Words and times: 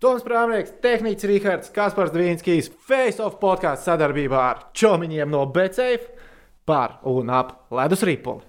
Toms 0.00 0.22
Prāmnieks, 0.24 0.70
Tehnicis 0.80 1.28
Rīgards, 1.28 1.68
Kaspars 1.74 2.12
Dvīnskijs, 2.14 2.70
Face 2.88 3.20
of 3.20 3.34
podkāstu 3.36 3.90
sadarbībā 3.90 4.38
ar 4.40 4.62
Čomiņiem 4.72 5.28
no 5.28 5.42
Becēf 5.52 6.06
par 6.64 7.02
un 7.04 7.28
ap 7.36 7.50
Ledus 7.76 8.00
Ripuli. 8.08 8.40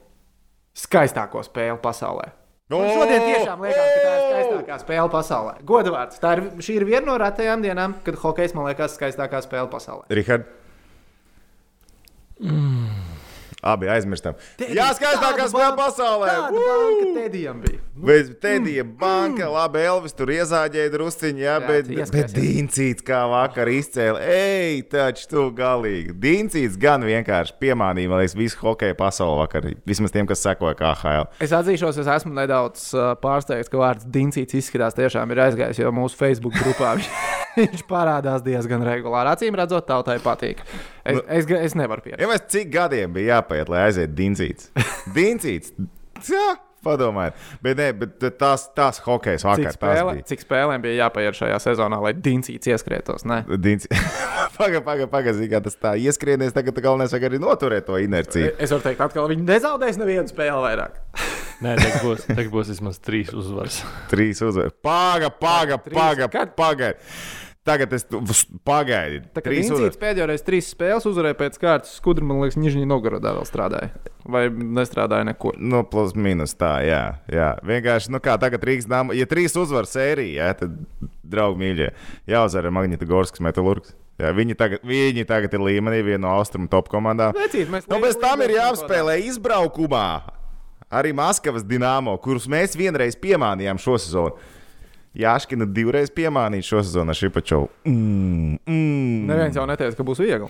Skaistāko 0.72 1.44
spēli 1.44 1.76
pasaulē. 1.84 2.30
Un 2.72 2.88
šodien 2.88 3.26
tiešām 3.28 3.66
liekas, 3.68 3.84
ka 3.84 4.00
tā 4.00 4.14
ir 4.16 4.24
skaistākā 4.30 4.78
spēle 4.80 5.12
pasaulē. 5.12 5.58
Godavārds. 5.68 6.22
Tā 6.24 6.38
ir, 6.38 6.44
šī 6.64 6.78
ir 6.80 6.88
viena 6.88 7.04
no 7.10 7.20
retajām 7.20 7.68
dienām, 7.68 7.98
kad 8.06 8.22
hokejs 8.24 8.56
man 8.56 8.70
liekas 8.70 8.96
skaistākā 8.96 9.44
spēle 9.44 9.68
pasaulē. 9.74 10.08
Rihard. 10.08 10.48
Abi 13.62 13.92
aizmirstam. 13.92 14.40
Jā, 14.72 14.88
skaistākā 14.96 15.52
spēle 15.52 15.76
pasaulē! 15.84 16.32
Tāda 16.32 16.64
banka 16.72 17.12
Tedijam 17.20 17.60
bija. 17.68 17.84
Bet 18.02 18.32
Tedija 18.42 18.84
banka, 18.84 19.46
labi, 19.52 19.82
Elvis 19.86 20.16
tur 20.18 20.32
iezāģēja 20.34 20.90
drusciņu, 20.94 21.42
jā, 21.44 21.58
bet, 21.68 21.90
bet. 22.14 22.32
Dīncīts 22.34 23.06
kā 23.06 23.20
vakar 23.30 23.70
izcēla. 23.70 24.22
Ej, 24.26 24.80
taču 24.90 25.28
tu 25.30 25.44
galīgi. 25.58 26.16
Dīncīts 26.24 26.80
gan 26.82 27.06
vienkārši 27.06 27.54
piemānīja, 27.62 28.10
man 28.10 28.24
liekas, 28.24 28.34
visu 28.40 28.58
hokeja 28.64 28.98
pasauli 28.98 29.38
vakar. 29.44 29.68
Vismaz 29.88 30.16
tiem, 30.16 30.26
kas 30.30 30.42
sekoja 30.42 30.74
KHL. 30.80 31.30
Es 31.46 31.54
atzīšos, 31.54 32.02
es 32.02 32.10
esmu 32.16 32.34
nedaudz 32.40 32.88
pārsteigts, 33.22 33.70
ka 33.70 33.82
vārds 33.84 34.10
Dincīts 34.10 34.58
izskatās 34.58 34.98
tiešām 34.98 35.36
ir 35.36 35.44
aizgājis, 35.46 35.84
jo 35.84 35.94
mūsu 35.94 36.18
Facebook 36.18 36.58
grupā 36.58 36.96
viņš, 36.98 37.12
viņš 37.62 37.86
parādās 37.92 38.42
diezgan 38.48 38.82
regulāri. 38.88 39.36
Acīm 39.36 39.62
redzot, 39.62 39.86
tautai 39.90 40.18
patīk. 40.24 40.66
Es, 41.06 41.22
Nu- 41.22 41.24
es, 41.30 41.46
es 41.70 41.78
nevaru 41.78 42.08
pierādīt. 42.08 42.26
Ja 42.26 42.42
cik 42.58 42.74
gadiem 42.74 43.14
bija 43.14 43.38
jāpaiet, 43.38 43.70
lai 43.70 43.86
aizietu 43.92 44.18
Dīncīts? 44.18 44.74
Dīncīts! 45.18 45.74
Padomājiet. 46.86 47.38
Bet, 47.62 47.78
ne, 47.78 47.90
bet 47.94 48.24
tās, 48.42 48.66
tās 48.78 48.98
hokejas 49.06 49.44
Cik, 49.44 49.50
vakar. 49.52 49.68
tās 49.68 49.78
spēle, 49.78 50.14
bija. 50.18 50.28
cik 50.32 50.44
spēlēm 50.46 50.82
bija 50.82 51.06
jāpaiet 51.06 51.38
šajā 51.38 51.60
sezonā, 51.62 52.00
lai 52.02 52.14
Dincīts 52.18 52.72
ieskrietos? 52.72 53.26
Ne? 53.30 53.44
Pagaidām, 54.58 54.84
pagaidām, 54.86 55.12
pagaidām, 55.14 55.64
tas 55.66 55.78
tā 55.82 55.94
ieskrienēs. 56.02 56.56
Tagad 56.58 56.82
galvenais 56.84 57.14
vajag 57.14 57.30
arī 57.30 57.40
noturēt 57.42 57.86
to 57.88 57.98
inerciju. 58.02 58.56
Es 58.62 58.74
varu 58.74 58.86
teikt, 58.86 59.02
atkal 59.06 59.30
viņi 59.32 59.46
nezaudēs 59.48 60.02
nevienu 60.02 60.30
spēli 60.30 60.58
vairāk. 60.66 61.00
Nē, 61.62 61.76
tagad 61.78 62.02
būs, 62.02 62.26
būs 62.54 62.72
vismaz 62.74 62.98
trīs 63.06 63.30
uzvaras. 63.38 63.84
Trīs 64.10 64.42
uzvaras. 64.42 64.74
Paga, 64.82 65.30
paga, 65.30 65.78
Trīs. 65.78 65.98
Tagad 67.62 67.92
es 67.94 68.08
pagaidu. 68.66 69.28
Tā 69.36 69.44
kā 69.46 69.52
Dincīts 69.54 70.00
pēdējo 70.02 70.26
reizi 70.32 70.46
trīs 70.48 70.70
spēles 70.74 71.06
uzvarēja 71.06 71.38
pēc 71.38 71.60
kārtas, 71.62 71.92
skudra, 72.00 72.26
man 72.26 72.40
liekas, 72.42 72.58
Nižņī 72.58 72.88
Novgorodā 72.90 73.36
vēl 73.36 73.46
strādāja. 73.46 73.92
Vai 74.26 74.48
nestrādāja 74.50 75.28
nekur? 75.30 75.60
Nu, 75.62 75.84
plus 75.86 76.16
mīnus 76.18 76.56
tā, 76.58 76.72
jā. 76.88 77.04
jā. 77.30 77.52
Vienkārši, 77.70 78.10
nu 78.16 78.22
kā 78.24 78.34
tagad 78.42 78.66
Rīgas 78.66 78.90
dāmas, 78.90 79.18
ja 79.20 79.30
trīs 79.30 79.54
uzvaras 79.62 79.94
sērija, 79.94 80.48
jā, 80.48 80.58
tad, 80.64 80.80
draugi 81.22 81.62
mīļie, 81.62 81.92
jāuzvar 82.34 82.66
ar 82.66 82.76
Magnita 82.80 83.06
Gorskas 83.10 83.46
metalurgs. 83.46 83.94
Jā, 84.22 84.34
viņi, 84.38 84.58
tagad, 84.58 84.82
viņi 84.86 85.26
tagad 85.30 85.54
ir 85.54 85.66
līmenī, 85.66 86.02
viena 86.06 86.24
no 86.26 86.34
austrumu 86.40 86.70
top 86.70 86.90
komandām. 86.90 87.38
Vecīt, 87.38 87.70
mēs 87.74 87.86
Nu, 87.90 88.02
bez 88.02 88.18
tam 88.22 88.42
ir 88.42 88.56
jāapspēlē 88.58 89.20
izbraukumā 89.30 90.08
arī 90.92 91.14
Maskavas 91.16 91.66
dīnāmo, 91.66 92.18
kurus 92.22 92.50
mēs 92.52 92.76
vienreiz 92.78 93.16
piemānījām 93.22 93.80
šo 93.82 93.98
sezonu. 94.02 94.36
Jāškina 95.18 95.66
divreiz 95.68 96.12
piemānīt 96.16 96.64
šo 96.64 96.80
sezonu 96.86 97.12
ar 97.12 97.18
Šipačovu. 97.20 97.68
Mm, 97.84 98.56
mm, 98.64 99.26
Neviens 99.28 99.58
jau 99.60 99.66
neteica, 99.68 99.98
ka 99.98 100.06
būs 100.08 100.22
viegli. 100.24 100.48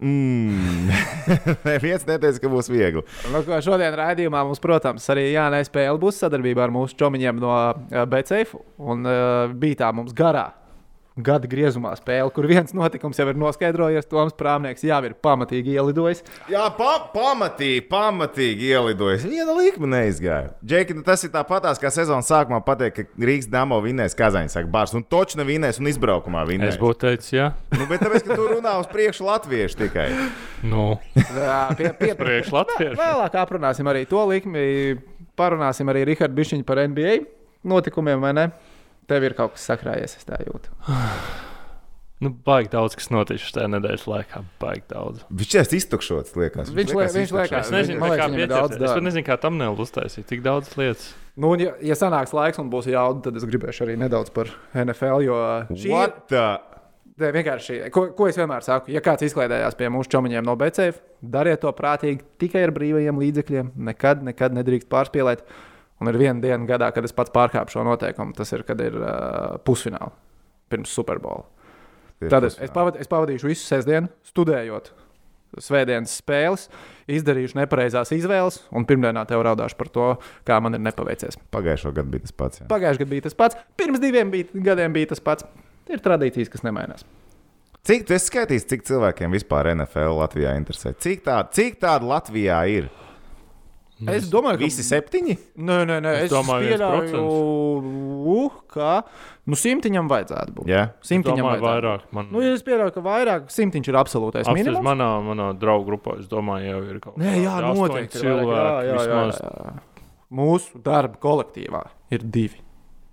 mm. 0.00 0.88
Neviens 1.68 2.06
neteica, 2.08 2.40
ka 2.40 2.52
būs 2.52 2.70
viegli. 2.72 3.04
Nu, 3.34 3.42
šodien 3.64 3.92
raidījumā 4.00 4.46
mums, 4.48 4.62
protams, 4.64 5.04
arī 5.12 5.26
Jānis 5.34 5.68
Spēle 5.68 6.00
būs 6.00 6.22
sadarbībā 6.24 6.64
ar 6.64 6.72
mūsu 6.72 6.96
čomiņiem 7.02 7.42
no 7.42 7.52
uh, 7.52 8.02
BCF. 8.08 8.56
Un 8.80 9.04
uh, 9.04 9.52
bija 9.52 9.84
tā 9.84 9.92
mums 9.96 10.16
garā 10.16 10.48
gada 11.16 11.48
griezumā 11.50 11.92
spēle, 11.98 12.30
kur 12.32 12.46
viens 12.48 12.72
notikums 12.76 13.18
jau 13.20 13.26
ir 13.28 13.36
noskaidrojies. 13.40 14.06
Toms 14.08 14.32
Prāmnieks 14.38 14.84
jau 14.86 15.00
ir 15.04 15.14
pamatīgi 15.22 15.74
ielidojis. 15.76 16.22
Jā, 16.52 16.64
pa, 16.76 16.94
pamatīgi, 17.12 17.82
pamatīgi 17.90 18.70
ielidojis. 18.72 19.26
Viena 19.28 19.56
līnija 19.58 19.90
neizgāja. 19.92 20.52
Džeki, 20.64 20.96
nu 20.96 21.04
tas 21.06 21.24
ir 21.26 21.32
tāpatās, 21.34 21.80
kā 21.82 21.92
sezonas 21.92 22.30
sākumā 22.32 22.62
pateikt, 22.64 22.96
ka 23.02 23.26
Rīgas 23.28 23.50
dāmo 23.52 23.80
vinnēs 23.84 24.16
Kazaņas, 24.18 24.56
saka, 24.56 24.70
bārs, 24.72 24.94
un 24.96 25.04
točna 25.04 25.44
vinnēs 25.48 25.80
un 25.82 25.90
izbraukumā 25.92 26.46
vinnēs. 26.48 26.76
Es 26.76 26.80
būtu 26.80 27.04
teicis, 27.06 27.32
jā, 27.36 27.50
Nu, 27.76 27.86
bet 27.90 28.02
tāpēc, 28.04 28.24
ka 28.26 28.36
tu 28.38 28.48
runā 28.48 28.74
uz 28.80 28.88
priekšu 28.92 29.24
latviešu 29.26 29.80
tikai. 29.84 30.08
nu, 30.64 30.96
pie, 31.76 31.88
pie, 31.98 32.12
priekš 32.18 32.52
Latvijas. 32.54 32.98
Vēlāk 33.00 33.36
aprunāsim 33.40 33.88
arī 33.90 34.04
to 34.08 34.24
likmi. 34.28 34.98
Parunāsim 35.38 35.88
arī 35.88 36.04
Rihardu 36.10 36.36
Bišķiņu 36.36 36.66
par 36.68 36.82
NBA 36.84 37.14
notikumiem, 37.64 38.20
vai 38.20 38.32
ne? 38.36 38.44
Tev 39.12 39.28
ir 39.28 39.36
kaut 39.36 39.56
kas 39.58 39.68
sakrājies, 39.68 40.16
es 40.16 40.28
tā 40.28 40.40
jūtu. 40.46 40.72
Nu, 42.22 42.30
baigi 42.46 42.70
daudz, 42.70 42.94
kas 42.94 43.08
noticis 43.10 43.48
šajā 43.50 43.66
nedēļas 43.72 44.04
laikā. 44.06 44.44
Baigi 44.62 44.84
daudz. 44.92 45.24
Viņš 45.34 45.54
ir 45.58 45.72
iztukšots, 45.80 46.36
liekas. 46.38 46.70
Viņš 46.70 46.92
liek- 46.94 47.16
viņš 47.16 47.32
liekas, 47.34 47.66
Es 47.66 47.72
nezinu, 47.74 47.98
Man 47.98 48.12
liekas, 48.12 48.30
kā 48.30 48.46
daudz 48.52 48.76
Es 48.78 48.92
pat 48.94 49.02
nezinu, 49.02 49.24
kā 49.26 49.36
tam 49.42 49.58
nevar 49.58 49.82
uztaisīt 49.82 50.28
tik 50.30 50.42
daudz 50.44 50.70
lietas. 50.78 51.08
Nu, 51.36 51.50
un 51.50 51.58
ja, 51.64 51.72
ja 51.82 51.94
sanāks 51.98 52.32
laiks 52.36 52.60
un 52.62 52.70
būs 52.70 52.86
jauda, 52.86 53.24
tad 53.26 53.36
es 53.40 53.44
gribēšu 53.48 53.86
arī 53.86 53.96
nedaudz 53.98 54.30
par 54.30 54.46
NFL. 54.74 55.24
Jo 55.26 55.40
šī 55.72 55.90
ir 55.90 56.12
the? 56.28 56.44
Tā 57.18 57.28
vienkārši, 57.34 57.90
ko, 57.92 58.06
ko 58.16 58.26
es 58.30 58.38
vienmēr 58.40 58.62
saku, 58.64 58.90
ja 58.94 59.00
kāds 59.04 59.26
izklaidējās 59.26 59.76
pie 59.76 59.90
mūsu 59.92 60.08
čomiņiem 60.14 60.46
no 60.46 60.54
BCF, 60.56 61.00
dariet 61.22 61.60
to 61.60 61.72
prātīgi 61.76 62.22
tikai 62.40 62.62
ar 62.64 62.72
brīvajiem 62.72 63.18
līdzekļiem. 63.20 63.72
Nekad, 63.90 64.22
nekad 64.22 64.54
nedrīkst 64.56 64.88
pārspīlēt. 64.88 65.42
Un 66.02 66.10
ir 66.10 66.18
viena 66.18 66.42
diena 66.42 66.66
gadā, 66.68 66.90
kad 66.94 67.06
es 67.06 67.14
pats 67.14 67.32
pārkāpu 67.34 67.76
šo 67.76 67.86
noteikumu. 67.86 68.34
Tas 68.36 68.50
ir, 68.52 68.66
kad 68.66 68.80
ir 68.82 68.98
uh, 68.98 69.56
pusfināls 69.66 70.18
pirms 70.72 70.92
Superbola. 70.96 71.46
Tad 72.22 72.46
es, 72.46 72.56
es, 72.62 72.70
pavad, 72.72 72.96
es 73.02 73.10
pavadīšu 73.10 73.50
visu 73.50 73.66
sestdienu 73.66 74.10
studējot 74.24 74.92
svētdienas 75.60 76.14
spēles, 76.22 76.68
izdarīšu 77.12 77.58
nepareizās 77.58 78.12
izvēles, 78.16 78.60
un 78.72 78.86
pirmdienā 78.88 79.24
tev 79.28 79.42
raudāšu 79.44 79.76
par 79.76 79.90
to, 79.92 80.06
kā 80.48 80.58
man 80.64 80.78
ir 80.78 80.82
nepaveicies. 80.84 81.36
Pagājušo 81.52 81.92
gadu 81.96 82.14
bija 82.14 82.24
tas 82.24 82.36
pats. 82.36 82.62
Jā. 82.62 82.68
Pagājušajā 82.70 83.04
gadā 83.04 83.12
bija 83.12 83.26
tas 83.26 83.36
pats, 83.36 83.58
pirms 83.76 84.00
diviem 84.02 84.32
bija, 84.32 84.48
gadiem 84.70 84.94
bija 84.96 85.12
tas 85.12 85.20
pats. 85.24 85.44
Ir 85.92 86.00
tradīcijas, 86.00 86.48
kas 86.48 86.64
nemainās. 86.64 87.04
Cik 87.84 88.06
tu 88.06 88.14
esi 88.14 88.30
skaitījis, 88.30 88.68
cik 88.70 88.84
cilvēkiem 88.86 89.32
vispār 89.34 89.72
NFL 89.74 90.14
Latvijā 90.20 90.54
interesē? 90.54 90.94
Cik 91.02 91.24
tādu 91.26 91.50
cik 91.58 91.80
tādu 91.82 92.12
Latvijā 92.12 92.60
ir? 92.70 92.86
Es 94.10 94.26
domāju, 94.32 94.58
ka 94.58 94.64
Visi 94.64 94.82
septiņi? 94.86 95.34
Nē, 95.62 95.76
nē, 95.86 95.96
nē 96.02 96.12
Es 96.18 96.24
es, 96.26 96.32
domāju, 96.32 96.72
pieļauju, 96.72 97.20
uh, 98.32 98.56
ka 98.72 99.02
nu, 99.46 99.58
simtiņam 99.58 100.08
vajadzētu 100.10 100.54
būt. 100.56 100.70
Jā. 100.70 100.82
Simtiņam 101.06 101.44
Domāju, 101.44 101.62
vairāk. 101.66 102.08
Man, 102.16 102.28
Nu, 102.34 102.42
es 102.46 102.64
pieļauju, 102.66 102.94
ka 102.96 103.04
vairāk 103.04 103.46
simtiņš 103.52 103.92
ir 103.92 103.98
absolūtais 104.00 104.46
Apstāties 104.48 104.58
minimums. 104.64 104.86
manā, 104.88 105.08
manā 105.22 105.48
draugu 105.58 105.86
grupā, 105.92 106.16
es 106.22 106.26
domāju, 106.30 106.72
jau 106.72 106.82
ir 106.90 107.00
kaut 107.04 107.20
Nē, 107.22 107.36
jā, 107.44 107.54
kādi 107.54 107.70
astoņi 107.70 107.88
noteikti. 107.94 108.18
cilvēki. 108.24 108.58
jā, 108.58 108.66
jā, 108.66 108.90
jā, 108.90 108.98
vismaz. 108.98 109.40
jā. 109.46 109.78
Mūsu 110.32 110.82
darba 110.82 111.18
kolektīvā 111.22 111.82
ir 112.10 112.24
divi. 112.24 112.62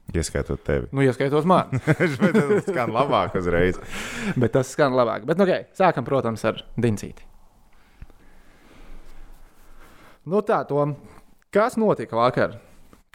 Ieskaitot 0.09 0.63
tevi. 0.65 0.87
Nu, 0.95 1.03
ieskaitot 1.05 1.45
man, 1.45 1.69
Bet 1.85 1.99
tas 2.01 2.65
skan 2.65 2.89
labāk 2.95 3.35
uzreiz. 3.37 3.77
bet 4.35 4.55
tas 4.55 4.71
skan 4.73 4.95
labāk. 4.97 5.27
Bet, 5.29 5.37
nu, 5.37 5.45
okay, 5.45 5.67
sākam, 5.77 6.07
protams, 6.07 6.41
ar 6.49 6.63
Dincīti. 6.81 7.28
Nu, 10.27 10.41
tā, 10.43 10.57
Tom, 10.67 10.97
kas 11.53 11.77
notika 11.79 12.17
vakar? 12.19 12.57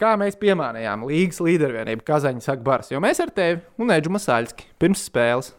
Kā 0.01 0.15
mēs 0.19 0.35
piemānījām 0.39 1.05
līgas 1.07 1.37
līdervienību 1.45 2.03
Kazaņas 2.03 2.49
Akbars, 2.51 2.89
jo 2.91 2.99
mēs 3.03 3.21
ar 3.23 3.29
tevi 3.35 3.61
un 3.79 3.93
Eģu 3.93 4.11
Masaļski 4.15 4.71
pirms 4.81 5.05
spēles 5.07 5.53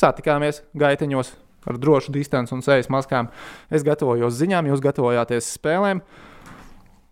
satikāmies 0.00 0.60
gaiteņos 0.76 1.30
ar 1.70 1.78
drošu 1.80 2.12
distanci 2.12 2.54
un 2.56 2.64
sejas 2.64 2.90
maskām. 2.92 3.30
Es 3.72 3.84
gatavojos 3.86 4.34
ziņām, 4.40 4.68
jūs 4.70 4.82
gatavojāties 4.84 5.52
spēlēm. 5.58 6.02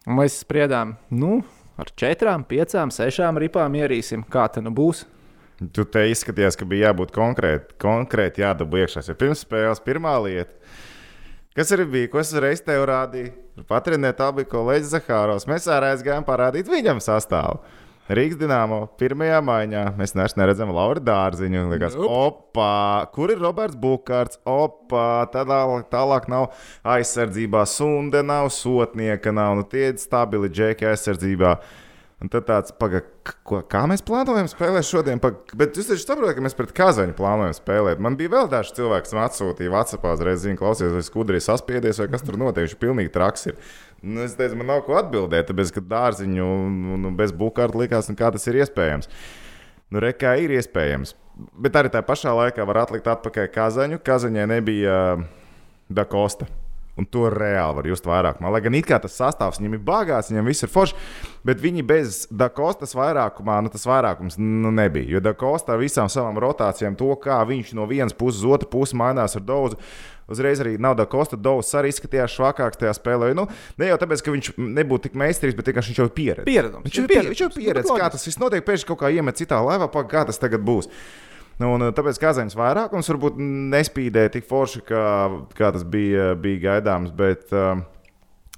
Un 0.08 0.18
mēs 0.18 0.40
spriedām, 0.42 0.96
nu, 1.12 1.42
ar 1.78 1.92
četrām, 2.00 2.44
piecām, 2.48 2.92
sešām 2.94 3.38
ripām 3.40 3.76
ierīsim, 3.78 4.24
kā 4.28 4.48
te 4.52 4.64
nu 4.64 4.72
būs. 4.74 5.04
Tu 5.58 5.84
te 5.90 6.04
izskaties, 6.10 6.56
ka 6.56 6.66
bija 6.68 6.90
jābūt 6.90 7.12
konkrēti, 7.14 7.76
konkrēti 7.82 8.44
jādabū 8.44 8.84
iekšā. 8.84 9.02
Jo 9.10 9.16
pirms 9.18 9.42
spēles 9.44 9.82
pirmā 9.84 10.14
lieta, 10.24 10.54
kas 11.58 11.74
arī 11.74 11.88
bija, 11.90 12.12
ko 12.12 12.22
es 12.22 12.30
reiz 12.38 12.62
tev 12.64 12.86
rādīju, 12.88 13.34
patrinēt, 13.68 14.20
tā 14.20 14.30
bija 14.36 14.48
kolēģis 14.54 14.94
Zahāros. 14.94 15.48
Mēs 15.50 15.66
arī 15.74 15.92
aizgājām 15.96 16.26
parādīt 16.28 16.70
viņam 16.70 17.02
sastāvu. 17.02 17.58
Rīgas 18.08 18.38
dīnāmo 18.40 18.78
pirmajā 18.96 19.38
maiņā 19.44 19.82
mēs 19.98 20.14
neredzam 20.16 20.70
Lauru 20.72 21.02
Dārziņu. 21.04 21.66
Likās, 21.68 21.96
opā, 21.98 23.04
kur 23.12 23.34
ir 23.34 23.42
Roberts 23.42 23.76
Bukārts? 23.76 24.40
Opā, 24.48 25.26
tālāk, 25.34 25.90
tālāk 25.92 26.30
nav 26.32 26.46
aizsardzībā, 26.88 27.66
sunde 27.68 28.22
nav, 28.24 28.48
sotnieka 28.54 29.34
nav, 29.36 29.58
nu 29.60 29.66
tie 29.68 29.90
ir 29.90 30.00
stabili 30.00 30.48
džeki 30.48 30.88
aizsardzībā. 30.88 31.52
Un 32.18 32.26
tad 32.32 32.48
tāds, 32.48 32.72
paga, 32.74 32.98
k- 33.22 33.36
ko, 33.46 33.60
kā 33.62 33.84
mēs 33.86 34.00
plānojam 34.02 34.48
spēlēt 34.50 34.86
šodien? 34.88 35.20
Paga, 35.22 35.38
bet 35.60 35.76
jūs 35.78 35.86
taču 35.86 36.02
saprotat, 36.02 36.34
ka 36.34 36.42
mēs 36.42 36.56
pret 36.58 36.72
Kazaņu 36.74 37.14
plānojam 37.14 37.54
spēlēt. 37.54 38.00
Man 38.02 38.16
bija 38.18 38.32
vēl 38.32 38.48
daži 38.50 38.74
cilvēki, 38.80 39.06
kas 39.06 39.14
atsūtīja 39.28 39.70
Vācijā, 39.70 40.00
uzreiz 40.16 40.42
zina, 40.42 40.58
klausies, 40.58 40.90
vai 40.96 41.04
skudri 41.06 41.38
ir 41.38 41.44
saspiedies, 41.46 42.00
vai 42.02 42.08
kas 42.10 42.26
tur 42.26 42.34
notiek. 42.40 42.66
Viņš 42.66 42.74
pilnīgi 42.82 43.14
traks 43.14 43.46
ir. 43.52 43.60
Nu, 44.02 44.24
es 44.26 44.34
teicu, 44.34 44.58
man 44.58 44.66
nav 44.72 44.82
ko 44.88 44.98
atbildēt, 44.98 45.54
ka 45.76 45.84
dārziņu 45.94 46.42
un, 46.42 47.06
un 47.06 47.14
bez 47.18 47.30
bukārta 47.30 47.78
likās, 47.78 48.10
un 48.10 48.18
kā 48.18 48.32
tas 48.34 48.50
ir 48.50 48.58
iespējams. 48.64 49.06
Nu, 49.94 50.02
Rekā 50.02 50.34
ir 50.42 50.58
iespējams. 50.58 51.14
Bet 51.54 51.78
arī 51.78 51.94
tajā 51.94 52.02
pašā 52.02 52.34
laikā 52.34 52.66
var 52.66 52.82
atlikt 52.82 53.06
atpakaļ 53.06 53.46
Kazaņu. 53.54 54.02
Kazaņai 54.02 54.50
nebija 54.58 54.96
uh, 55.14 55.28
Dakosta. 55.86 56.50
Un 56.98 57.06
to 57.06 57.28
reāli 57.30 57.78
var 57.78 57.86
just 57.86 58.06
vairāk. 58.08 58.40
Lai 58.42 58.60
gan 58.64 58.74
it 58.74 58.88
kā 58.88 58.98
tas 59.02 59.14
sastāvs 59.14 59.60
viņam 59.60 59.76
ir 59.78 59.82
bagāts, 59.86 60.32
viņam 60.32 60.50
viss 60.50 60.66
ir 60.66 60.72
forši, 60.72 60.98
bet 61.46 61.62
viņi 61.62 61.86
bez 61.86 62.20
Dakostas 62.34 62.96
vairākumā, 62.98 63.60
nu 63.62 63.70
tas 63.72 63.86
vairākums 63.86 64.38
nu, 64.42 64.72
nebija. 64.74 65.06
Jo 65.14 65.22
Dakosta 65.22 65.76
ar 65.76 65.82
visām 65.82 66.10
savām 66.10 66.40
rotācijām, 66.42 66.98
to 66.98 67.12
kā 67.22 67.38
viņš 67.46 67.74
no 67.78 67.86
vienas 67.86 68.16
puses 68.18 68.42
uz 68.42 68.56
otru 68.58 68.70
pusi 68.72 68.98
mainās 68.98 69.38
ar 69.38 69.46
daudzu. 69.46 69.78
Uzreiz 70.28 70.60
arī 70.60 70.74
nav 70.76 70.98
Dakosta 70.98 71.38
Dovs 71.40 71.70
arī 71.78 71.88
izskatījās 71.88 72.34
švakāks 72.34 72.76
tajā 72.82 72.92
spēlē. 72.98 73.30
Nu, 73.36 73.46
ne 73.80 73.88
jau 73.88 73.96
tāpēc, 74.02 74.20
ka 74.24 74.34
viņš 74.34 74.50
nebūtu 74.60 75.06
tik 75.06 75.16
meistarīgs, 75.16 75.56
bet 75.56 75.70
vienkārši 75.70 75.94
viņš 75.94 76.02
jau 76.02 76.08
ir 76.10 76.12
pieredzējis. 76.18 76.82
Viņš 76.84 76.98
jau 76.98 77.04
ir 77.06 77.14
pieredzējis, 77.14 77.40
ir 77.46 77.54
pieredzējis 77.62 78.02
kā 78.02 78.10
tas 78.12 78.28
viss 78.28 78.42
notiek. 78.42 78.66
Pēkšņi 78.66 78.90
kaut 78.90 79.00
kā 79.00 79.12
iemet 79.14 79.40
citā 79.40 79.62
laivā, 79.64 79.88
kā 80.10 80.26
tas 80.28 80.42
tagad 80.42 80.66
būs. 80.68 80.90
Nu, 81.58 81.72
un, 81.74 81.88
tāpēc 81.90 82.20
Kazaņas 82.22 82.54
vairākums 82.58 83.08
varbūt 83.10 83.38
nespīdēja 83.42 84.36
tik 84.36 84.46
forši, 84.46 84.82
kā, 84.86 85.04
kā 85.58 85.72
tas 85.74 85.82
bija, 85.82 86.30
bija 86.38 86.60
gaidāms. 86.68 87.10
Bet, 87.14 87.48
uh, 87.50 87.80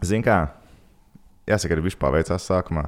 zināmā 0.05 0.27
kā, 0.27 0.41
jāsaka, 1.49 1.77
arī 1.77 1.87
viņš 1.89 1.97
paveicās 2.01 2.49
sākumā. 2.51 2.85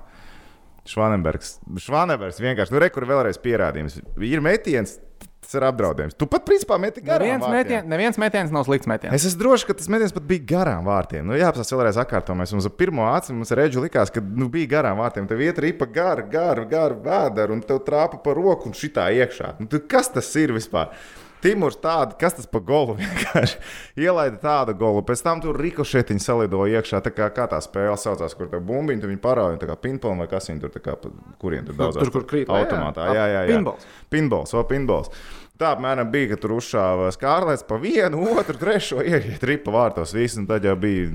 Švanenbergs, 0.93 1.57
Švanenbergs 1.81 2.43
vienkārši, 2.43 2.75
nu, 2.75 2.83
rekur 2.83 3.07
vēlreiz 3.09 3.39
pierādījums. 3.41 4.01
Ir 4.27 4.43
metiens, 4.45 4.97
tas 5.43 5.57
ir 5.59 5.67
apdraudējums. 5.67 6.17
Tu 6.19 6.29
pat 6.31 6.45
principā 6.47 6.79
meti 6.81 7.03
garām. 7.05 7.27
Neviens, 7.27 7.47
metien, 7.53 7.89
neviens 7.91 8.19
metiens 8.21 8.53
nav 8.55 8.67
slikts 8.69 8.89
metiens. 8.91 9.15
Es 9.17 9.27
esmu 9.29 9.43
drošs, 9.43 9.67
ka 9.69 9.77
tas 9.79 9.91
metiens 9.93 10.15
pat 10.15 10.27
bija 10.29 10.47
garām 10.55 10.87
vārtiem. 10.87 11.27
Nu, 11.29 11.37
jā, 11.39 11.51
tas 11.55 11.75
vēlreiz 11.75 11.99
atkārto. 12.03 12.37
Mēs 12.39 12.55
ar 12.55 12.77
pirmo 12.79 13.09
aci 13.11 13.35
mums 13.37 13.55
redzu 13.59 13.83
likās, 13.85 14.13
ka 14.15 14.23
nu, 14.23 14.49
bija 14.53 14.71
garām 14.79 15.03
vārtiem. 15.03 15.27
Tev 15.31 15.43
iet 15.45 15.59
ripa 15.63 15.89
gara, 15.91 16.25
gara, 16.31 16.67
gara 16.69 16.99
vēdera 17.09 17.55
un 17.55 17.65
tev 17.67 17.83
trāpa 17.87 18.23
pa 18.23 18.37
roku 18.39 18.71
un 18.71 18.79
šitā 18.79 19.11
iekšā. 19.19 19.57
Nu, 19.61 19.69
tu, 19.71 19.83
kas 19.91 20.13
tas 20.15 20.31
ir 20.41 20.55
vispār? 20.55 20.95
Timurs 21.43 21.77
tādu, 21.83 22.17
kas 22.21 22.37
tas 22.39 22.49
pa 22.51 22.61
golu 22.63 22.95
vienkārši 23.01 23.59
ielaida 24.05 24.39
tādu 24.43 24.77
golu. 24.79 25.03
Pēc 25.07 25.25
tam 25.27 25.43
tur 25.43 25.59
rikošetiņi 25.59 26.23
salidoja 26.23 26.81
iekšā. 26.81 27.03
Tā 27.05 27.13
kā, 27.15 27.29
kā 27.35 27.49
tā 27.51 27.61
spēle 27.65 27.99
saucās, 27.99 28.37
kur 28.39 28.51
tā 28.53 28.63
bumbiņa, 28.63 29.11
viņi 29.11 29.23
parāda, 29.23 29.61
tā 29.61 29.71
kā 29.71 29.77
pinpola 29.81 30.23
vai 30.23 30.31
kas 30.31 30.51
viņi 30.51 30.63
tur, 30.63 30.73
tā 30.75 30.83
kā, 30.85 30.97
kuriem 31.43 31.67
tur 31.69 31.79
daudz. 31.79 31.99
tur, 31.99 32.13
kur 32.15 32.27
krīt. 32.31 32.51
Automātā, 32.53 33.11
jā, 33.17 33.27
jā, 33.35 33.47
jā. 33.49 33.57
Pinballs. 33.57 33.89
Pinballs, 34.13 34.55
vai 34.59 34.67
pinballs. 34.71 35.15
Tā 35.61 35.75
apmēram 35.77 36.09
bija, 36.11 36.33
ka 36.33 36.41
tur 36.43 36.57
uzšāva 36.57 37.11
skārlēts 37.15 37.67
pa 37.69 37.77
vienu, 37.79 38.25
otru, 38.33 38.57
trešo, 38.59 39.03
ieiet 39.05 39.45
ripa 39.47 39.71
vārtos. 39.75 40.15
Visu, 40.17 40.41
un 40.41 40.49
tad 40.51 40.65
jau 40.67 40.75
bija, 40.81 41.07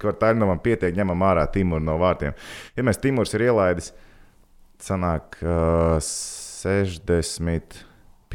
ka 0.00 0.14
Taļnovam 0.22 0.62
pietiek 0.64 0.94
ņemam 0.96 1.24
ārā 1.26 1.44
Timuru 1.52 1.84
no 1.84 1.98
vārtiem. 2.00 2.36
Ja 2.78 2.86
mēs 2.86 3.02
Timurs 3.02 3.34
ir 3.36 3.44
ielaidis, 3.50 3.90
sanāk 4.80 5.36
uh, 5.42 5.98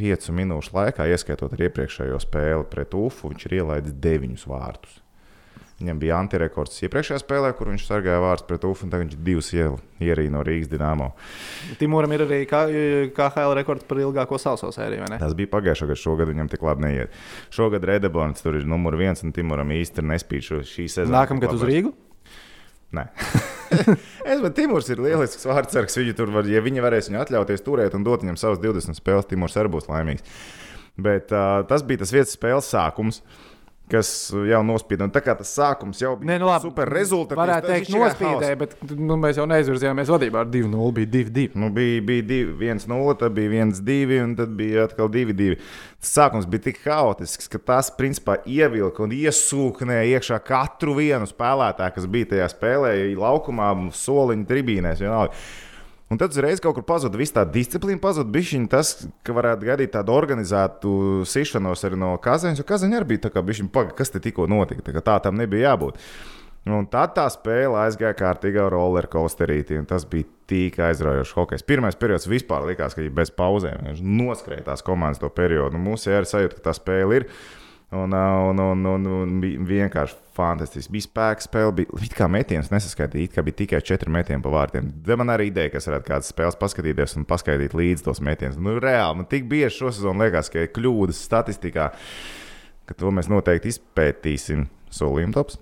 65 0.00 0.34
minūšu 0.36 0.74
laikā, 0.76 1.06
ieskaitot 1.12 1.54
ar 1.54 1.68
iepriekšējo 1.68 2.18
spēli 2.22 2.66
pret 2.72 2.96
UFU, 2.96 3.30
viņš 3.32 3.46
ir 3.46 3.60
ielaidis 3.60 3.96
9 4.00 4.48
vārtus. 4.50 4.98
Viņam 5.80 5.96
bija 5.96 6.16
antirekords 6.20 6.82
iepriekšējā 6.84 7.22
spēlē, 7.22 7.54
kur 7.56 7.70
viņš 7.70 7.86
sargāja 7.88 8.20
vārtus 8.20 8.44
pret 8.48 8.64
UFU, 8.68 8.84
un 8.84 8.90
tagad 8.92 9.06
viņš 9.06 9.20
divus 9.24 9.46
ierīja 9.56 10.32
no 10.34 10.42
Rīgas 10.44 10.68
Dienāmo. 10.68 11.06
Timūram 11.80 12.12
ir 12.12 12.24
arī 12.26 12.40
KHL 12.50 13.54
rekords 13.56 13.86
par 13.88 14.02
ilgāko 14.02 14.36
sauso 14.40 14.68
sēriju? 14.76 15.08
Tas 15.22 15.32
bija 15.38 15.48
pagājušā 15.54 15.88
gada, 15.88 16.02
šogad 16.02 16.32
viņam 16.34 16.50
tik 16.52 16.66
labi 16.68 16.84
neiet. 16.84 17.16
Šogad 17.56 17.86
Redebons 17.88 18.44
tur 18.44 18.60
ir 18.60 18.68
numur 18.68 18.98
viens, 19.00 19.24
un 19.24 19.32
Timuram 19.32 19.72
īsti 19.72 20.04
nespīd 20.04 20.50
šo 20.50 20.60
šī 20.68 20.84
sezona. 20.98 21.22
Nākamgad 21.22 21.56
uz 21.56 21.64
Rīgu. 21.64 21.94
Nē. 23.00 23.08
es 24.28 24.40
domāju, 24.40 24.54
Timurs 24.56 24.88
ir 24.92 25.02
lielisks 25.02 25.46
vārdsargs. 25.48 25.98
Viņu 26.00 26.16
tur 26.18 26.32
var, 26.34 26.48
ja 26.50 26.62
viņi 26.64 26.82
varēs 26.84 27.10
viņu 27.10 27.22
atļauties 27.22 27.64
turēt 27.66 27.96
un 27.98 28.06
dot 28.06 28.24
viņam 28.24 28.38
savas 28.40 28.62
20 28.62 28.98
spēles, 28.98 29.28
Timurs 29.30 29.56
arī 29.60 29.72
būs 29.76 29.88
laimīgs. 29.90 30.26
Bet 31.00 31.32
uh, 31.32 31.62
tas 31.68 31.84
bija 31.86 32.02
tas 32.02 32.12
vietas 32.14 32.34
spēles 32.36 32.68
sākums. 32.72 33.22
Kas 33.90 34.08
jau 34.30 34.60
nospīd, 34.62 35.00
un 35.02 35.10
tā 35.10 35.18
kā 35.24 35.34
tas 35.34 35.50
sākums 35.56 35.98
jau 35.98 36.12
bija 36.20 36.28
Nē, 36.28 36.36
nu 36.38 36.46
labi. 36.46 36.68
super 36.68 36.90
rezultāts. 36.94 37.38
Varētu 37.40 37.70
teikt, 37.72 37.88
nospīdēja, 37.90 38.58
bet 38.60 38.76
nu, 38.94 39.16
mēs 39.18 39.40
jau 39.40 39.46
neizvirzījāmies 39.50 40.12
vadībā 40.14 40.44
ar 40.44 40.50
2-0. 40.52 40.92
Bija 41.00 41.10
2-2. 41.16 41.58
Nu, 41.58 41.70
bija 41.74 42.04
bija 42.06 42.44
1-0, 42.76 43.16
tad 43.18 43.34
bija 43.34 43.64
1-2, 43.64 44.20
un 44.22 44.36
tad 44.38 44.52
bija 44.58 44.84
atkal 44.86 45.10
2-2. 45.10 45.56
Tas 45.98 46.12
sākums 46.20 46.46
bija 46.50 46.68
tik 46.68 46.78
haotisks, 46.86 47.50
ka 47.50 47.58
tas 47.72 47.90
principā 47.98 48.38
ievilka 48.46 49.02
un 49.02 49.16
iesūknēja 49.16 50.06
iekšā 50.20 50.38
katru 50.46 50.94
vienu 51.00 51.26
spēlētāju, 51.26 51.96
kas 51.98 52.06
bija 52.14 52.30
tajā 52.36 52.46
spēlē, 52.54 52.94
laukumā, 53.18 53.72
soliņa 53.98 54.48
tribīnēs. 54.52 55.02
Vienalga. 55.02 55.34
Un 56.10 56.18
tad 56.18 56.34
uzreiz 56.34 56.58
kaut 56.58 56.74
kur 56.74 56.82
pazuda 56.82 57.18
viss 57.20 57.30
tā 57.30 57.44
disciplīna, 57.46 58.00
pazuda 58.02 58.32
bišķiņa 58.34 58.68
tas, 58.72 58.88
ka 59.22 59.34
varētu 59.36 59.68
gaidīt 59.68 59.92
tādu 59.94 60.16
organizētu 60.16 60.90
sišanos 61.30 61.86
arī 61.86 62.00
no 62.02 62.16
Kazaņas, 62.18 62.58
jo 62.58 62.66
Kazaņa 62.66 62.98
arī 62.98 63.12
bija 63.12 63.28
tā 63.28 63.30
kā 63.30 63.44
bišķiņa, 63.46 63.70
paga, 63.70 63.94
kas 63.94 64.10
te 64.10 64.22
tikko 64.24 64.48
notika, 64.50 64.82
tā, 64.82 65.04
tā 65.06 65.14
tam 65.22 65.38
nebija 65.38 65.70
jābūt. 65.70 66.02
Un 66.68 66.84
tad 66.90 67.14
tā 67.16 67.28
spēle 67.32 67.78
aizgāja 67.86 68.16
kārtīgā 68.18 68.66
roller 68.74 69.06
coasterītī, 69.08 69.78
un 69.80 69.86
tas 69.88 70.02
bija 70.04 70.26
tik 70.50 70.76
aizraujošs 70.82 71.32
hokejs. 71.38 71.64
Pirmais 71.64 71.96
periods 71.96 72.28
vispār 72.28 72.66
likās, 72.68 72.96
ka 72.96 73.06
ir 73.06 73.14
bez 73.14 73.30
pauzēm. 73.32 73.86
Viņš 73.86 74.02
noskrēja 74.04 74.66
tās 74.66 74.84
komandas 74.84 75.22
to 75.22 75.30
periodu. 75.32 75.78
Nu, 75.78 75.84
mums 75.86 76.04
ir 76.10 76.28
sajūta, 76.28 76.58
ka 76.58 76.66
tā 76.66 76.74
spēle 76.76 77.22
ir. 77.22 77.28
Un, 77.96 78.12
un, 78.12 78.60
un, 78.66 78.84
un, 78.86 79.06
un 79.22 79.40
vienkārši 79.66 80.18
fantastiski. 80.40 80.94
Bija 80.96 81.06
spēks, 81.06 81.46
spēle 81.50 81.74
bija 81.78 82.00
it 82.06 82.16
kā 82.16 82.26
metiens, 82.32 82.72
nesaskaitīja, 82.72 83.28
it 83.28 83.36
kā 83.36 83.44
bija 83.46 83.58
tikai 83.62 83.82
četri 83.86 84.12
metieni 84.12 84.42
pa 84.44 84.52
vārtiem. 84.54 84.90
Te 85.06 85.16
man 85.20 85.32
arī 85.32 85.50
ideja, 85.52 85.74
kas 85.76 85.86
varētu 85.90 86.08
kādas 86.08 86.32
spēles 86.32 86.58
paskatīties 86.60 87.16
un 87.20 87.28
paskaidīt 87.28 87.76
līdzi 87.76 88.06
tos 88.08 88.22
metienus. 88.24 88.58
Nu, 88.60 88.78
reāli, 88.82 89.20
man 89.20 89.28
tik 89.30 89.46
bieži 89.50 89.82
šosezon 89.82 90.24
liekas, 90.24 90.50
ka 90.52 90.64
ir 90.64 90.72
kļūdas 90.74 91.20
statistikā, 91.28 91.90
ka 92.88 92.98
to 92.98 93.12
mēs 93.14 93.30
noteikti 93.30 93.74
izpētīsim. 93.74 94.66
Solījuma 94.90 95.36
tops. 95.36 95.60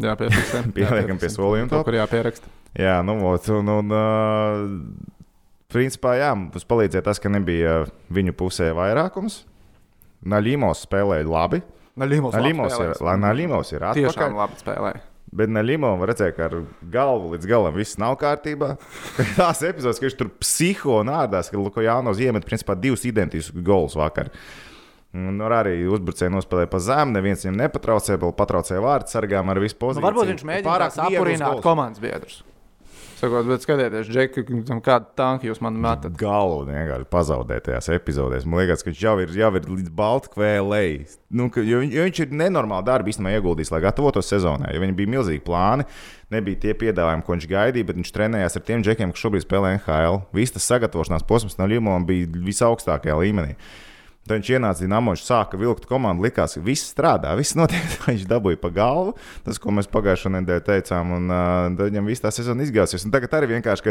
Jā, 0.00 0.14
piefiksējam. 0.16 0.70
Pieliekam 0.76 1.20
pie 1.20 1.28
solījuma 1.32 1.68
topa. 1.72 1.90
kur 1.90 1.98
jāpieraksta. 1.98 2.52
Jā, 2.78 3.00
nu, 3.04 3.18
un, 3.26 3.72
un 3.74 3.92
uh, 3.92 4.62
principā, 5.72 6.14
jā, 6.20 6.30
mums 6.38 6.66
palīdzēja 6.70 7.04
tas, 7.10 7.20
ka 7.22 7.32
nebija 7.32 7.82
viņu 8.14 8.36
pusē 8.38 8.70
vairākums. 8.76 9.42
Naļīmos 10.30 10.84
spēlēja 10.86 11.28
labi. 11.28 11.60
Naļīmos, 11.60 11.79
Naļīmos 12.00 12.76
ir, 12.80 12.92
Naļīmos 13.20 13.72
ir 13.76 13.86
Tiešām 13.92 14.10
atpakaļ. 14.10 14.36
labi 14.40 14.60
spēlē. 14.62 14.92
Bet 15.30 15.52
Naļīmo 15.54 15.92
var 16.00 16.10
redzēt, 16.10 16.32
ka 16.34 16.48
ar 16.48 16.56
galvu 16.90 17.34
līdz 17.36 17.46
galam 17.46 17.76
viss 17.76 17.98
nav 18.02 18.16
kārtībā. 18.18 18.72
Tās 19.38 19.60
epizodes, 19.62 20.00
ka 20.02 20.08
viņš 20.08 20.16
tur 20.18 20.30
psiho 20.42 20.96
un 21.04 21.12
ārdās, 21.14 21.52
ka 21.52 21.60
Lukojānos 21.60 22.18
iemet 22.18 22.48
principā 22.48 22.74
divus 22.74 23.04
identiskus 23.06 23.62
golus 23.62 23.94
vakar. 24.00 24.32
Ar 25.14 25.52
arī 25.60 25.76
uzbrucēju 25.90 26.30
nospēlēja 26.36 26.70
pa 26.70 26.78
zemu, 26.82 27.14
neviens 27.16 27.42
viņam 27.42 27.56
nepatraucēja, 27.64 28.18
vēl 28.22 28.34
patraucēja 28.38 28.82
vārdu 28.84 29.10
sargām 29.10 29.48
ar 29.50 29.58
visu 29.62 29.74
Nu, 29.74 29.80
pozīciju. 29.88 30.04
varbūt 30.06 30.28
viņš 30.34 30.44
mēģina 30.50 30.66
Pārāk 30.68 30.94
gols. 31.56 31.64
komandas 31.64 32.02
biedrus. 32.02 32.36
Sakot, 33.20 33.44
bet 33.44 33.60
skatieties, 33.60 34.08
Džeki, 34.08 34.42
kādu 34.80 35.10
tanku 35.18 35.44
jūs 35.50 35.58
man 35.60 35.74
metat. 35.76 36.14
galvu 36.16 36.62
vienkārši 36.70 37.04
pazaudēt 37.12 37.66
tajās 37.66 37.90
epizodēs. 37.92 38.46
Man 38.48 38.62
liekas, 38.62 38.80
ka 38.80 38.88
viņš 38.88 39.02
jau 39.04 39.12
ir, 39.20 39.34
jau 39.36 39.50
ir 39.58 39.66
līdz 39.68 39.90
Baltkvēlēji. 39.98 41.02
Nu, 41.36 41.50
ka- 41.52 41.60
jo, 41.60 41.82
jo 41.84 42.06
viņš 42.06 42.20
ir 42.24 42.32
nenormāli 42.40 42.86
darbu 42.88 43.12
īstenībā 43.12 43.34
ieguldījis, 43.36 43.72
lai 43.74 43.82
gatavotos 43.84 44.30
sezonai. 44.32 44.72
Viņam 44.80 44.96
bija 44.96 45.12
milzīgi 45.18 45.44
plāni, 45.44 45.84
nebija 46.32 46.60
tie 46.64 46.72
piedāvājumi, 46.80 47.24
ko 47.26 47.36
viņš 47.36 47.48
gaidīja, 47.52 47.86
bet 47.90 48.00
viņš 48.00 48.14
trenējās 48.16 48.56
ar 48.56 48.62
tiem 48.70 48.82
džekiem, 48.82 49.12
kas 49.12 49.20
šobrīd 49.26 49.44
spēlē 49.44 49.74
NHL. 49.76 50.22
Viss 50.32 50.56
tas 50.56 50.64
sagatavošanās 50.70 51.26
posms 51.28 51.58
no 51.60 51.68
Ljubovas 51.68 52.06
bija 52.08 52.26
visaugstākajā 52.48 53.20
līmenī. 53.20 53.56
Tad 54.30 54.38
viņš 54.38 54.48
ienāca 54.54 54.84
Dienāmo, 54.84 55.10
viņš 55.10 55.22
sāka 55.26 55.58
vilkt 55.58 55.88
komandu, 55.90 56.22
likās, 56.22 56.52
ka 56.54 56.60
viss 56.62 56.92
strādā, 56.92 57.32
viss 57.34 57.56
notiek. 57.58 57.82
Viņš 58.06 58.28
dabūja 58.30 58.60
pa 58.62 58.70
galvu, 58.70 59.16
tas, 59.42 59.58
ko 59.58 59.74
mēs 59.74 59.90
pagājušajā 59.90 60.36
nedēļā 60.36 60.62
teicām, 60.68 61.10
un 61.16 61.32
uh, 61.34 61.80
viņam 61.80 62.06
viss 62.06 62.22
tā 62.22 62.30
sezona 62.30 62.62
izgāsies. 62.62 63.02
Un 63.02 63.10
tagad 63.10 63.34
arī 63.34 63.48
vienkārši, 63.56 63.88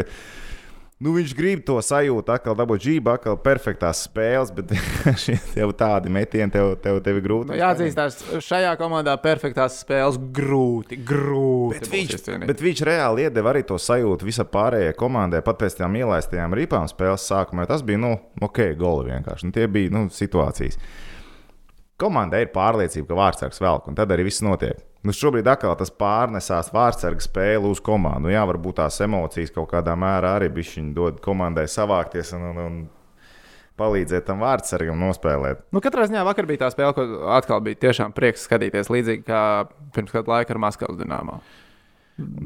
nu, 1.00 1.14
viņš 1.16 1.32
grib 1.36 1.62
to 1.64 1.78
sajūtu, 1.84 2.32
atkal 2.34 2.56
dabūt 2.58 2.84
žību, 2.84 3.12
atkal 3.14 3.38
perfektās 3.40 4.02
spēles, 4.04 4.52
bet 4.52 4.74
tev 5.54 5.72
tādi 5.78 6.12
metieni, 6.12 6.52
tev, 6.52 6.74
tev, 6.82 6.98
tev 7.04 7.20
ir 7.20 7.24
grūti. 7.24 7.50
Nu, 7.52 7.56
jāatzīstās, 7.60 8.18
šajā 8.44 8.74
komandā 8.80 9.14
perfektās 9.22 9.78
spēles 9.80 10.20
grūti, 10.36 11.00
grūti. 11.08 11.80
Bet 11.80 11.94
viņš, 11.94 12.28
bet 12.50 12.64
viņš 12.66 12.84
reāli 12.90 13.24
iedeva 13.28 13.54
arī 13.54 13.64
to 13.68 13.80
sajūtu 13.80 14.28
visai 14.28 14.46
pārējai 14.52 14.98
komandai, 15.00 15.40
pat 15.46 15.62
pēc 15.62 15.80
tam 15.80 15.96
ielaistajām 16.00 16.58
ripām 16.60 16.90
spēles 16.90 17.24
sākumā. 17.32 17.64
Tas 17.70 17.84
bija, 17.86 18.02
nu, 18.04 18.12
ok, 18.44 18.62
goli 18.80 19.08
vienkārši. 19.14 19.48
Nu, 19.48 19.56
tie 19.56 19.66
bija 19.72 19.96
nu, 19.96 20.06
situācijas. 20.12 20.76
Komandai 22.00 22.44
ir 22.44 22.52
pārliecība, 22.52 23.08
ka 23.08 23.18
vārdsargs 23.24 23.60
velk, 23.60 23.88
un 23.88 23.96
tad 23.96 24.12
arī 24.12 24.28
viss 24.28 24.44
notiek. 24.44 24.89
Nu, 25.00 25.14
šobrīd 25.16 25.46
atkal 25.48 25.72
tas 25.80 25.88
pārnesās 25.96 26.68
vārdsarga 26.74 27.24
spēle 27.24 27.70
uz 27.70 27.80
komandu. 27.80 28.28
Jā, 28.32 28.42
varbūt 28.48 28.82
tās 28.82 29.00
emocijas 29.00 29.52
kaut 29.54 29.70
kādā 29.72 29.94
mērā 29.96 30.34
arī 30.36 30.50
bija 30.52 30.84
dod 30.96 31.22
komandai 31.24 31.64
savākties 31.72 32.34
un, 32.36 32.44
un, 32.50 32.58
un 32.60 32.76
palīdzēt 33.80 34.26
tam 34.28 34.44
vārdsargam 34.44 35.00
nospēlēt. 35.00 35.64
Nu, 35.72 35.80
katrā 35.80 36.04
ziņā 36.10 36.24
vakar 36.28 36.48
bija 36.50 36.66
tā 36.66 36.70
spēle, 36.74 36.92
ko 36.96 37.32
atkal 37.32 37.62
bija 37.64 37.80
tiešām 37.86 38.12
prieks 38.16 38.44
skatīties 38.44 38.92
līdzīgi 38.92 39.24
kā 39.24 39.42
pirms 39.96 40.12
kāda 40.12 40.34
laika 40.34 40.52
ar 40.52 40.60
Maskavas 40.66 41.00
dīnāmo. 41.00 41.40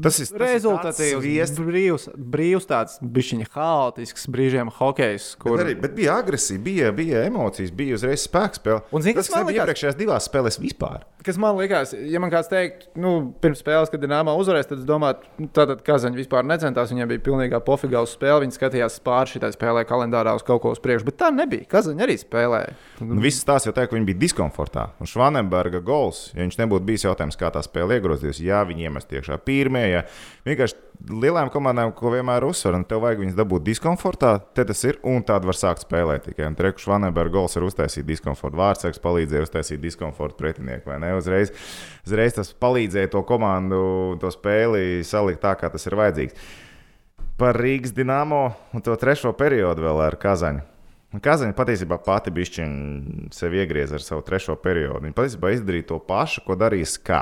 Tas 0.05 0.19
ir 0.21 0.31
rezultatīvs, 0.41 1.23
sviests. 1.23 1.61
brīvs, 1.61 2.07
brīvs 2.35 2.69
tāds 2.69 2.99
bišķiņa 3.01 3.49
haotisks 3.55 4.29
brīžiem 4.31 4.71
hokejs, 4.77 5.31
kur 5.41 5.57
Bet, 5.57 5.65
arī, 5.65 5.75
bet 5.81 5.97
bija 5.97 6.19
agresija, 6.21 6.61
bija, 6.61 6.93
bija 6.95 7.25
emocijas, 7.29 7.73
bija 7.75 7.97
uzreiz 7.99 8.25
spēks 8.27 8.61
spēle. 8.61 8.83
Un 8.91 9.05
zini, 9.05 9.17
tas, 9.17 9.29
kas 9.29 9.37
man 9.37 9.49
likās? 9.49 9.63
iepriekšējās 9.63 9.99
divās 9.99 10.29
spēlēs 10.29 10.61
vispār. 10.61 11.05
Kas 11.25 11.39
man 11.41 11.55
liekas, 11.57 11.95
ja 12.05 12.19
man 12.21 12.29
kāds 12.29 12.51
teikt, 12.51 12.83
nu, 13.01 13.33
pirms 13.41 13.63
spēles, 13.63 13.89
kad 13.89 14.03
Dienāmā 14.03 14.35
uzvarēs, 14.37 14.67
tad 14.69 14.83
es 14.83 14.85
domāju, 14.85 15.23
nu, 15.41 15.47
tātad 15.49 15.79
Kazaņa 15.85 16.19
vispār 16.19 16.45
necentās. 16.45 16.91
Viņam 16.93 17.09
bija 17.09 17.23
pilnīgā 17.25 17.57
pofigā 17.65 18.03
uz 18.05 18.13
spēli. 18.13 18.43
Viņi 18.43 18.53
skatījās 18.59 18.99
pāri 19.01 19.31
šitai 19.33 19.49
spēlē 19.55 19.81
kalendārā 19.89 20.35
uz 20.37 20.45
kaut 20.45 20.61
ko 20.61 20.75
uz 20.75 20.81
priekšu, 20.83 21.07
bet 21.07 21.17
tā 21.23 21.31
nebija. 21.33 21.65
Kazaņa 21.71 22.05
arī 22.05 22.19
spēlēja. 22.21 22.75
Nu, 23.01 23.17
Viss 23.23 23.41
tās 23.47 23.65
jau 23.65 23.73
teica, 23.73 23.89
ka 23.89 23.97
viņi 23.97 24.09
bija 24.11 24.21
diskomfortā. 24.21 24.83
Un 25.01 25.09
Švanenberga 25.09 25.81
gols, 25.81 26.27
ja 26.35 26.43
viņš 26.43 26.59
nebūtu 26.61 26.85
bijis 26.91 27.07
jautājums, 27.07 27.39
kā 27.41 27.49
tā 27.57 27.65
spēle 27.65 27.97
iegrozīsies, 27.97 28.43
jā, 28.45 28.61
viņi 28.69 28.85
iemest 28.85 29.17
iekšā 29.17 29.39
pirmie. 29.65 29.85
Ja. 29.89 30.03
Vienkārši 30.45 30.85
lielām 31.09 31.49
komandām, 31.53 31.91
ko 31.95 32.11
vienmēr 32.13 32.45
uzsver, 32.47 32.77
un 32.77 32.85
tev 32.87 33.03
vajag 33.03 33.23
viņus 33.23 33.37
dabūt 33.37 33.65
diskomfortā, 33.65 34.35
te 34.55 34.65
tas 34.67 34.83
ir, 34.87 34.99
un 35.05 35.25
tāda 35.25 35.49
var 35.49 35.57
sākt 35.57 35.85
spēlēt 35.85 36.29
tikai. 36.29 36.47
Un 36.49 36.57
Treku 36.57 36.83
Švanenberga 36.83 37.33
gols 37.35 37.57
ir 37.57 37.65
uztaisīt 37.67 38.07
diskomfortu. 38.07 38.59
Vārtsargs 38.61 39.01
palīdzēja 39.03 39.47
uztaisīt 39.47 39.81
diskomfortu 39.83 40.39
pretinieku, 40.39 40.89
vai 40.91 40.99
ne? 41.03 41.15
Uzreiz, 41.17 41.53
uzreiz 42.07 42.37
tas 42.37 42.53
palīdzēja 42.61 43.11
to 43.15 43.25
komandu, 43.27 43.81
to 44.21 44.31
spēli 44.33 45.03
salikt 45.07 45.43
tā, 45.45 45.55
kā 45.59 45.71
tas 45.73 45.89
ir 45.89 45.97
vajadzīgs. 45.99 46.53
Par 47.35 47.57
Rīgas 47.59 47.91
dīnāmo 47.91 48.45
un 48.71 48.83
to 48.85 48.95
trešo 48.95 49.33
periodu 49.35 49.83
vēl 49.83 50.05
ar 50.05 50.15
Kazaņu. 50.21 50.63
Un 51.15 51.21
Kazaņa 51.23 51.55
patiesībā 51.55 51.97
pati 52.03 52.31
bija 52.35 52.65
sevi 53.35 53.61
iegrieza 53.61 53.95
ar 53.95 54.03
savu 54.03 54.23
trešo 54.27 54.57
periodu. 54.59 55.05
Viņa 55.05 55.15
patiesībā 55.15 55.51
izdarīja 55.55 55.89
to 55.93 55.99
pašu, 56.03 56.43
ko 56.47 56.57
darīja 56.59 56.89
Skā. 56.91 57.21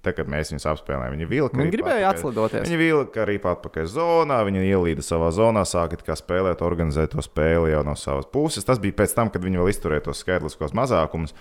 Tad, 0.00 0.14
kad 0.16 0.30
mēs 0.32 0.48
viņus 0.48 0.64
apspēlējām, 0.70 1.12
viņa 1.12 1.26
vilka. 1.28 1.58
Viņi 1.60 1.72
gribēja 1.74 2.08
atpakaļ- 2.08 2.14
atslidoties. 2.16 2.62
Viņa 2.64 2.78
vilka 2.80 3.20
arī 3.26 3.34
atpakaļ 3.36 3.88
zonā, 3.92 4.38
viņa 4.48 4.62
ielīda 4.64 5.04
savā 5.04 5.28
zonā, 5.36 5.66
sāka 5.68 5.98
kā 6.00 6.16
spēlēt, 6.16 6.62
organizēt 6.64 7.12
to 7.12 7.20
spēli 7.20 7.74
jau 7.74 7.82
no 7.84 7.92
savas 8.00 8.24
puses. 8.24 8.64
Tas 8.64 8.80
bija 8.80 8.96
pēc 8.96 9.12
tam, 9.14 9.28
kad 9.28 9.44
viņi 9.44 9.60
vēl 9.60 9.68
izturēja 9.68 10.06
tos 10.08 10.22
skaitliskos 10.24 10.72
mazākumus. 10.72 11.34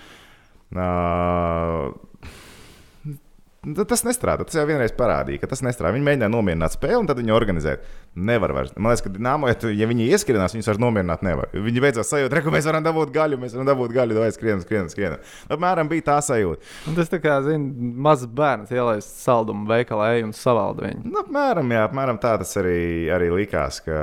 Uh, 0.76 1.94
Tas 3.90 4.04
nestrādā. 4.08 4.46
Tas 4.48 4.56
jau 4.58 4.66
vienreiz 4.70 4.94
parādīja, 4.96 5.42
ka 5.42 5.50
tas 5.52 5.64
nestrādā. 5.66 5.92
Viņi 5.96 6.06
mēģināja 6.08 6.32
nomierināt 6.34 6.76
spēli, 6.76 7.00
un 7.02 7.10
tad 7.10 7.20
viņi 7.20 7.34
organizēja. 7.36 7.80
Nevar 8.30 8.54
vairs. 8.56 8.72
Man 8.76 8.92
liekas, 8.92 9.04
ka 9.06 9.12
Dienāmo, 9.14 9.50
ja, 9.52 9.58
ja 9.76 9.88
viņi 9.90 10.08
ieskrienās, 10.14 10.56
viņus 10.56 10.70
vairs 10.72 10.82
nomierināt 10.82 11.26
nevar. 11.26 11.52
Viņi 11.54 11.84
beidzot 11.84 12.08
sajūta, 12.08 12.42
ka 12.46 12.54
mēs 12.54 12.70
varam 12.70 12.86
dabūt 12.86 13.12
gaļu, 13.16 13.40
mēs 13.42 13.56
varam 13.58 13.68
dabūt 13.70 13.94
gaļu, 13.96 14.18
vai 14.20 14.30
skrienam, 14.36 14.64
skrienam, 14.66 14.90
skrienam. 14.92 15.26
Apmēram 15.52 15.92
bija 15.92 16.08
tā 16.12 16.18
sajūta. 16.26 16.66
Un 16.90 16.98
tas 16.98 17.12
tā 17.12 17.22
kā, 17.24 17.40
zini, 17.46 17.92
mazs 18.08 18.26
bērns 18.40 18.74
ielaist 18.76 19.20
saldumu 19.24 19.70
veikalā 19.70 20.12
un 20.26 20.34
savalda 20.36 20.88
viņu. 20.88 21.06
Nu, 21.06 21.22
apmēram, 21.24 21.76
jā, 21.76 21.84
apmēram 21.90 22.22
tā 22.24 22.34
tas 22.42 22.56
arī, 22.62 22.80
arī 23.14 23.30
likās, 23.36 23.84
ka 23.86 24.00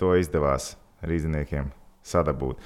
to 0.00 0.14
izdevās 0.20 0.72
rīzniekiem 1.06 1.70
sadabūt. 2.06 2.58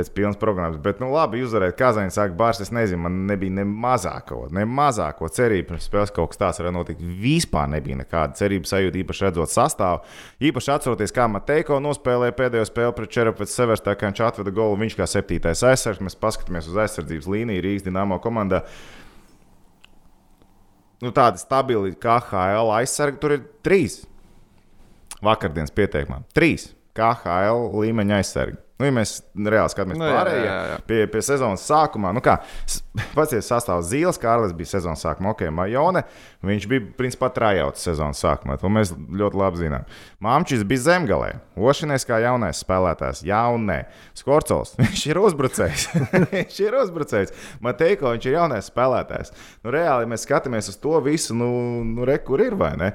Pēc 0.00 0.08
pilnas 0.16 0.38
programmas, 0.40 0.78
bet, 0.80 0.96
nu, 1.02 1.10
labi, 1.12 1.42
uzvarēt 1.44 1.74
Kazaņu, 1.76 2.12
sāk 2.14 2.32
bārs. 2.38 2.62
Es 2.64 2.70
nezinu, 2.72 3.02
man 3.04 3.18
nebija 3.28 3.52
ne 3.58 3.66
mazāko, 3.68 4.46
ne 4.56 4.62
mazāko 4.64 5.28
cerību, 5.28 5.66
pirms 5.68 5.88
spēles 5.90 6.12
kaut 6.16 6.30
kas 6.32 6.40
tāds 6.40 6.60
varētu 6.62 6.76
notikt. 6.78 7.02
Vispār 7.20 7.68
nebija 7.68 7.98
nekāda 7.98 8.38
cerība 8.38 8.70
sajūta, 8.70 8.96
īpaši 9.02 9.26
redzot 9.26 9.52
sastāvu. 9.52 10.00
Īpaši 10.48 10.72
atceroties, 10.72 11.12
kā 11.12 11.26
Mateiko 11.28 11.76
nospēlēja 11.84 12.36
pēdējo 12.38 12.70
spēli 12.70 12.94
pret 12.96 13.12
Čerapets 13.12 13.58
Severs, 13.58 13.84
tā 13.84 13.92
kā 13.92 14.08
viņš 14.08 14.22
atveda 14.30 14.54
golu, 14.56 14.78
viņš 14.80 14.96
kā 15.02 15.10
septītais 15.10 15.66
aizsargs. 15.68 16.00
Mēs 16.06 16.16
paskatāmies 16.24 16.70
uz 16.72 16.80
aizsardzības 16.80 17.28
līniju 17.34 17.66
Rīgas 17.66 17.84
Dienāmo 17.90 18.16
komandā. 18.24 18.62
Nu, 21.04 21.12
tādi 21.12 21.44
stabili 21.44 21.92
KHL 22.00 22.72
aizsargi 22.78 23.20
tur 23.20 23.36
ir 23.36 23.44
trīs 23.60 24.00
vakardienas 25.20 25.76
pieteikumā. 25.76 26.22
Trīs 26.32 26.70
KHL 26.96 27.68
līmeņa 27.84 28.20
aizsargi. 28.24 28.60
Nu, 28.80 28.86
ja 28.88 28.94
mēs 28.96 29.18
reāli 29.36 29.68
skatāmies 29.68 29.98
Nu, 29.98 30.06
nu, 30.06 30.08
jā, 30.08 30.16
pārējie 30.16 30.44
jā, 30.46 30.56
jā. 30.70 30.76
pie, 30.88 30.98
pie 31.12 31.20
sezonas 31.24 31.64
sākumā, 31.68 32.14
nu 32.16 32.22
kā 32.24 32.38
ir 32.96 33.42
sastāvs 33.44 33.90
Zīles, 33.90 34.18
Kārlis 34.20 34.54
bija 34.56 34.70
sezonas 34.72 35.02
sākumā, 35.04 35.34
ok, 35.34 35.42
Majone. 35.52 36.02
Viņš 36.48 36.66
bija 36.70 36.86
principā 36.96 37.28
trājauts 37.34 37.84
sezonas 37.84 38.22
sākumā, 38.24 38.56
to 38.60 38.70
mēs 38.72 38.94
ļoti 38.96 39.40
labi 39.40 39.60
zinām. 39.60 39.84
Māmčis 40.24 40.64
bija 40.64 40.86
zemgalē, 40.86 41.30
Ošinēs 41.60 42.08
kā 42.08 42.22
jaunais 42.24 42.62
spēlētājs, 42.64 43.20
jaunē. 43.28 43.82
Skorcols, 44.16 44.72
viņš 44.80 45.04
ir 45.12 45.20
uzbrucējs. 45.20 45.86
viņš 46.32 46.60
ir 46.64 46.80
uzbrucējs. 46.80 47.36
Mateiko, 47.64 48.14
viņš 48.16 48.30
ir 48.30 48.38
jaunais 48.38 48.72
spēlētājs. 48.72 49.34
Nu, 49.60 49.74
reāli, 49.76 50.08
ja 50.08 50.14
mēs 50.14 50.24
skatāmies 50.24 50.72
uz 50.72 50.80
to 50.80 50.96
visu, 51.04 51.36
nu, 51.36 51.50
nu 51.84 52.08
re, 52.08 52.16
kur 52.24 52.40
ir 52.40 52.56
vai 52.56 52.72
ne? 52.80 52.94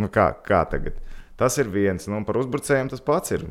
Nu, 0.00 0.08
kā, 0.08 0.30
kā 0.46 0.64
tagad? 0.70 0.96
Tas 1.40 1.56
ir 1.60 1.68
viens, 1.72 2.04
nu, 2.08 2.18
un 2.20 2.24
par 2.28 2.36
uzbrucējiem 2.40 2.90
tas 2.92 3.04
pats 3.04 3.36
ir. 3.36 3.46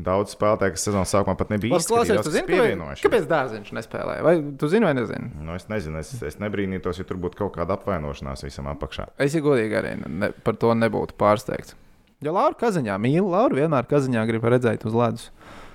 Daudz 0.00 0.32
spēlētāju, 0.32 0.72
kas 0.72 0.86
sezonas 0.86 1.10
sākumā 1.12 1.34
pat 1.36 1.50
nebija 1.52 1.76
kas 1.76 1.88
kāpēc, 1.90 3.02
kāpēc 3.04 3.26
dārziņš 3.28 3.74
nespēlēja? 3.76 4.24
Vai 4.24 4.34
tu 4.58 4.70
zini 4.72 4.88
vai 4.88 4.94
nezini? 4.96 5.28
Nu, 5.44 5.52
es 5.58 5.68
nezinu, 5.68 6.00
es, 6.00 6.14
es 6.24 6.38
nebrīnītos, 6.40 7.02
ja 7.02 7.06
tur 7.08 7.20
būtu 7.20 7.42
kaut 7.42 7.52
kāda 7.58 7.76
apvainošanās 7.76 8.46
visam 8.46 8.70
apakšā. 8.72 9.10
Es 9.20 9.36
ja 9.36 9.44
godīgi 9.44 9.78
arī 9.82 9.94
ne, 10.06 10.32
par 10.46 10.56
to 10.60 10.72
nebūtu 10.78 11.18
pārsteigts. 11.20 11.76
Jo 12.24 12.32
Laura 12.32 12.56
Kazaņā 12.56 12.96
mīl, 13.02 13.26
Laura 13.28 13.58
vienmēr 13.60 13.88
Kazaņā 13.90 14.24
grib 14.30 14.48
redzēt 14.48 14.88
uz 14.88 14.96
ledus. 14.96 15.28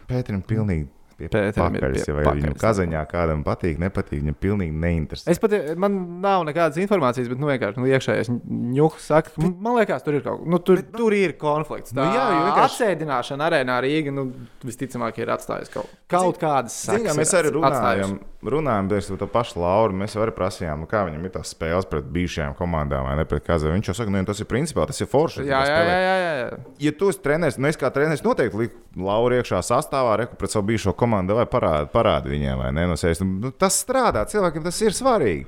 Pēterim 0.10 0.42
pilnīgi 0.48 0.88
pie 1.18 1.28
pakaļs, 1.32 2.04
pie 2.06 2.14
vai 2.14 2.24
viņam 2.28 2.54
pakaļs. 2.54 2.62
kazaņā 2.62 3.02
kādam 3.12 3.44
patīk, 3.46 3.80
nepatīk, 3.82 4.22
viņam 4.22 4.38
pilnīgi 4.44 4.76
neinteresē. 4.84 5.32
Es 5.34 5.40
pat, 5.42 5.56
man 5.76 5.96
nav 6.22 6.46
nekādas 6.46 6.78
informācijas, 6.84 7.28
bet 7.32 7.42
nu, 7.42 7.50
vienkārši 7.50 7.82
nu, 7.82 7.88
iekšējais 7.90 8.30
ņūks 8.78 9.08
saka, 9.12 9.34
ka 9.34 9.42
man 9.50 9.80
liekas, 9.80 10.06
tur 10.06 10.14
ir 10.20 10.22
kaut 10.26 10.44
kas, 10.44 10.48
nu, 10.54 10.60
tur, 10.60 10.82
bet, 10.84 10.92
tur 10.94 11.16
ir 11.18 11.34
konflikts. 11.42 11.92
Tā 11.96 12.06
Nu 12.06 12.14
jā, 12.14 12.26
jo 12.32 12.42
vienkārši- 12.48 12.78
atsēdināšana 12.78 13.50
arēnā 13.50 13.80
Rīga, 13.84 14.14
nu, 14.14 14.28
visticamāk, 14.64 15.18
ir 15.24 15.28
atstājusi 15.34 15.74
kaut, 15.74 15.90
kaut 16.08 16.38
kādas 16.42 16.78
sakas. 16.86 17.18
mēs 17.18 17.34
arī 17.34 17.54
runājam, 17.58 17.74
atstājusi. 17.74 18.20
Runājam 18.54 18.89
par 18.89 19.20
to 19.22 19.27
pašu 19.32 19.62
Lauru. 19.62 19.96
Mēs 19.98 20.16
jau 20.16 20.24
arī 20.24 20.34
prasījām, 20.36 20.84
nu, 20.84 20.89
kā 20.89 21.04
viņam 21.08 21.25
ir 21.27 21.34
tās 21.36 21.54
spēles 21.54 21.88
pret 21.89 22.08
bijušajām 22.16 22.56
komandām, 22.58 23.08
vai 23.08 23.16
ne 23.20 23.25
pret 23.30 23.46
Kazavu. 23.46 23.74
Viņš 23.75 23.92
jau 23.92 23.98
saka, 24.00 24.13
nu, 24.13 24.24
tas 24.27 24.44
ir 24.44 24.50
principā, 24.50 24.86
tas 24.89 25.01
ir 25.04 25.10
forši. 25.12 25.46
Jā, 25.48 25.63
jā, 25.70 25.80
jā, 25.88 25.98
jā, 26.04 26.16
jā. 26.42 26.62
Ja 26.88 26.94
tu 27.00 27.12
esi 27.13 27.24
treneris, 27.24 27.60
nu 27.62 27.70
es 27.70 27.80
kā 27.80 27.92
treneris 27.94 28.25
noteikti 28.25 28.63
liku 28.63 29.04
Lauru 29.08 29.39
iekšā 29.39 29.63
sastāvā, 29.66 30.16
reku 30.24 30.38
pret 30.39 30.54
savu 30.54 30.70
bijušo 30.72 30.96
komandu, 30.98 31.38
vai 31.38 31.48
parādi, 31.50 31.92
parādi 31.94 32.34
viņiem, 32.34 32.63
vai 32.63 32.72
ne? 32.75 32.88
No. 32.89 32.98
Nu, 33.27 33.51
tas 33.54 33.77
strādā, 33.84 34.24
cilvēkiem 34.30 34.66
tas 34.66 34.82
ir 34.86 34.96
svarīgi. 34.98 35.46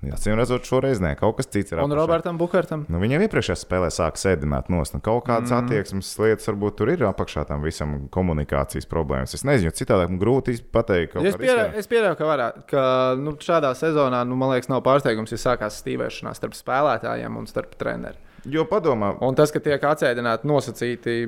Jā, 0.00 0.16
cīm 0.16 0.38
redzot, 0.38 0.64
šoreiz 0.64 1.00
nē, 1.02 1.10
kaut 1.20 1.36
kas 1.36 1.50
cits 1.52 1.74
ir. 1.74 1.80
Un. 1.84 1.92
Robertam 1.92 2.38
Bukartam. 2.40 2.86
Nu, 2.88 3.00
viņam 3.02 3.26
iepriekšējā 3.26 3.58
spēlē 3.60 3.90
sāk 3.92 4.16
sēdināt 4.16 4.70
nost. 4.72 4.94
Nu, 4.96 5.02
kaut 5.04 5.26
kādas 5.26 5.52
mm. 5.52 5.66
attieksmes 5.66 6.12
lietas 6.22 6.48
varbūt 6.48 6.78
tur 6.78 6.92
ir 6.94 7.04
apakšā 7.04 7.44
tam 7.50 7.66
visam 7.66 8.06
komunikācijas 8.14 8.88
problēmas. 8.88 9.36
Es 9.36 9.44
nezinu, 9.44 9.74
citādi 9.76 10.08
man 10.08 10.20
grūti 10.22 10.56
pateikt. 10.72 11.18
Es 11.20 11.36
iztēli. 11.36 11.82
es 11.82 11.90
pieļauju, 11.90 12.16
ka, 12.16 12.28
varētu, 12.30 12.64
ka 12.72 12.84
nu, 13.20 13.34
šādā 13.44 13.74
sezonā, 13.76 14.22
nu, 14.28 14.40
man 14.40 14.54
liekas, 14.54 14.70
nav 14.72 14.80
pārsteigums, 14.88 15.34
ja 15.36 15.40
sākās 15.42 15.82
stīvēšanās 15.82 16.40
starp 16.40 16.56
spēlētājiem 16.56 17.36
un 17.36 17.50
starp 17.50 17.76
treneriem. 17.80 18.28
Jo 18.48 18.64
padomā, 18.64 19.12
Un 19.20 19.36
tas, 19.36 19.52
ka 19.52 19.60
tiek 19.60 19.84
atsēdināti 19.84 20.48
nosacīti 20.48 21.18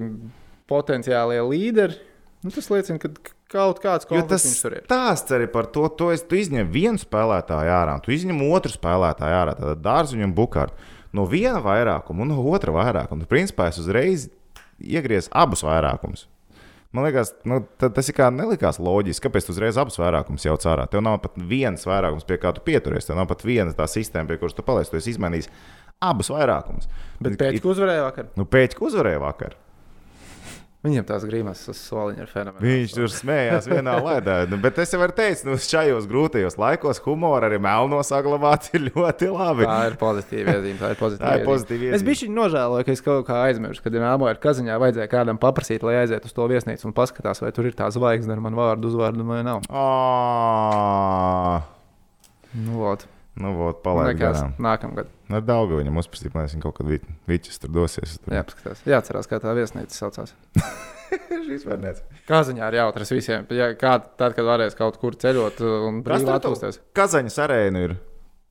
potenciālie 0.71 1.43
līderi, 1.45 2.00
nu, 2.43 2.51
tas 2.55 2.69
liecina, 2.73 2.99
ka 3.03 3.11
kaut 3.53 3.81
kāds 3.83 4.09
konflikts 4.09 4.61
tur 4.63 4.77
ir. 4.79 4.85
stāsts 4.89 5.35
arī 5.37 5.47
par 5.53 5.69
to, 5.75 5.87
to 5.99 6.11
es, 6.15 6.23
tu 6.27 6.39
izņem 6.39 6.71
vienu 6.73 6.99
spēlētāju 7.01 7.73
ārā, 7.77 7.99
tu 8.05 8.13
izņem 8.15 8.41
otru 8.51 8.73
spēlētāju 8.73 9.39
ārā, 9.43 9.57
tad 9.59 9.83
dārziņu 9.85 10.29
un 10.31 10.35
bukārtu. 10.37 10.91
No 11.13 11.27
viena 11.29 11.61
vairākuma 11.61 12.25
un 12.25 12.31
no 12.33 12.39
otra 12.49 12.73
vairākuma. 12.73 13.21
Tu, 13.21 13.29
principā, 13.29 13.67
es 13.69 13.77
uzreiz 13.83 14.31
iegriezu 14.81 15.29
abus 15.37 15.61
vairākumus. 15.67 16.27
Man 16.93 17.05
liekas, 17.07 17.31
nu, 17.49 17.63
ta- 17.81 17.89
tas 17.93 18.09
ir 18.09 18.17
kā 18.17 18.27
nelikās 18.33 18.77
loģiski, 18.81 19.25
kāpēc 19.27 19.47
tu 19.47 19.53
uzreiz 19.55 19.77
abus 19.81 19.97
vairākumus 20.01 20.45
jau 20.45 20.57
cārā. 20.61 20.85
Tev 20.93 21.01
nav 21.05 21.19
pat 21.25 21.37
viens 21.37 21.85
vairākums, 21.89 22.25
pie 22.29 22.37
kā 22.41 22.53
tu 22.57 22.61
pieturies. 22.65 23.07
Tev 23.09 23.17
nav 23.17 23.29
pat 23.31 23.45
viena 23.45 23.73
tā 23.77 23.87
sistēma, 23.89 24.29
pie 24.29 24.37
kuras 24.41 24.57
tu 24.57 24.65
paliec. 24.65 24.89
Tu 24.93 24.97
esi 25.01 25.15
izmainījis 25.15 25.49
abus 26.05 26.29
vairākumus. 26.33 26.89
Bet 27.21 27.39
tam 27.41 27.71
uzvarēja 27.73 28.03
vakar. 28.09 28.29
Nu, 28.37 28.45
pēķi 28.45 28.81
uzvarēja 28.89 29.23
vakar. 29.25 29.57
Viņam 30.83 31.05
tās 31.07 31.23
grīmas 31.23 31.61
uz 31.71 31.79
soliņa 31.79 32.25
ir 32.25 32.31
fenomenāls. 32.33 32.65
Viņš 32.67 32.95
tur 32.97 33.11
smējās 33.15 33.69
vienā 33.71 33.93
lēdā. 34.03 34.35
Nu, 34.51 34.57
bet 34.59 34.81
es 34.83 34.91
jau 34.91 34.99
ka 35.07 35.45
nu, 35.47 35.55
šajos 35.62 36.09
grūtajos 36.11 36.57
laikos 36.59 36.99
humora 37.05 37.47
arī 37.47 37.61
melno 37.62 38.01
saglabāt 38.03 38.67
ir 38.75 38.89
ļoti 38.89 39.29
labi. 39.31 39.62
Tā 39.69 39.77
ir 39.93 39.95
pozitīva 40.01 40.57
iezīme. 40.59 40.81
Tā 40.83 40.91
ir 40.91 40.99
pozitīva. 40.99 41.23
Tā 41.23 41.37
ir 41.37 41.45
iezīme. 41.45 41.53
pozitīva 41.53 41.87
Es 41.87 42.03
iezīme. 42.03 42.09
biju 42.11 42.33
nožēloju, 42.41 42.89
ka 42.89 42.97
es 42.97 43.05
kaut 43.07 43.23
kā 43.31 43.39
aizmirsu, 43.47 43.85
kad 43.87 43.95
Dienāmo 43.95 44.27
ir 44.33 44.43
kaziņā. 44.43 44.81
Vajadzēja 44.83 45.12
kādam 45.15 45.39
paprasīt, 45.39 45.87
lai 45.87 46.01
aizietu 46.03 46.27
uz 46.27 46.35
to 46.35 46.51
viesnīcu 46.51 46.91
un 46.91 46.97
paskatās, 46.99 47.45
vai 47.47 47.55
tur 47.55 47.71
ir 47.71 47.79
tā 47.79 47.87
zvaigzne 47.95 48.35
ar 48.35 48.43
manu 48.43 48.59
vārdu, 48.59 48.91
uzvārdu 48.91 49.23
vai 49.31 49.45
nav. 49.47 49.62
Ā, 49.71 51.62
Nu, 52.59 52.83
vot. 52.83 53.07
Nu, 53.41 53.55
vot, 53.57 53.79
palaid 53.85 54.12
Nekas. 54.12 54.37
garām. 54.37 54.55
Nākamgad. 54.61 55.09
Ar 55.33 55.45
daudz 55.49 55.73
viņam 55.73 55.97
lai 55.97 56.45
viņš 56.45 56.62
kaut 56.62 56.77
kad 56.77 56.87
vi- 56.87 57.01
viķis 57.31 57.62
tur 57.62 57.73
dosies. 57.73 58.19
Tur. 58.21 58.35
Jāpaskatās. 58.37 58.85
Jāatcerās, 58.85 59.29
kā 59.31 59.41
tā 59.41 59.55
viesnīca 59.57 59.97
saucās. 59.97 60.35
Vispār 61.53 61.81
nezina. 61.81 62.23
Kaziņā 62.29 62.69
ir 62.69 62.79
jautrs 62.83 63.12
visiem. 63.12 63.49
Ja, 63.57 63.73
kā 63.77 63.99
tad, 64.05 64.37
kad 64.37 64.45
varēs 64.45 64.77
kaut 64.77 65.01
kur 65.01 65.17
ceļot 65.17 65.61
un 65.65 66.03
brīvi 66.05 66.29
atpūsties. 66.37 66.81
Kazaņas 66.97 67.41
arēna 67.47 67.87
ir 67.89 67.97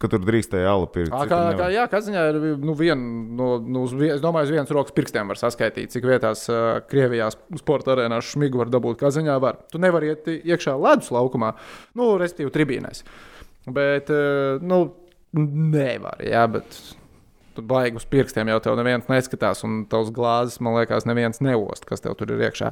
ka 0.01 0.09
tur 0.09 0.23
drīkstēja 0.25 0.69
alu 0.71 0.87
pirkt. 0.91 1.13
Kā, 1.13 1.41
kā, 1.57 1.67
jā, 1.73 1.85
Kaziņā 1.91 2.23
ir 2.31 2.39
nu, 2.61 2.73
viena 2.77 2.97
no, 2.97 3.51
nu, 3.61 3.85
uz 3.85 3.93
es 4.07 4.21
domāju, 4.23 4.49
uz 4.49 4.53
vienas 4.55 4.73
rokas 4.73 4.95
pirkstiem 4.97 5.29
var 5.31 5.39
saskaitīt, 5.39 5.93
cik 5.93 6.07
vietās 6.09 6.47
uh, 6.49 6.79
Krievijā 6.89 7.29
sporta 7.59 7.93
arēnā 7.95 8.21
šmigu 8.25 8.63
var 8.63 8.71
dabūt. 8.73 8.97
Kaziņā 9.01 9.37
var. 9.43 9.61
Tu 9.71 9.81
nevari 9.81 10.13
iet 10.13 10.29
iekšā 10.41 10.73
ledus 10.81 11.11
laukumā, 11.13 11.53
nu, 11.99 12.15
respektīvi, 12.21 12.53
tribīnēs. 12.55 13.05
Bet, 13.69 14.09
uh, 14.09 14.61
nu, 14.63 14.83
nevar, 15.35 16.23
jā, 16.25 16.47
bet. 16.51 16.81
Tu 17.51 17.59
baigi 17.67 17.99
uz 17.99 18.05
pirkstiem 18.07 18.47
jau 18.47 18.61
tev 18.63 18.77
neviens 18.79 19.09
neskatās, 19.11 19.59
un 19.67 19.81
tavs 19.91 20.07
glāzes, 20.15 20.61
man 20.63 20.77
liekas, 20.77 21.03
neviens 21.03 21.41
neost, 21.43 21.83
kas 21.83 21.99
tev 21.99 22.15
tur 22.15 22.31
ir 22.31 22.45
iekšā. 22.47 22.69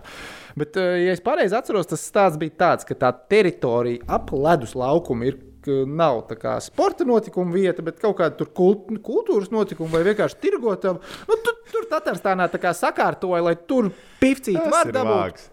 Bet, 0.55 0.79
uh, 0.79 0.95
ja 0.95 1.11
es 1.11 1.19
pareizi 1.19 1.57
atceros, 1.57 1.89
tas 1.91 2.05
stāsts 2.07 2.39
bija 2.39 2.55
tāds, 2.61 2.87
ka 2.87 2.95
tā 2.95 3.11
teritorija 3.11 4.07
ap 4.07 4.31
ledus 4.31 4.77
laukumu 4.79 5.27
ir 5.27 5.41
ka 5.65 5.83
nav 5.83 6.23
tā 6.29 6.37
kā 6.39 6.55
sporta 6.63 7.05
notikuma 7.07 7.53
vieta, 7.53 7.83
bet 7.85 7.99
kaut 8.01 8.17
kāda 8.19 8.47
kult, 8.55 8.89
kultūras 9.05 9.51
notikuma 9.53 9.91
vai 9.97 10.05
vienkārši 10.07 10.39
tirgotava. 10.43 11.03
Nu, 11.27 11.37
tu, 11.43 11.55
tur 11.73 11.87
Tatārstānā 11.91 12.47
tā 12.51 12.61
kā 12.61 12.73
sakārtoja, 12.77 13.43
lai 13.49 13.55
tur 13.69 13.91
pifcīti 14.21 14.59
Tas 14.59 14.71
var 14.73 14.93
dabūt. 14.95 15.15
vāks. 15.15 15.49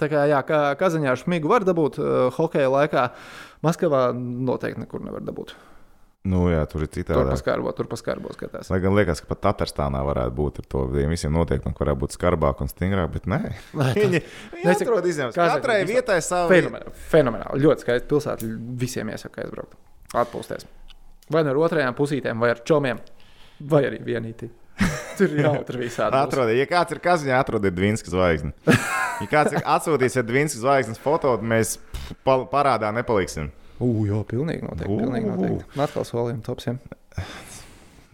Tā 0.00 0.10
kā, 0.12 0.26
jā, 0.28 0.42
kā 0.46 0.60
Kazaņā 0.80 1.14
šmigu 1.22 1.48
var 1.48 1.64
dabūt 1.64 2.00
uh, 2.02 2.10
hokeja 2.36 2.68
laikā, 2.72 3.08
Maskavā 3.64 4.10
noteikti 4.16 4.82
nekur 4.84 5.02
nevar 5.04 5.24
dabūt. 5.24 5.54
Nu, 6.26 6.48
jā, 6.50 6.64
tur 6.66 6.82
ir 6.82 6.88
Tur 6.90 6.98
citādi. 6.98 7.28
paskārbo, 7.30 7.70
tur 7.78 7.86
paskārbo 7.86 8.32
skatās. 8.34 8.66
Lai 8.72 8.80
gan 8.82 8.96
liekas, 8.98 9.20
ka 9.22 9.28
pat 9.30 9.44
Tatārstānā 9.44 10.00
varētu 10.08 10.34
būt 10.34 10.58
ar 10.58 10.66
to 10.74 10.82
visiem 10.90 11.30
noteikumiem, 11.36 11.74
ka 11.76 11.84
varētu 11.84 12.00
būt 12.02 12.16
skarbāk 12.16 12.64
un 12.64 12.70
stingrāk, 12.72 13.12
bet 13.14 13.28
nē. 13.30 13.38
Nē, 13.78 13.86
Viņi, 14.00 14.22
viņi 14.56 14.72
atrod 14.74 15.06
izņēmumus. 15.06 15.38
Katrai 15.38 15.78
vietai 15.86 16.18
savu 16.26 16.50
Fenomenāli, 16.50 16.94
fenomenāli. 17.12 17.62
Ļoti 17.62 17.86
skaista 17.86 18.10
pilsēta. 18.10 18.50
Visiem 18.82 19.14
iesaku 19.14 19.44
aizbraukt, 19.44 19.78
atpūsties. 20.24 20.66
Vai 21.30 21.46
nu 21.46 21.54
ar 21.54 21.62
otrajām 21.68 21.94
pusītēm, 21.98 22.42
vai 22.42 22.50
ar 22.56 22.64
čomiem, 22.66 22.98
vai 23.70 23.84
arī 23.86 24.02
vienītī. 24.10 24.50
Tur 25.16 25.32
ir 25.32 25.42
jautri 25.46 25.80
visādi. 25.80 26.18
Atrodiet, 26.20 26.60
ja 26.60 26.66
kāds 26.70 26.96
ir 26.96 27.00
kaziņā, 27.04 27.40
atrodiet 27.40 27.76
Dvīnskas 27.76 28.12
zvaigzni. 28.12 28.52
Ja 29.16 29.28
kāds 29.30 29.56
ir 29.56 29.62
atsūtījis 29.64 30.20
Dvīnskas 30.28 30.62
zvaigznes 30.62 31.00
foto, 31.02 31.36
tad 31.38 31.46
mēs 31.46 31.78
pa 32.26 32.38
parādā 32.52 32.92
nepaliksim. 32.96 33.50
Ugh, 33.80 34.06
jā, 34.08 34.22
pilnīgi 34.28 34.64
noteikti. 34.64 34.92
Ū. 34.92 35.02
Pilnīgi 35.02 35.32
noteikti. 35.32 35.80
Atkal 35.84 36.08
solījumi 36.08 36.44
topsiem. 36.46 36.80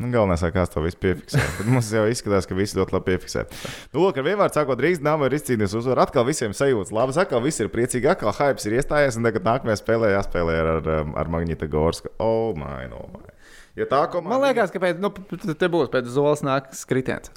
Nu, 0.02 0.09
galvenais, 0.11 0.42
kā 0.54 0.64
to 0.66 0.82
visu 0.82 0.99
piefiksē. 0.99 1.42
Tad 1.59 1.68
mums 1.71 1.90
jau 1.94 2.02
izskatās, 2.11 2.49
ka 2.50 2.56
visi 2.59 2.78
ļoti 2.78 2.97
labi 2.97 3.12
piefiksē. 3.12 3.44
Nu, 3.92 4.02
lūk, 4.02 4.18
ar 4.18 4.26
vienvārdu 4.26 4.59
sakot, 4.59 4.80
Rīgas 4.82 5.02
dāmas 5.04 5.30
ir 5.30 5.37
izcīnījusi 5.38 5.78
uzvaru. 5.78 6.02
Atkal 6.02 6.26
visiem 6.26 6.56
sajūtas 6.56 6.94
labas, 6.97 7.21
atkal 7.23 7.42
viss 7.44 7.62
ir 7.62 7.71
priecīgi, 7.71 8.11
atkal 8.11 8.35
hype 8.35 8.64
ir 8.66 8.78
iestājies. 8.80 9.21
Un 9.21 9.28
tagad 9.28 9.47
nākamajā 9.47 9.78
spēlē 9.78 10.14
jāspēlē 10.16 10.56
ar, 10.62 10.73
ar, 10.80 10.90
ar 11.23 11.30
Magnita 11.30 11.71
Gorsku. 11.71 12.11
Oh, 12.18 12.50
my, 12.59 12.88
oh, 12.90 13.06
my. 13.14 13.32
Ja 13.79 13.87
tā 13.88 14.02
komanda. 14.12 14.37
Man 14.37 14.43
liekas, 14.49 14.73
ka 14.73 14.81
pēc, 14.83 14.99
nu, 15.00 15.12
te 15.57 15.69
būs 15.73 15.93
pēc 15.93 16.11
zoles 16.12 16.45
nāks 16.45 16.85
kritiens. 16.88 17.33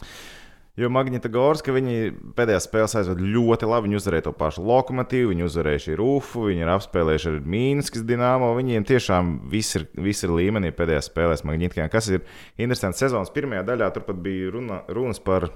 Jo 0.75 0.89
Magnita 0.91 1.29
Gorska 1.31 1.71
viņi 1.71 2.09
pēdējā 2.35 2.59
spēlē 2.65 2.87
aizved 2.99 3.21
ļoti 3.23 3.67
labi. 3.69 3.87
Viņi 3.87 3.99
uzvarēja 4.01 4.25
to 4.25 4.33
pašu 4.35 4.65
lokomotīvu, 4.67 5.29
viņi 5.31 5.45
uzvarējuši 5.45 5.95
Rūfu, 6.01 6.49
viņi 6.49 6.65
ir 6.65 6.71
apspēlējuši 6.73 7.29
ar 7.31 7.37
Mīnskas 7.53 8.03
dīnāmo. 8.09 8.49
Viņiem 8.57 8.87
tiešām 8.89 9.29
viss 9.53 9.79
ir, 9.79 9.85
viss 9.95 10.27
ir 10.27 10.33
līmenī 10.35 10.73
pēdējā 10.75 11.05
spēlē 11.07 11.37
Magnitā. 11.47 11.87
Kas 11.93 12.11
ir 12.11 12.25
interesants 12.59 12.99
sezonas 12.99 13.31
pirmajā 13.31 13.63
daļā, 13.71 13.87
tur 13.95 14.03
pat 14.09 14.19
bija 14.25 14.51
runa, 14.51 14.81
runas 14.91 15.23
par 15.23 15.47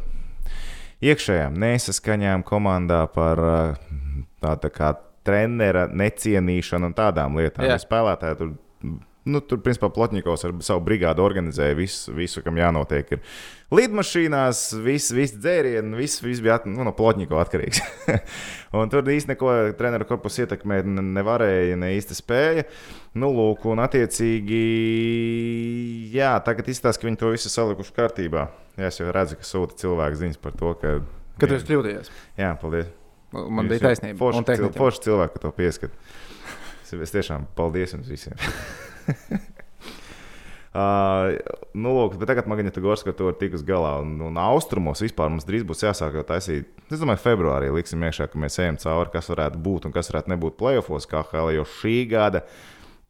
iekšējām 1.04 1.60
nesaskaņām 1.68 2.48
komandā, 2.48 3.04
par 3.12 3.44
uh, 3.44 3.92
tā, 4.40 4.72
kā 4.72 4.94
trenera 5.28 5.90
necienīšanu 5.92 6.94
un 6.94 6.96
tādām 6.96 7.36
lietām. 7.40 7.68
Jā. 7.68 7.76
Spēlētāji 7.84 8.40
tur, 8.40 8.56
nu, 9.28 9.42
tur 9.44 9.60
principā 9.64 9.90
Plotņikovs 9.94 10.46
ar 10.48 10.54
savu 10.64 10.82
brigādu 10.86 11.24
organizēja 11.26 11.76
visu, 11.78 12.14
visu 12.16 12.42
kam 12.46 12.58
jānotiek. 12.60 13.12
Ir 13.18 13.20
lidmašīnās, 13.76 14.62
viss 14.86 15.12
vis 15.16 15.34
dzērienu, 15.36 15.98
viss 16.00 16.22
vis 16.24 16.40
bija 16.44 16.60
nu, 16.70 16.86
no 16.88 16.94
Plotņikova 16.96 17.44
atkarīgs. 17.44 17.82
un 18.80 18.92
tur 18.92 19.04
īstenībā 19.04 19.36
neko 19.36 19.78
treneru 19.80 20.08
korpusu 20.10 20.46
ietekmēt 20.46 20.88
ne- 20.90 21.06
nevarēja, 21.20 21.78
ne 21.80 21.92
īsti 21.98 22.18
spēja. 22.18 22.66
Nu, 23.20 23.32
lūk, 23.36 23.66
un 23.70 23.82
attiecīgi, 23.84 24.62
jā, 26.16 26.32
tagad 26.46 26.70
izstāsta, 26.72 27.02
ka 27.02 27.10
viņi 27.10 27.22
to 27.22 27.34
visu 27.34 27.52
salikuši 27.52 27.96
kārtībā. 27.98 28.48
Jā, 28.80 28.90
es 28.90 29.00
jau 29.02 29.12
redzu, 29.14 29.40
ka 29.40 29.48
sūta 29.48 29.78
cilvēku 29.84 30.22
ziņas 30.24 30.42
par 30.42 30.56
to, 30.58 30.74
ka. 30.80 30.96
Kad 31.40 31.52
tu 31.52 31.58
esi 31.60 31.70
kļūdījies, 31.70 32.12
Jā, 32.40 32.54
paldies. 32.60 32.90
man 33.36 33.68
Jūs 33.68 33.74
bija 33.76 33.86
taisnība. 33.90 34.20
Forši, 34.20 34.46
cil, 34.50 34.70
forši 34.76 35.06
cilvēki, 35.08 35.42
to 35.44 35.52
pieskat. 35.56 35.98
Es, 36.84 36.94
es 36.96 37.14
tiešām 37.14 37.46
paldies 37.58 37.94
jums 37.96 38.10
visiem. 38.12 38.40
Uh, 40.70 41.34
nu, 41.74 41.90
lūk, 41.96 42.14
bet 42.22 42.30
tagad 42.30 42.46
Magnita 42.46 42.82
Gorska 42.84 43.10
to 43.18 43.32
ir 43.32 43.38
tikus 43.40 43.64
galā. 43.66 43.96
Un, 44.04 44.12
un 44.22 44.36
austrumos 44.38 45.02
vispār 45.02 45.32
mums 45.34 45.48
drīz 45.48 45.64
būs 45.66 45.82
jāsāk 45.82 46.20
taisīt. 46.30 46.70
Es 46.94 47.02
domāju, 47.02 47.24
februārī 47.24 47.72
liksim 47.74 48.06
iekšā, 48.06 48.28
ka 48.30 48.42
mēs 48.42 48.60
ejam 48.62 48.78
cauri, 48.78 49.10
kas 49.16 49.32
varētu 49.34 49.62
būt 49.66 49.90
un 49.90 49.96
kas 49.96 50.12
varētu 50.14 50.30
nebūt 50.36 50.60
playoffs 50.62 51.10
KHL. 51.10 51.56
Jo 51.58 51.66
šī 51.66 51.96
gada 52.12 52.44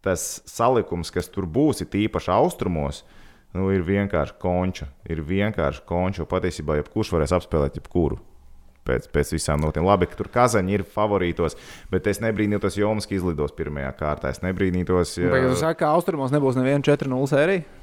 tas 0.05 0.39
salikums, 0.47 1.12
kas 1.12 1.27
tur 1.27 1.49
būs, 1.51 1.83
ir 1.83 1.99
īpaši 2.05 2.31
austrumos, 2.31 3.03
nu, 3.51 3.67
ir 3.75 3.83
vienkārši 3.83 4.39
konča. 4.39 4.88
Ir 5.12 5.19
vienkārši 5.27 5.83
konča. 5.89 6.29
Patiesībā 6.31 6.79
jebkurš 6.79 7.12
varēs 7.17 7.35
apspēlēt 7.41 7.81
jebkuru 7.81 8.21
pēc, 8.87 9.09
pēc 9.13 9.33
visām 9.35 9.63
notiem. 9.63 9.87
Labi, 9.87 10.09
ka 10.09 10.19
tur 10.19 10.29
kazaņi 10.33 10.77
ir 10.79 10.85
favorītos, 10.87 11.57
bet 11.91 12.07
es 12.11 12.21
nebrīnītos, 12.23 12.77
ja 12.77 12.85
Jomas 12.85 13.09
izlidos 13.09 13.55
pirmajā 13.57 13.91
kārtā. 13.99 14.33
Es 14.33 14.43
nebrīnītos, 14.45 15.17
ja. 15.21 15.33
Ja 15.35 15.51
tu 15.51 15.59
saki, 15.59 15.81
ka 15.83 15.93
austrumos 15.95 16.33
nebūs 16.35 16.59
neviena 16.59 16.83
4-0 16.85 17.29
sērija. 17.33 17.78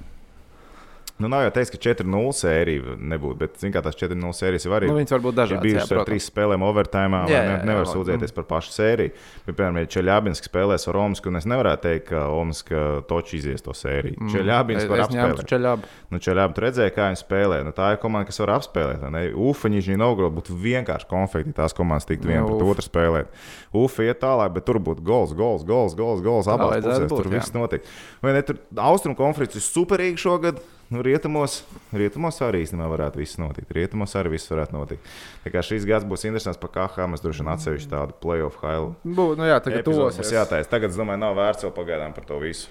Nu, 1.16 1.30
nav 1.32 1.46
jau 1.46 1.52
teiks, 1.56 1.70
ka 1.72 1.78
4-0 1.80 2.32
sērija 2.36 2.94
nebūtu, 3.00 3.38
bet 3.40 3.54
zin, 3.56 3.72
tās 3.72 3.96
4-0 3.96 4.32
sērijas 4.36 4.66
jau 4.66 4.72
arī 4.76 4.90
Nu, 4.90 4.96
var 5.00 5.22
būt 5.24 5.32
ir 5.32 5.38
dažādas. 5.38 5.62
bijušas 5.64 5.92
jā, 5.92 5.96
ar 5.96 6.08
trīs 6.10 6.26
spēlēm, 6.28 6.64
overtime. 6.66 7.20
Jā, 7.24 7.38
jā, 7.38 7.44
Ne, 7.46 7.54
jā, 7.54 7.62
nevar 7.70 7.86
jā, 7.86 7.92
sūdzēties 7.94 8.34
par 8.36 8.44
pašu 8.50 8.74
sēriju. 8.74 9.14
Piemēram, 9.46 9.78
ja 9.80 9.88
Čeļābinska 9.94 10.50
spēlēs 10.50 10.84
ar 10.92 10.98
Omsku, 11.00 11.30
un 11.32 11.40
es 11.40 11.48
nevarētu 11.48 11.82
teikt, 11.86 12.04
ka 12.10 12.26
Omska 12.36 12.82
toči 13.08 13.40
izies 13.40 13.64
to 13.64 13.72
sēriju. 13.72 14.18
Mm. 14.20 14.34
Čeļābinska 14.34 14.92
var 14.92 15.04
apspēlēt. 15.06 15.48
Čeļābu. 15.54 15.90
Nu, 16.12 16.20
Čeļābi 16.20 16.58
tur 16.58 16.66
redzēja, 16.68 16.92
kā 16.98 17.08
viņi 17.08 17.22
spēlē. 17.22 17.62
Nu, 17.64 17.72
tā 17.72 17.94
ir 17.96 18.00
komanda, 18.04 18.28
kas 18.28 18.42
var 18.44 18.54
apspēlēt. 18.58 19.00
vai 19.00 19.10
ne? 19.16 19.24
Ufa, 19.32 19.72
Nīžņī 19.72 19.96
Novgorod 19.96 20.36
būtu 20.36 20.52
vienkārši 20.52 21.08
konflikti. 21.08 21.56
Tās 21.56 21.72
komandas 21.72 22.04
tiktu 22.04 22.28
viena 22.28 22.44
Nu, 22.44 22.52
pret 22.52 22.68
otru 22.76 22.84
spēlēt. 22.84 23.32
Ufa 23.72 24.04
iet 24.04 24.20
tālāk, 24.20 24.52
bet 24.52 24.68
tur 24.68 24.82
būtu 24.84 25.00
gols, 25.00 25.32
gols, 25.32 25.64
gols, 25.64 25.96
gols, 25.96 26.20
gols 26.20 26.46
abās 26.52 26.84
pusēs. 26.84 27.08
Tur 27.08 27.24
jā. 27.30 27.38
viss 27.38 27.56
notiek. 27.56 27.88
Vai 28.20 28.36
ne? 28.36 28.44
Tur 28.44 28.60
Austrum 28.76 29.16
konferences 29.16 29.64
ir 29.64 29.70
superīga 29.72 30.20
šogad. 30.20 30.60
Nu, 30.86 31.00
rietumos, 31.02 31.64
rietumos 31.90 32.36
arī 32.46 32.60
īstenībā 32.62 32.86
varētu 32.92 33.18
viss 33.18 33.40
notikt. 33.42 33.72
Rietumos 33.74 34.12
arī 34.14 34.36
viss 34.36 34.46
varētu 34.52 34.76
notikt. 34.76 35.08
Tā 35.42 35.50
kā 35.50 35.62
šīs 35.66 35.86
gads 35.88 36.06
būs 36.06 36.22
interesants 36.28 36.60
par 36.62 36.70
KH. 36.76 37.08
Mēs 37.10 37.24
droši 37.24 37.42
vien 37.42 37.50
atsevišķi 37.56 37.90
tādu 37.90 38.14
playoff 38.22 38.60
hailu 38.62 38.92
Bū, 39.02 39.32
nu 39.38 39.48
jā, 39.48 39.56
tagad 39.64 39.82
tos 39.88 39.98
mums 39.98 40.30
jātaisa. 40.30 40.70
Tagad, 40.70 40.94
es 40.94 40.98
domāju, 41.00 41.18
nav 41.24 41.34
vērts 41.38 41.66
vēl 41.66 41.72
pagaidām 41.74 42.14
par 42.14 42.28
to 42.28 42.38
visu. 42.38 42.70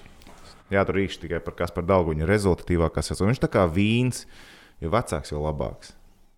Jā, 0.72 0.86
tur 0.88 0.96
rīkš 0.96 1.18
tikai 1.26 1.42
par 1.44 1.58
kas 1.58 1.74
par 1.76 1.84
Dalguņu 1.86 2.24
rezultatīvākā 2.30 3.04
sezona. 3.04 3.34
Viņš 3.34 3.42
tā 3.44 3.50
kā 3.52 3.66
vīns, 3.68 4.24
jo 4.80 4.88
vecāks, 4.96 5.34
jo 5.34 5.42
labāks. 5.44 5.92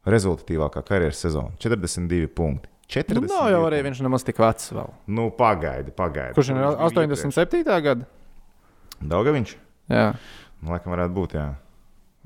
Rezultatīvākā 0.09 0.83
karjeras 0.83 1.23
sezona- 1.23 1.55
42 1.63 2.27
punkti. 2.27 2.69
40 2.89 3.23
Nu, 3.23 3.37
nav 3.37 3.51
jau 3.53 3.63
arī 3.71 3.85
viņš 3.87 4.03
nemaz 4.03 4.25
tik 4.25 4.37
vecs 4.43 4.73
vēl. 4.73 4.91
Nu, 5.07 5.31
pagaidi, 5.31 5.93
pagaidi. 5.93 6.35
Kurš 6.35 6.51
ir 6.51 6.57
87. 6.57 7.81
gada? 7.83 8.07
Daugaviņš? 9.05 9.57
Jā, 9.89 10.15
Nu, 10.63 10.73
laikam 10.75 10.95
varētu 10.95 11.15
būt, 11.15 11.35
jā. 11.39 11.47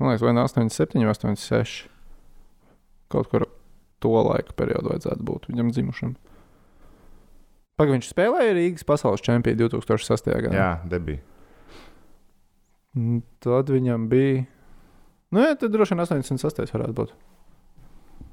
Man 0.03 0.13
liekas, 0.13 0.25
vai 0.27 0.35
ne 0.35 0.43
87, 0.45 1.07
86. 1.09 1.87
Kaut 3.13 3.29
kur 3.31 3.47
to 4.03 4.13
laika 4.27 4.55
periodu 4.59 4.91
vajadzētu 4.91 5.25
būt 5.25 5.49
viņam 5.51 5.71
dzimušam. 5.73 6.15
Pagaidām 7.79 7.97
viņš 7.97 8.09
spēlēja 8.11 8.55
Rīgas 8.57 8.85
pasaules 8.85 9.23
čempionu 9.25 9.69
2006. 9.71 10.27
gadā. 10.45 10.55
Jā, 10.57 10.71
debija. 10.91 11.23
Un 12.99 13.23
Tad 13.41 13.71
viņam 13.73 14.05
bija. 14.11 14.43
Nu, 15.33 15.41
jā, 15.41 15.55
tad 15.57 15.73
droši 15.73 15.95
vien 15.95 16.03
86. 16.05 16.67
varētu 16.75 16.93
būt. 16.99 17.15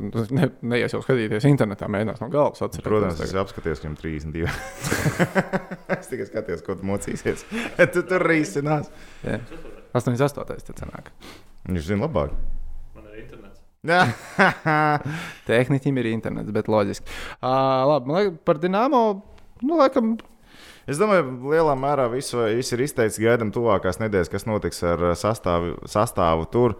Nu, 0.00 0.24
Ne, 0.32 0.46
neies 0.64 0.92
jau 0.94 1.00
skatīties 1.04 1.44
internetā, 1.48 1.88
mēģinās 1.92 2.20
no 2.22 2.28
galvas 2.32 2.60
atcerēties. 2.64 2.86
Protams, 2.86 3.18
es 3.20 3.32
tagad. 3.32 3.40
apskaties, 3.42 3.80
ka 3.80 3.88
viņam 3.88 3.96
32. 4.00 4.52
es 5.98 6.08
tikai 6.12 6.28
skatījos, 6.28 6.62
ko 6.64 6.76
tu 6.80 6.88
mocīsies. 6.88 7.44
tu 7.94 8.04
tur 8.08 8.24
risinās. 8.28 8.88
Jā. 9.24 9.40
88. 9.96 10.64
tad 10.70 10.82
sanāk. 10.84 11.12
Viņš 11.68 11.86
zina 11.90 12.06
labāk. 12.06 12.34
Man 12.96 13.06
ir 13.10 13.22
internets. 13.24 13.60
Jā, 13.86 14.02
Tehniķim 15.48 16.00
ir 16.02 16.10
internets, 16.12 16.52
bet 16.54 16.68
loģiski. 16.70 17.06
Uh, 17.40 17.86
labi, 17.90 18.10
man 18.10 18.20
liekas, 18.20 18.42
par 18.48 18.60
Dienāmo. 18.62 19.04
Nu, 19.60 19.76
laikam, 19.80 20.14
Es 20.90 20.98
domāju, 20.98 21.36
lielā 21.52 21.76
mērā 21.78 22.08
visu, 22.10 22.40
visu 22.56 22.74
ir 22.74 22.80
izteicis. 22.86 23.20
Gaidām 23.22 23.52
tuvākās 23.54 24.00
nedēļas, 24.00 24.30
kas 24.32 24.46
notiks 24.48 24.80
ar 24.82 25.10
uh, 25.10 25.14
sastāvu, 25.18 25.76
sastāvu 25.90 26.48
tur. 26.50 26.74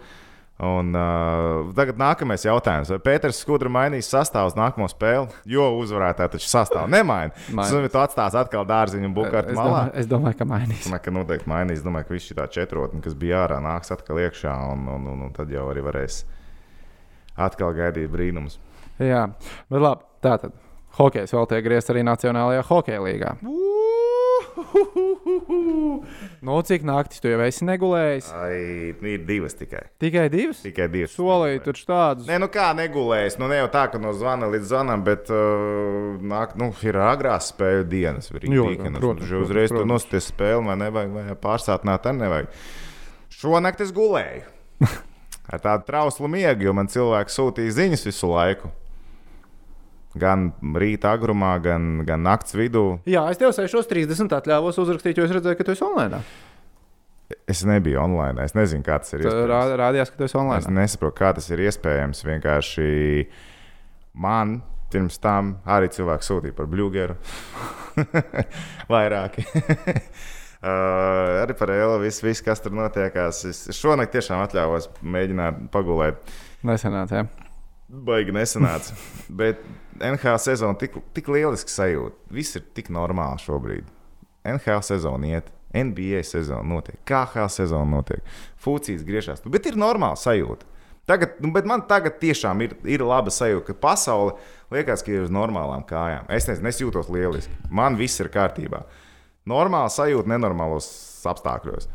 Un, 0.61 0.91
uh, 0.93 1.71
tagad 1.73 1.97
nākamais 1.97 2.43
jautājums. 2.45 2.91
Vai 2.93 2.99
Pēters 3.01 3.39
Skudra 3.41 3.71
mainīs 3.73 4.11
sastāvus 4.13 4.59
nākamo 4.59 4.91
spēli? 4.93 5.31
Jo 5.49 5.71
uzvarētāji 5.79 6.35
taču 6.35 6.51
sastāvu 6.51 6.91
nemaina. 6.93 7.33
Tas 7.57 7.73
tu 7.73 8.01
atstās 8.03 8.37
atkal 8.37 8.67
dārziņu 8.69 9.09
un 9.09 9.15
bukārtu 9.17 9.57
malā. 9.57 9.71
domāju, 9.71 9.95
es 10.03 10.11
domāju, 10.11 10.39
ka 10.43 10.49
mainīs. 10.51 10.85
Domāju, 10.85 11.05
ka 11.07 11.15
noteikti 11.17 11.53
mainīs. 11.55 11.85
Domāju, 11.87 12.11
ka 12.11 12.17
viss 12.17 12.29
šī 12.29 12.45
četrotne, 12.59 13.01
kas 13.05 13.17
bija 13.17 13.47
ārā, 13.47 13.63
nāks 13.65 13.95
atkal 13.95 14.21
iekšā. 14.21 14.53
Un, 14.75 14.85
un, 14.99 15.09
un, 15.15 15.25
un 15.31 15.33
tad 15.37 15.53
jau 15.55 15.65
arī 15.73 15.87
varēs 15.87 16.27
atkal 17.41 17.73
gaidīt 17.81 18.13
brīnumus. 18.13 18.61
Jā, 19.01 19.31
bet 19.73 19.81
labi. 19.81 20.05
Tā 20.21 20.37
tad 20.43 20.53
hokejs 20.99 21.33
vēl 21.33 21.49
tiek 21.49 21.65
griezts 21.65 21.93
arī 21.95 22.05
Nacionālajā 22.05 22.67
hokeja 22.69 23.01
līgā. 23.01 23.33
Nu, 26.41 26.57
cik 26.65 26.85
naktis 26.87 27.21
tu 27.21 27.31
jau 27.31 27.41
esi 27.45 27.67
negulējis? 27.69 28.31
Ai, 28.37 28.61
ir 29.13 29.25
divas 29.29 29.57
tikai. 29.59 29.83
Tikai 30.01 30.29
divas? 30.33 30.63
Tikai 30.65 30.87
divas. 30.93 31.13
Solīju 31.17 31.63
taču 31.67 31.85
tādus. 31.89 32.29
Nē, 32.31 32.39
nu 32.43 32.49
kā 32.53 32.71
negulējis. 32.79 33.37
Nu, 33.41 33.49
ne 33.51 33.61
jau 33.61 33.69
tā, 33.73 33.85
ka 33.93 34.01
no 34.03 34.15
zvana 34.17 34.49
līdz 34.53 34.71
zvanam, 34.71 35.05
bet 35.07 35.31
uh, 35.35 36.17
nāk, 36.33 36.57
nu, 36.61 36.71
ir 36.87 37.01
agrās 37.05 37.51
spēļu 37.53 37.87
dienas. 37.91 38.31
Jo, 38.47 38.71
protams, 38.81 39.31
un 39.35 39.45
Uzreiz 39.45 39.69
tur 39.73 39.83
protams. 39.83 39.93
nosties 39.93 40.31
spēli, 40.33 40.65
vai 40.71 40.79
nevajag, 40.87 41.15
vai 41.19 41.39
pārsātināt, 41.45 42.09
arī 42.09 42.23
nevajag. 42.25 42.59
Šonakt 43.41 43.85
es 43.85 43.95
gulēju. 43.97 44.45
Ar 45.51 45.63
tādu 45.63 45.89
trauslu 45.89 46.29
miegu, 46.31 46.69
jo 46.69 46.77
man 46.77 46.91
cilvēki 46.91 47.35
sūtīja 47.35 47.79
ziņas 47.83 48.07
visu 48.07 48.31
laiku. 48.31 48.71
Gan 50.19 50.49
rīta 50.75 51.13
agrumā, 51.15 51.53
gan, 51.63 52.01
gan 52.09 52.25
naktas 52.27 52.57
vidū. 52.59 52.99
Jā, 53.07 53.29
es 53.31 53.39
tev 53.39 53.53
6.30 53.55 54.33
atļāvos 54.41 54.81
uzrakstīt, 54.83 55.21
jo 55.21 55.27
es 55.29 55.31
redzēju, 55.37 55.59
ka 55.61 55.67
tu 55.69 55.75
esi 55.77 55.85
online. 55.87 56.19
Es 57.47 57.61
nebiju 57.63 58.01
online. 58.03 58.43
Es 58.43 58.57
nezinu, 58.59 58.83
kā 58.83 58.97
tas 58.99 59.15
ir. 59.15 59.23
Rā- 59.23 59.77
Rādījās, 59.79 60.11
ka 60.11 60.19
tu 60.19 60.27
esi 60.27 60.35
Es 60.35 60.41
online. 60.41 60.75
nesaprotu, 60.81 61.15
kā 61.21 61.31
tas 61.37 61.47
ir 61.55 61.63
iespējams. 61.63 62.25
Vienkārši 62.27 62.89
man 64.19 64.57
pirms 64.91 65.21
tam 65.23 65.53
arī 65.71 65.87
cilvēki 65.95 66.27
sūtīja 66.27 66.57
par 66.59 66.67
Bluegeru. 66.67 67.15
Vairāki. 68.91 69.45
uh, 70.67 71.43
arī 71.45 71.55
par 71.59 71.71
Elu, 71.75 72.01
viss, 72.03 72.23
vis, 72.25 72.43
kas 72.43 72.63
tur 72.65 72.75
notiekās. 72.75 73.45
Es 73.51 73.63
šonakt 73.79 74.11
tiešām 74.17 74.43
atļāvos 74.49 74.91
mēģināt 75.03 75.69
pagulēt. 75.75 76.19
Nesenāts, 76.67 77.15
jā. 77.15 77.25
Baigi 77.91 78.35
nesanāca. 78.35 78.95
Bet 79.41 79.63
NHL 80.01 80.39
sezona 80.43 80.79
tik, 80.79 80.97
tik 81.17 81.31
lieliski 81.33 81.73
sajūta. 81.73 82.17
Viss 82.35 82.59
ir 82.59 82.67
tik 82.77 82.91
normāli 82.95 83.43
šobrīd. 83.43 83.89
NHL 84.47 84.85
sezona 84.87 85.35
iet, 85.35 85.51
NBA 85.75 86.23
sezona 86.27 86.65
notiek, 86.67 86.97
KHL 87.07 87.51
sezona 87.53 87.87
notiek, 87.99 88.23
Fūcijas 88.63 89.05
griežās. 89.07 89.43
Nu, 89.45 89.53
Bet 89.53 89.69
ir 89.69 89.77
normāla 89.79 90.19
sajūta. 90.19 90.67
Tagad, 91.11 91.41
nu, 91.43 91.51
bet 91.51 91.67
man 91.67 91.83
tagad 91.91 92.21
tiešām 92.23 92.61
ir, 92.63 92.77
ir 92.87 93.03
laba 93.03 93.33
sajūta, 93.35 93.67
ka 93.67 93.75
pasaule 93.83 94.37
liekas, 94.71 95.03
ka 95.03 95.11
ir 95.11 95.25
uz 95.25 95.33
normālām 95.35 95.83
kājām. 95.89 96.29
Es 96.31 96.47
nezinu, 96.47 96.71
es 96.71 96.79
jūtos 96.79 97.11
lieliski. 97.11 97.57
Man 97.75 97.99
viss 97.99 98.23
ir 98.23 98.31
kārtībā. 98.31 98.85
Normāla 99.51 99.91
sajūta 99.91 100.31
nenormālos 100.31 100.87
apstākļos. 101.27 101.89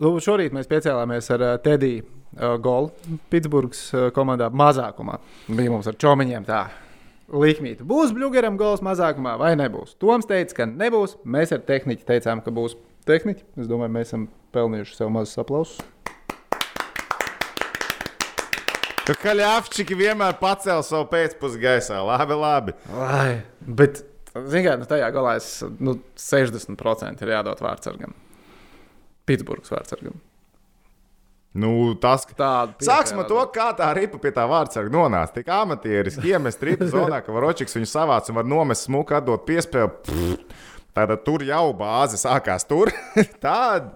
Nu, 0.00 0.14
šorīt 0.24 0.54
mēs 0.56 0.70
piecēlāmies 0.70 1.26
ar 1.34 1.42
uh, 1.44 1.50
Tediju 1.60 2.04
uh, 2.06 2.54
Golu 2.62 3.18
Pitsburgas 3.30 3.82
uh, 3.92 4.06
komandā 4.16 4.48
mazākumā. 4.48 5.18
Bija 5.50 5.72
mums 5.74 5.90
ar 5.90 5.98
čomiņiem 6.00 6.46
tā. 6.48 6.62
Likmīta. 7.32 7.84
Būs 7.88 8.14
Bluegeram 8.16 8.56
gols 8.60 8.82
mazākumā 8.84 9.36
vai 9.40 9.52
nebūs? 9.60 9.94
Toms 10.00 10.26
teica, 10.28 10.56
ka 10.62 10.66
nebūs. 10.68 11.18
Mēs 11.28 11.52
ar 11.52 11.60
tehniķi 11.68 12.08
teicām, 12.08 12.40
ka 12.44 12.52
būs 12.54 12.74
tehniķi. 13.08 13.44
Es 13.60 13.68
domāju, 13.68 13.92
mēs 13.94 14.10
esam 14.10 14.26
pelnījuši 14.56 14.96
sev 14.96 15.12
mazus 15.12 15.40
aplausus. 15.40 15.78
Tur 19.02 19.18
kaļāfčiki 19.18 19.96
vienmēr 19.98 20.36
pacēla 20.40 20.82
savu 20.86 21.08
pēcpusdienu 21.12 21.62
gaisā. 21.68 22.02
Labi, 22.06 22.36
labi. 22.38 22.76
Lai, 22.96 23.30
bet, 23.60 24.04
zināmā 24.34 24.66
mērā, 24.72 24.76
nu, 24.82 24.90
tajā 24.92 25.14
galā 25.14 25.38
es, 25.40 25.54
nu, 25.82 25.98
60% 26.20 27.24
ir 27.26 27.34
jādod 27.36 27.64
vārdsargam. 27.64 28.14
Pitsburgas 29.28 29.72
vārdsargam. 29.72 30.20
Nu, 31.52 31.92
tas, 32.00 32.24
Tāda 32.32 32.80
Sāksim 32.80 33.20
ar 33.20 33.26
to, 33.28 33.40
kā 33.52 33.68
tā 33.76 33.90
ripa 33.98 34.16
pie 34.22 34.30
tā 34.32 34.46
vārdsarga 34.48 34.92
nonāca. 34.94 35.34
Tik 35.36 35.50
amatieriski 35.52 36.32
iemest 36.32 36.62
ripu 36.64 36.88
zonā, 36.88 37.20
ka 37.24 37.34
Varočiks 37.34 37.76
viņu 37.76 37.90
savāc 37.90 38.30
un 38.32 38.38
var 38.40 38.48
nomest 38.48 38.88
smuku, 38.88 39.12
atdot 39.18 39.44
piespēli. 39.48 40.38
Tātad 40.96 41.22
tur 41.24 41.44
jau 41.44 41.66
bāze 41.76 42.16
sākās 42.20 42.64
tur. 42.68 42.92
Tāda 43.44 43.92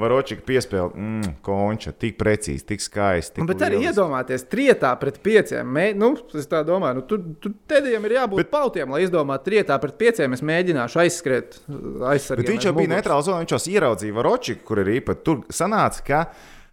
Varočika 0.00 0.44
piespēle, 0.46 0.90
mm, 0.90 1.34
konča, 1.46 1.92
tik 1.96 2.16
precīzi, 2.20 2.64
tik 2.72 2.84
skaisti. 2.84 3.38
tik 3.38 3.48
Bet 3.48 3.64
arī 3.66 3.78
lieliski. 3.78 3.92
iedomāties, 3.92 4.46
trietā 4.50 4.92
pret 5.00 5.20
pieciem. 5.24 5.66
Mē, 5.76 5.86
nu, 5.98 6.12
es 6.36 6.48
tā 6.50 6.62
domāju, 6.66 7.00
nu, 7.00 7.04
tur, 7.10 7.24
tur 7.42 7.54
tēdējiem 7.70 8.08
ir 8.08 8.16
jābūt 8.18 8.42
bet, 8.42 8.52
pautiem, 8.52 8.94
lai 8.94 9.02
izdomātu, 9.06 9.46
trietā 9.50 9.76
pret 9.82 9.98
pieciem. 10.00 10.36
Es 10.36 10.44
mēģināšu 10.46 11.02
aizskriet, 11.04 11.60
aizsargāt. 11.68 12.46
Bet 12.46 12.54
viņš 12.54 12.70
jau 12.70 12.74
bija 12.80 12.94
neitrāls 12.96 13.28
zonā, 13.28 13.44
viņš 13.44 13.56
jau 13.56 13.76
ieraudzīja 13.76 14.16
Varočiku, 14.16 14.66
kur 14.70 14.82
ir 14.84 14.94
īpaši. 15.00 15.22
Tur 15.26 15.44
sanāca, 15.52 16.06
ka. 16.06 16.24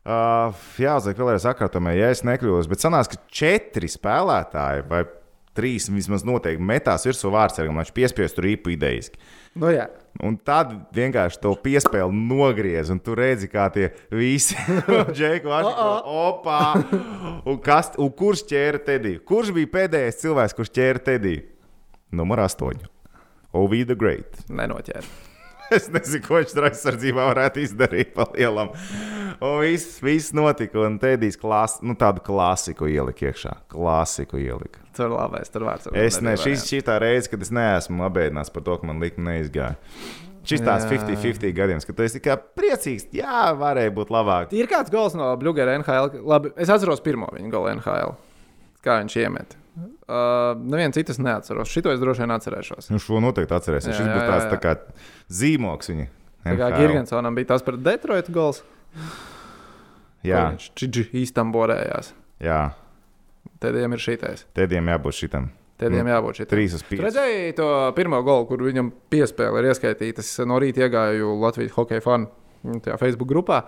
Uh, 0.08 0.56
jāuzliek 0.80 1.18
vēlreiz 1.20 1.44
sakārtomē, 1.44 1.92
ja 1.98 2.14
es 2.16 2.22
nekļūdos. 2.24 2.70
Bet 2.72 2.80
sanāca, 2.80 3.18
ka 3.18 3.34
četri 3.42 3.90
spēlētāji 3.92 4.86
vai 4.88 5.02
trīs 5.58 5.90
vismaz 5.92 6.26
noteikti 6.28 6.64
metās 6.64 7.08
virsū 7.08 7.32
vārdsargam, 7.34 7.78
lai 7.78 7.86
viņš 7.86 7.96
piespiestu 7.96 8.46
rīpu 8.46 8.76
idejiski. 8.76 9.20
Nu, 9.58 9.72
jā. 9.74 9.88
Un 10.26 10.38
tad 10.42 10.72
vienkārši 10.98 11.42
to 11.44 11.52
piespēli 11.62 12.16
nogriez, 12.16 12.90
un 12.94 12.98
tu 13.04 13.14
redzi, 13.18 13.50
kā 13.52 13.68
tie 13.74 13.92
visi 14.10 14.58
vaši 15.52 15.76
opā. 16.10 16.62
Un, 17.46 17.60
kas, 17.62 17.94
un 18.02 18.10
kurš 18.18 18.48
ķēra 18.50 18.82
Tediju? 18.88 19.22
Kurš 19.28 19.54
bija 19.60 19.74
pēdējais 19.78 20.22
cilvēks, 20.24 20.58
kurš 20.58 20.74
ķēra 20.80 21.06
Tediju? 21.12 21.46
Numur 22.18 22.42
8. 22.48 22.88
Ovi 23.58 23.86
the 23.86 23.98
Great. 24.00 24.46
Nenoķēra. 24.50 25.27
Es 25.78 25.90
nezinu, 25.92 26.24
ko 26.26 26.40
viņš 26.40 26.54
tur 26.56 26.68
aizsardzībā 26.70 27.28
varētu 27.32 27.64
izdarīt 27.64 28.14
pa 28.16 28.28
lielam. 28.34 28.72
Un 29.44 29.58
viss, 29.62 29.98
viss 30.04 30.34
notika, 30.36 30.80
un 30.88 30.96
Tedijs 31.02 31.38
klās, 31.40 31.78
nu, 31.86 31.94
tādu 32.00 32.24
klasiku 32.26 32.88
ielika 32.90 33.28
iekšā. 33.30 33.54
Klasiku 33.74 34.40
ielika. 34.42 34.82
Tur 34.98 35.12
labais, 35.14 35.52
tur 35.54 35.68
vārds. 35.68 35.92
Es 35.94 36.22
ne, 36.26 36.38
šī, 36.40 36.56
šī 36.62 36.80
tā 36.88 36.98
reize, 37.04 37.30
kad 37.30 37.44
es 37.44 37.52
neesmu 37.54 38.08
apbēdināts 38.08 38.54
par 38.54 38.66
to, 38.66 38.80
ka 38.80 38.90
man 38.90 39.04
likme 39.04 39.28
neizgāja. 39.28 39.76
Šis 40.48 40.64
tāds 40.64 40.88
Jā. 40.88 40.96
50-50 40.96 41.52
gadījums, 41.58 41.86
ka 41.86 41.94
tu 41.94 42.06
esi 42.06 42.22
tikai 42.22 42.38
priecīgs. 42.56 43.10
Jā, 43.16 43.50
varēja 43.60 43.92
būt 43.98 44.14
labāk. 44.16 44.56
Ir 44.56 44.70
kāds 44.72 44.94
gols 44.94 45.18
no 45.20 45.28
Bluegera 45.40 45.76
NHL. 45.76 46.22
Labi, 46.24 46.54
es 46.56 46.72
atceros 46.72 47.04
pirmo 47.04 47.28
viņa 47.36 47.52
gola 47.52 47.76
NHL. 47.76 48.16
Kā 48.86 49.02
viņš 49.02 49.18
iemet. 49.26 49.58
Uh, 50.08 50.54
neviens 50.64 50.96
citas 50.96 51.18
neatceros. 51.20 51.68
Šito 51.68 51.92
es 51.92 52.00
droši 52.00 52.24
vien 52.24 52.32
atcerēšos. 52.32 52.88
Nu, 52.94 53.00
šo 53.04 53.20
noteikti 53.20 53.52
atcerēsies. 53.58 53.92
Šis 53.98 54.08
būs 54.08 54.24
tāds 54.30 54.48
tā 54.54 54.60
kā 54.64 54.76
zīmoks 55.28 55.92
viņa. 55.92 56.06
Tā 56.48 56.54
kā 56.56 56.70
NHL. 56.70 56.78
Girgensonam 56.80 57.36
bija 57.36 57.50
tas 57.52 57.66
pret 57.66 57.82
Detroitu 57.84 58.32
gols. 58.32 58.62
Jā, 60.28 60.46
Viņš 60.54 60.70
čiģi 60.80 61.04
īstam 61.24 61.52
borējās. 61.56 62.14
jā. 62.44 62.62
Tēdiem 63.58 63.94
ir 63.96 64.02
šitais. 64.04 64.44
Tēdiem 64.54 64.90
jābūt 64.92 65.16
šitam. 65.18 65.48
Tēdiem 65.82 66.06
Nu, 66.06 66.12
jābūt 66.12 66.40
šitam. 66.42 66.52
3 66.58 66.74
uz 66.78 66.82
Tu 66.84 66.96
5. 66.96 67.02
redzēji 67.06 67.54
to 67.58 67.68
pirmo 67.98 68.20
golu, 68.26 68.46
kur 68.50 68.62
viņam 68.66 68.92
piespēle 69.10 69.62
ir 69.64 69.70
ieskaitīta. 69.72 70.22
Es 70.22 70.38
no 70.46 70.60
rīta 70.62 70.84
iegāju 70.86 71.32
Latvijas 71.42 71.74
hokeja 71.74 72.04
fanu 72.06 72.28
mm, 72.64 72.84
tajā 72.86 72.98
Facebook 73.02 73.30
grupā. 73.30 73.64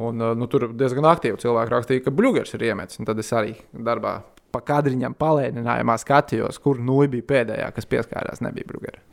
Un, 0.00 0.20
nu, 0.20 0.48
tur 0.52 0.68
diezgan 0.76 1.04
aktīvi 1.10 1.40
cilvēki 1.42 1.72
rakstīja, 1.74 2.04
ka 2.06 2.14
Bluegers 2.16 2.54
ir 2.56 2.64
iemetis. 2.70 3.00
Tad 3.04 3.20
es 3.20 3.32
arī 3.36 3.54
darbā 3.72 4.18
pa 4.56 4.64
kadriņam 4.72 5.14
palēninājumā 5.20 5.98
skatījos, 6.02 6.58
kur 6.64 6.80
nu 6.82 6.98
bija 7.12 7.28
pēdējā, 7.36 7.70
kas 7.76 7.86
pieskārās. 7.92 8.42
Nebija 8.44 8.72
Bluegera. 8.72 9.04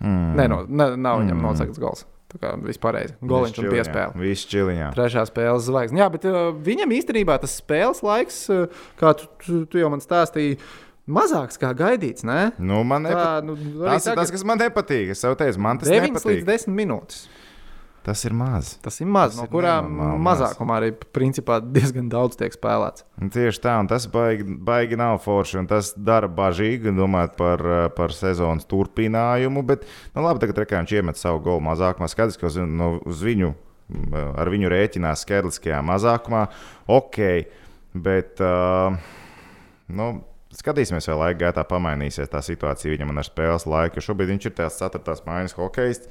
Mm. 0.00 0.36
Ne, 0.36 0.44
no, 0.52 0.62
ne, 0.68 0.90
nav 0.96 1.22
viņam 1.22 1.36
Mm. 1.38 1.44
nocakts 1.50 1.80
gols. 1.80 2.06
Tā 2.26 2.40
kā 2.42 2.48
vispārējais. 2.58 3.12
Goliņš 3.22 3.58
un 3.62 3.68
piespēle. 3.70 4.16
Viss 4.18 4.48
čiliņā. 4.50 4.88
Trešā 4.96 5.22
spēles 5.28 5.62
zvaigzne. 5.68 6.00
Jā, 6.02 6.08
bet 6.10 6.24
uh, 6.26 6.50
viņam 6.66 6.90
īstenībā 6.96 7.36
tas 7.40 7.54
spēles 7.62 8.02
laiks, 8.02 8.40
uh, 8.50 8.66
kā 8.98 9.12
tu, 9.16 9.28
tu, 9.44 9.60
tu 9.70 9.78
jau 9.78 9.88
man 9.92 10.02
stāstīji, 10.02 10.58
mazāks 11.06 11.56
kā 11.62 11.70
gaidīts. 11.78 12.26
Ne? 12.26 12.50
Nu, 12.58 12.80
man 12.82 13.06
nepatīk. 13.06 13.22
Tā, 13.22 13.46
nu, 13.46 13.54
Tas 13.86 14.08
ir 14.10 14.18
tas, 14.18 14.32
kas 14.34 14.42
man 14.44 14.58
nepatīk. 14.58 15.14
Es 15.14 15.22
jau 15.22 15.36
teicu, 15.38 15.62
man 15.62 15.78
tas 15.78 15.88
9 15.94 16.10
nepatīk. 16.10 16.42
līdz 16.42 16.50
10 16.66 16.74
minūtes. 16.82 17.28
Tas 18.06 18.20
ir 18.22 18.34
maz. 18.38 18.76
Tas 18.84 19.00
ir 19.02 19.08
maz, 19.10 19.32
Tas 19.34 19.40
no 19.40 19.44
ir 19.48 19.50
kurām 19.50 19.88
nenormāli 19.88 20.22
maz. 20.22 20.38
mazākumā 20.44 20.76
arī 20.78 20.90
principā 21.16 21.56
diezgan 21.76 22.06
daudz 22.12 22.38
tiek 22.38 22.54
spēlēts. 22.54 23.02
Tieši 23.34 23.62
tā, 23.64 23.72
un 23.82 23.90
tas 23.90 24.06
baigi, 24.12 24.46
baigi 24.46 24.98
nav 25.00 25.18
forši. 25.24 25.58
un 25.64 25.66
Tas 25.70 25.90
dara 25.98 26.30
bažīgi, 26.30 26.94
domājot 26.94 27.34
par, 27.40 27.64
eh, 27.66 27.88
par 27.96 28.14
sezonas 28.14 28.68
turpinājumu. 28.70 29.64
Bet, 29.66 29.82
nu, 30.14 30.22
labi, 30.22 30.44
tagad 30.44 30.62
rekā 30.62 30.78
viņš 30.84 30.94
iemet 31.00 31.18
savu 31.18 31.42
golu 31.48 31.64
mazākumā. 31.66 32.06
Skaidrs, 32.12 32.38
ka 32.38 32.46
uz, 32.46 32.60
no, 32.62 32.92
uz 33.02 33.24
viņu, 33.26 33.50
mm, 33.90 34.14
ar 34.38 34.52
viņu 34.54 34.70
rēķinās 34.70 35.26
skaitliskajā 35.26 35.82
mazākumā. 35.82 36.46
Ok, 36.86 37.20
bet. 37.94 38.38
Uh, 38.38 38.94
nu, 39.88 40.12
Skatīsimies, 40.56 41.04
vai 41.10 41.16
laika 41.18 41.40
gaitā 41.42 41.66
pamainīsies 41.68 42.30
tā 42.32 42.40
situācija 42.40 42.88
viņam 42.94 43.10
ar 43.12 43.26
spēles 43.26 43.66
laiku. 43.68 44.00
Šobrīd 44.00 44.30
viņš 44.30 44.46
ir 44.48 44.54
tāds 44.56 44.78
ceturtās 44.80 45.20
mājas 45.26 45.52
hokejs. 45.58 46.06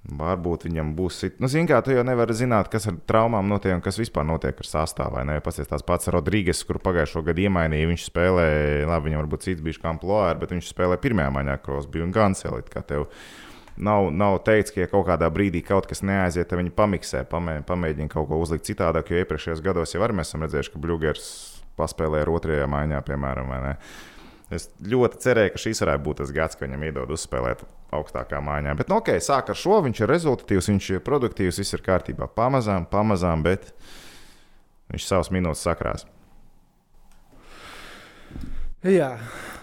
Varbūt 0.00 0.64
viņam 0.64 0.94
būs. 0.96 1.18
Nu, 1.42 1.48
Ziniet, 1.52 1.68
kā 1.68 1.78
tu 1.84 1.92
jau 1.92 2.02
nevari 2.06 2.32
zināt, 2.32 2.70
kas 2.72 2.86
ar 2.88 2.96
traumām 3.06 3.50
notiek 3.50 3.74
un 3.76 3.82
kas 3.84 3.98
vispār 4.00 4.24
notiek 4.24 4.56
ar 4.56 4.66
sastāvu. 4.66 5.18
vai 5.18 5.24
ne? 5.28 5.40
Pasies 5.44 5.68
tās 5.68 5.84
pats 5.84 6.08
Rodrīgas, 6.08 6.64
kur 6.64 6.78
pagājušo 6.80 7.20
gadu 7.22 7.44
iemainīja. 7.44 7.90
Viņš 7.90 8.06
spēlēja, 8.08 8.86
labi, 8.88 9.10
viņam 9.10 9.20
varbūt 9.20 9.44
cits 9.44 9.60
bija 9.60 9.76
kā 9.82 9.92
plāns, 10.00 10.40
bet 10.40 10.54
viņš 10.56 10.72
spēlēja 10.72 11.02
pirmajā 11.04 11.30
maiņā, 11.36 11.56
Kros 11.60 11.86
bija 11.86 12.06
un 12.06 12.14
Ganselit. 12.16 12.72
Nav, 13.76 14.08
nav 14.12 14.38
teikts, 14.44 14.72
ka 14.72 14.80
ja 14.80 14.88
kaut 14.88 15.06
kādā 15.06 15.28
brīdī 15.32 15.60
kaut 15.64 15.86
kas 15.88 16.02
neaiziet, 16.02 16.48
tad 16.48 16.58
viņi 16.58 16.72
pamiksē, 16.76 17.22
pamē, 17.28 17.60
pamēģina 17.68 18.08
kaut 18.12 18.28
ko 18.28 18.40
uzlikt 18.40 18.66
citādāk. 18.68 19.12
Jo 19.12 19.20
iepriekšējos 19.20 19.62
gados 19.64 19.94
jau 19.94 20.08
mēs 20.08 20.32
esam 20.32 20.44
redzējuši, 20.44 20.72
ka 20.72 20.80
Bluegers 20.80 21.28
paspēlēja 21.76 22.24
ar 22.24 22.32
otrajā 22.32 22.66
maiņā, 22.72 23.04
piemēram. 23.04 23.52
Es 24.50 24.68
ļoti 24.80 25.20
cerēju, 25.22 25.54
ka 25.54 25.62
šis 25.62 25.84
varētu 25.84 26.04
būt 26.08 26.24
tas 26.24 26.34
gads, 26.34 26.58
kad 26.58 26.68
viņam 26.68 26.88
iedod 26.88 27.14
uzspēlēt 27.14 27.62
augstākā 27.94 28.40
maiņā. 28.44 28.76
Bet, 28.78 28.90
nu, 28.92 29.00
ok, 29.00 29.16
sāk 29.24 29.50
ar 29.52 29.58
šo. 29.58 29.80
Viņš 29.86 30.04
ir 30.04 30.12
rezultatīvs, 30.14 30.70
viņš 30.72 30.92
ir 30.94 31.04
produktīvs, 31.06 31.60
viss 31.62 31.76
ir 31.76 31.84
kārtībā. 31.86 32.30
Pamazām, 32.36 32.86
pamazām, 32.90 33.44
bet 33.46 33.72
viņš 34.92 35.10
savus 35.10 35.32
minūtes 35.34 35.66
sakrās. 35.66 36.06
Jā, 38.80 39.10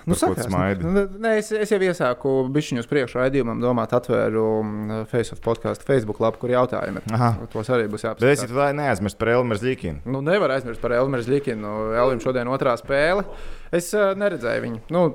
nu, 0.05 0.13
smaidi? 0.13 0.85
nu, 0.85 1.01
nē, 1.23 1.31
es, 1.39 1.47
es 1.49 1.71
jau 1.73 1.79
iesāku 1.81 2.33
bišķiņu 2.53 2.83
uz 2.83 2.89
priekšu 2.89 3.17
raidījumam, 3.17 3.57
domāt, 3.63 3.95
atvēru 3.97 4.43
mm, 4.61 5.07
Face 5.09 5.33
of 5.33 5.41
podkāstu 5.41 5.87
Facebook 5.87 6.21
lapu, 6.21 6.43
kur 6.43 6.53
jautājumi 6.53 7.01
ir. 7.01 7.15
Aha. 7.17 7.31
Tos 7.49 7.71
arī 7.73 7.87
būs 7.89 8.05
Bet 8.19 8.27
es 8.29 8.45
jau 8.45 8.67
neaizmirstu 8.77 9.17
par 9.23 9.33
Elmēru 9.33 9.63
Zīkinu. 9.63 10.03
Nu, 10.05 10.21
nevar 10.21 10.53
aizmirst 10.59 10.83
par 10.83 10.93
Elmēru 10.99 11.25
Zlikinu. 11.25 11.73
Elvim 11.97 12.21
šodien 12.21 12.53
otrā 12.53 12.77
spēle. 12.77 13.25
Es 13.73 13.89
uh, 13.97 14.13
neredzēju 14.21 14.65
viņu. 14.67 14.83
Nu, 14.93 15.07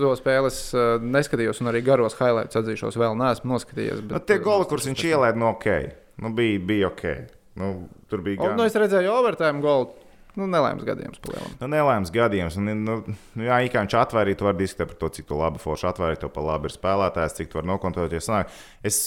to 0.00 0.12
spēli 0.18 0.50
es 0.50 0.60
uh, 0.76 0.96
neskatījos, 1.02 1.60
un 1.62 1.70
arī 1.72 1.82
garos 1.86 2.16
highlights 2.18 2.58
atzīšos, 2.60 2.98
vēl 3.00 3.16
neesmu 3.18 3.54
noskatījies. 3.54 4.04
Nu, 4.10 4.20
tie 4.26 4.38
goli, 4.42 4.68
kurus 4.70 4.88
viņš 4.90 5.06
ielaida, 5.12 5.40
no 5.40 5.52
ok. 5.54 5.68
Nu, 6.20 6.32
bija, 6.36 6.60
bija 6.68 6.90
ok. 6.90 7.04
Nu, 7.60 7.72
tur 8.10 8.22
bija 8.24 8.40
gan. 8.40 8.56
nu, 8.58 8.66
es 8.68 8.76
redzēju 8.78 9.12
overtime 9.12 9.62
golu. 9.64 9.90
Nu, 10.38 10.46
nelaimes 10.46 10.84
gadījums. 10.86 11.18
Nu, 11.58 11.66
nelaimes 11.68 12.12
gadījums. 12.14 12.56
Un, 12.60 12.70
nu, 12.84 12.96
nu, 13.08 13.44
jā, 13.44 13.56
kā 13.72 13.82
viņš 13.82 13.96
atvērīja, 14.04 14.38
tu 14.38 14.46
vari 14.46 14.60
diskutēt 14.60 14.92
par 14.92 15.00
to, 15.00 15.10
cik 15.16 15.32
labi 15.34 15.62
forši 15.62 15.88
atvērīja, 15.90 16.20
to 16.22 16.30
pa 16.32 16.44
labi 16.44 16.70
ir 16.70 16.76
spēlētājs, 16.76 17.34
cik 17.40 17.50
tu 17.50 17.58
vari 17.58 17.70
nokontrolēt. 17.72 18.14
Es 18.86 19.00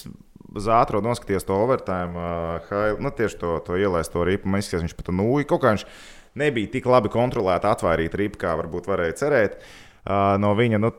uz 0.54 0.68
ātrā 0.70 1.00
noskatījos 1.02 1.48
to 1.48 1.56
overtime, 1.56 2.20
uh, 2.20 3.00
nu, 3.02 3.14
tieši 3.16 3.40
to, 3.40 3.56
to 3.66 3.80
ielaisto 3.80 4.26
ripu. 4.28 4.52
Man 4.52 4.62
izskatās, 4.62 4.84
viņš 4.84 4.98
pat 5.00 5.14
nūja 5.16 5.48
kaut 5.50 5.64
kā 5.64 5.74
viņš 5.78 5.88
nebija 6.44 6.74
tik 6.76 6.92
labi 6.92 7.14
kontrolēta, 7.14 7.72
atvērīta 7.72 8.20
ripa, 8.20 8.42
kā 8.44 8.54
varbūt 8.60 8.92
varēja 8.92 9.18
cerēt 9.24 9.58
uh, 9.58 9.72
no 10.06 10.54
viņa. 10.58 10.82
Nu, 10.82 10.94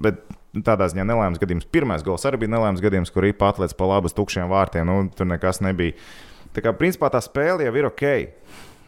bet 0.00 0.22
tādā 0.66 0.88
ziņā 0.90 1.04
nelaimes 1.06 1.40
gadījums. 1.42 1.68
Pirmais 1.70 2.04
gols 2.06 2.26
arī 2.28 2.42
bija 2.44 2.54
nelaimes 2.56 2.82
gadījums, 2.82 3.12
kur 3.14 3.26
ripa 3.26 3.52
atlaiž 3.52 3.76
pa 3.78 3.88
labas 3.90 4.16
tukšiem 4.16 4.50
vārtiem. 4.50 4.88
Nu, 4.88 5.04
tur 5.14 5.28
nekas 5.30 5.62
nebija. 5.64 5.94
Tā 6.54 6.64
kā 6.64 6.74
principā 6.74 7.12
tā 7.12 7.20
spēle 7.22 7.68
jau 7.68 7.76
ir 7.78 7.86
ok. 7.86 8.06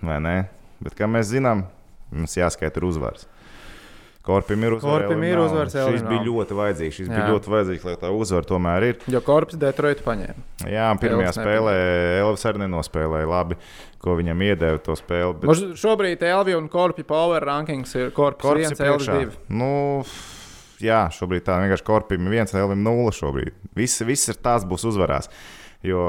vai 0.02 0.18
ne? 0.22 0.36
Bet, 0.82 0.96
kā 0.98 1.06
mēs 1.06 1.30
zinām, 1.30 1.68
mums 2.10 2.34
jāskaita 2.34 2.80
ir 2.80 2.88
uzvars. 2.88 3.28
Korpim 4.22 4.62
ir 4.62 4.76
uzvars. 4.76 5.02
Korpim 5.02 5.22
ir 5.26 5.38
uzvars, 5.42 5.74
Šis 5.74 6.04
bija 6.06 6.22
ļoti 6.22 6.54
vajadzīgs. 6.54 6.94
Šis 6.94 7.08
Jā. 7.08 7.14
bija 7.16 7.30
ļoti 7.32 7.50
vajadzīgs, 7.50 7.86
lai 7.88 7.94
tā 7.98 8.10
uzvara 8.14 8.46
tomēr 8.46 8.84
ir. 8.86 9.00
Jo 9.10 9.18
korpus 9.26 9.58
Detroitu 9.58 10.04
paņēma. 10.06 10.44
Jā, 10.70 10.84
pirmajā 11.02 11.32
Elvis 11.32 11.40
spēlē 11.40 11.72
Elvis 12.20 12.46
arī 12.46 12.62
nenospēlēja 12.62 13.30
labi, 13.32 13.58
ko 14.02 14.16
viņam 14.18 14.44
iedeva 14.44 14.80
to 14.82 14.96
spēli. 14.98 15.38
Bet... 15.40 15.48
Bet... 15.48 15.78
Šobrīd 15.80 16.22
Elvija 16.26 16.58
un 16.58 16.68
Korpja 16.72 17.06
power 17.08 17.44
rankings 17.46 17.94
ir 17.98 18.12
Korps 18.16 18.44
1, 18.44 18.76
ir 18.76 18.86
Elvis 18.90 19.08
priekšā. 19.08 19.18
2. 19.48 19.58
Nu, 19.60 19.72
jā, 20.82 21.04
šobrīd 21.14 21.46
tā 21.46 21.58
vienkārši 21.62 22.16
ir 22.18 22.30
viens, 22.34 22.54
Elvim 22.58 22.82
nulle 22.84 23.14
šobrīd. 23.14 23.54
Viss, 23.78 24.02
viss 24.06 24.32
ir 24.32 24.40
tās 24.42 24.66
būs 24.68 24.86
uzvarās. 24.90 25.30
Jo 25.82 26.02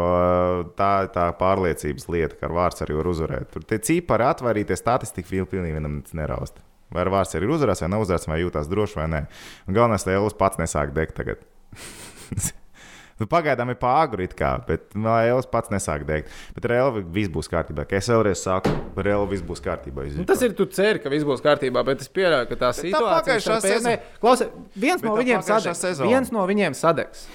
tā 0.77 0.89
ir 1.05 1.13
tā 1.15 1.31
pārliecības 1.37 2.05
lieta, 2.13 2.37
ka 2.37 2.45
ar 2.45 2.53
vārds 2.59 2.83
arī 2.85 2.97
var 2.99 3.09
uzvarēt. 3.09 3.49
Tur 3.55 3.65
tie 3.65 3.79
cipari 3.81 4.27
atvairīties, 4.27 4.81
statistika 4.83 5.33
vēl 5.33 5.49
pilnīgi 5.49 5.79
vienam 5.79 6.01
nerausta. 6.13 6.61
Vai 6.93 7.01
ar 7.01 7.09
vārds 7.09 7.33
arī 7.37 7.49
uzvarēs, 7.49 7.81
vai 7.81 7.89
nav 7.89 8.05
uzvarēs, 8.05 8.29
vai 8.29 8.41
jūtas 8.43 8.69
droši 8.69 8.99
vai 8.99 9.07
nē. 9.15 9.23
Un 9.65 9.77
galvenais, 9.77 10.05
lai 10.05 10.19
Elvis 10.19 10.37
pats 10.37 10.61
nesāk 10.61 10.93
degt 10.93 11.17
tagad. 11.17 11.41
Nu, 13.19 13.27
pagaidām 13.29 13.69
ir 13.69 13.77
pāri, 13.77 14.27
bet 14.67 14.95
nu, 14.95 15.07
Elvis 15.09 15.45
pats 15.51 15.69
nesāk 15.69 16.05
degt. 16.07 16.29
Bet 16.55 16.65
ar 16.65 16.71
Elvis 16.79 17.05
viss 17.13 17.29
būs 17.29 17.49
kārtībā. 17.51 17.85
Kā 17.85 17.99
es 18.01 18.09
vēlreiz 18.09 18.41
saku, 18.41 18.73
ar 18.97 19.07
Elvis 19.13 19.37
viss 19.39 19.47
būs 19.47 19.61
kārtībā. 19.63 20.07
Nu, 20.17 20.25
tas 20.25 20.41
ir 20.41 20.53
tu 20.57 20.65
ceri, 20.65 20.99
ka 21.03 21.09
viss 21.13 21.23
būs 21.27 21.43
kārtībā, 21.45 21.83
bet 21.85 22.01
es 22.01 22.09
pieļauju, 22.09 22.49
ka 22.49 22.55
tā 22.55 22.71
situācija 22.73 23.21
pagājušā 23.21 23.57
starp- 23.59 23.67
sezona- 23.69 23.95
Nē, 23.95 24.19
Klausies, 24.19 24.49
viens 24.75 25.01
no 25.03 25.15
pagājušā 25.17 25.73
sadegs. 25.77 26.01
Viens 26.09 26.31
no 26.31 26.47
viņiem 26.47 26.73
sadegs. 26.73 27.27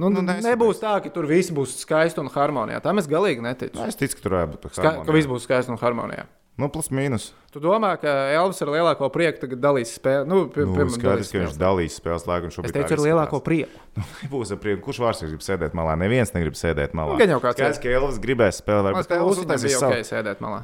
Nu, 0.00 0.08
Nu, 0.08 0.22
nu, 0.22 0.32
nesadegs. 0.32 0.46
nebūs 0.56 0.78
tā, 0.80 1.02
ka 1.04 1.10
tur 1.12 1.26
viss 1.28 1.50
būs 1.52 1.76
skaisti 1.84 2.18
un 2.20 2.28
harmonijā. 2.32 2.80
Tam 2.80 2.96
es 2.96 3.06
galīgi 3.06 3.42
neticu. 3.44 3.76
Nu, 3.76 3.84
es 3.84 3.96
ticu, 4.00 4.16
ka 4.16 4.22
tur 4.24 4.32
varētu 4.32 4.56
būt 4.56 4.72
Ska 4.72 5.04
ka 5.04 5.12
viss 5.12 5.26
būs 5.28 5.44
skaisti 5.44 5.68
un 5.68 5.76
harmonijā. 5.76 6.24
Nu, 6.60 6.68
plus 6.72 6.90
mīnus. 6.92 7.30
Tu 7.54 7.60
domā, 7.64 7.94
ka 8.02 8.10
Elvis 8.36 8.60
ar 8.62 8.70
lielāko 8.74 9.08
prieku 9.14 9.40
tagad 9.46 9.62
dalīs 9.64 9.94
spēli? 9.96 10.28
Nu, 10.28 10.42
pie, 10.52 10.66
Nu, 10.66 10.74
piemēram, 10.76 10.92
skaidrs, 10.94 11.30
ka 11.32 11.40
viņš 11.40 11.56
dalīs 11.60 11.96
spēles 11.96 12.26
laiku. 12.28 12.50
Es 12.52 12.74
teicu, 12.76 12.96
ar 12.98 13.02
lielāko 13.06 13.40
prieku. 13.46 13.80
Būs 14.32 14.52
ar 14.54 14.60
prieku. 14.62 14.82
Kurš 14.84 15.00
vārds 15.02 15.24
grib 15.24 15.42
sēdēt 15.46 15.74
malā? 15.78 15.96
Neviens 16.00 16.34
negrib 16.36 16.58
sēdēt 16.60 16.92
malā. 16.98 17.16
Nu, 17.16 17.22
gan 17.22 17.32
jau 17.32 17.40
kāds 17.42 17.58
Skaidrs, 17.58 17.80
ka 17.82 17.94
Elvis 17.96 18.20
gribēs 18.22 18.60
spēlēt. 18.60 19.00
Ka 19.08 19.18
Elvis 19.22 19.42
uztaisīs 19.42 19.78
savu. 19.80 19.96
ok 19.96 20.10
sēdēt 20.12 20.44
malā. 20.44 20.60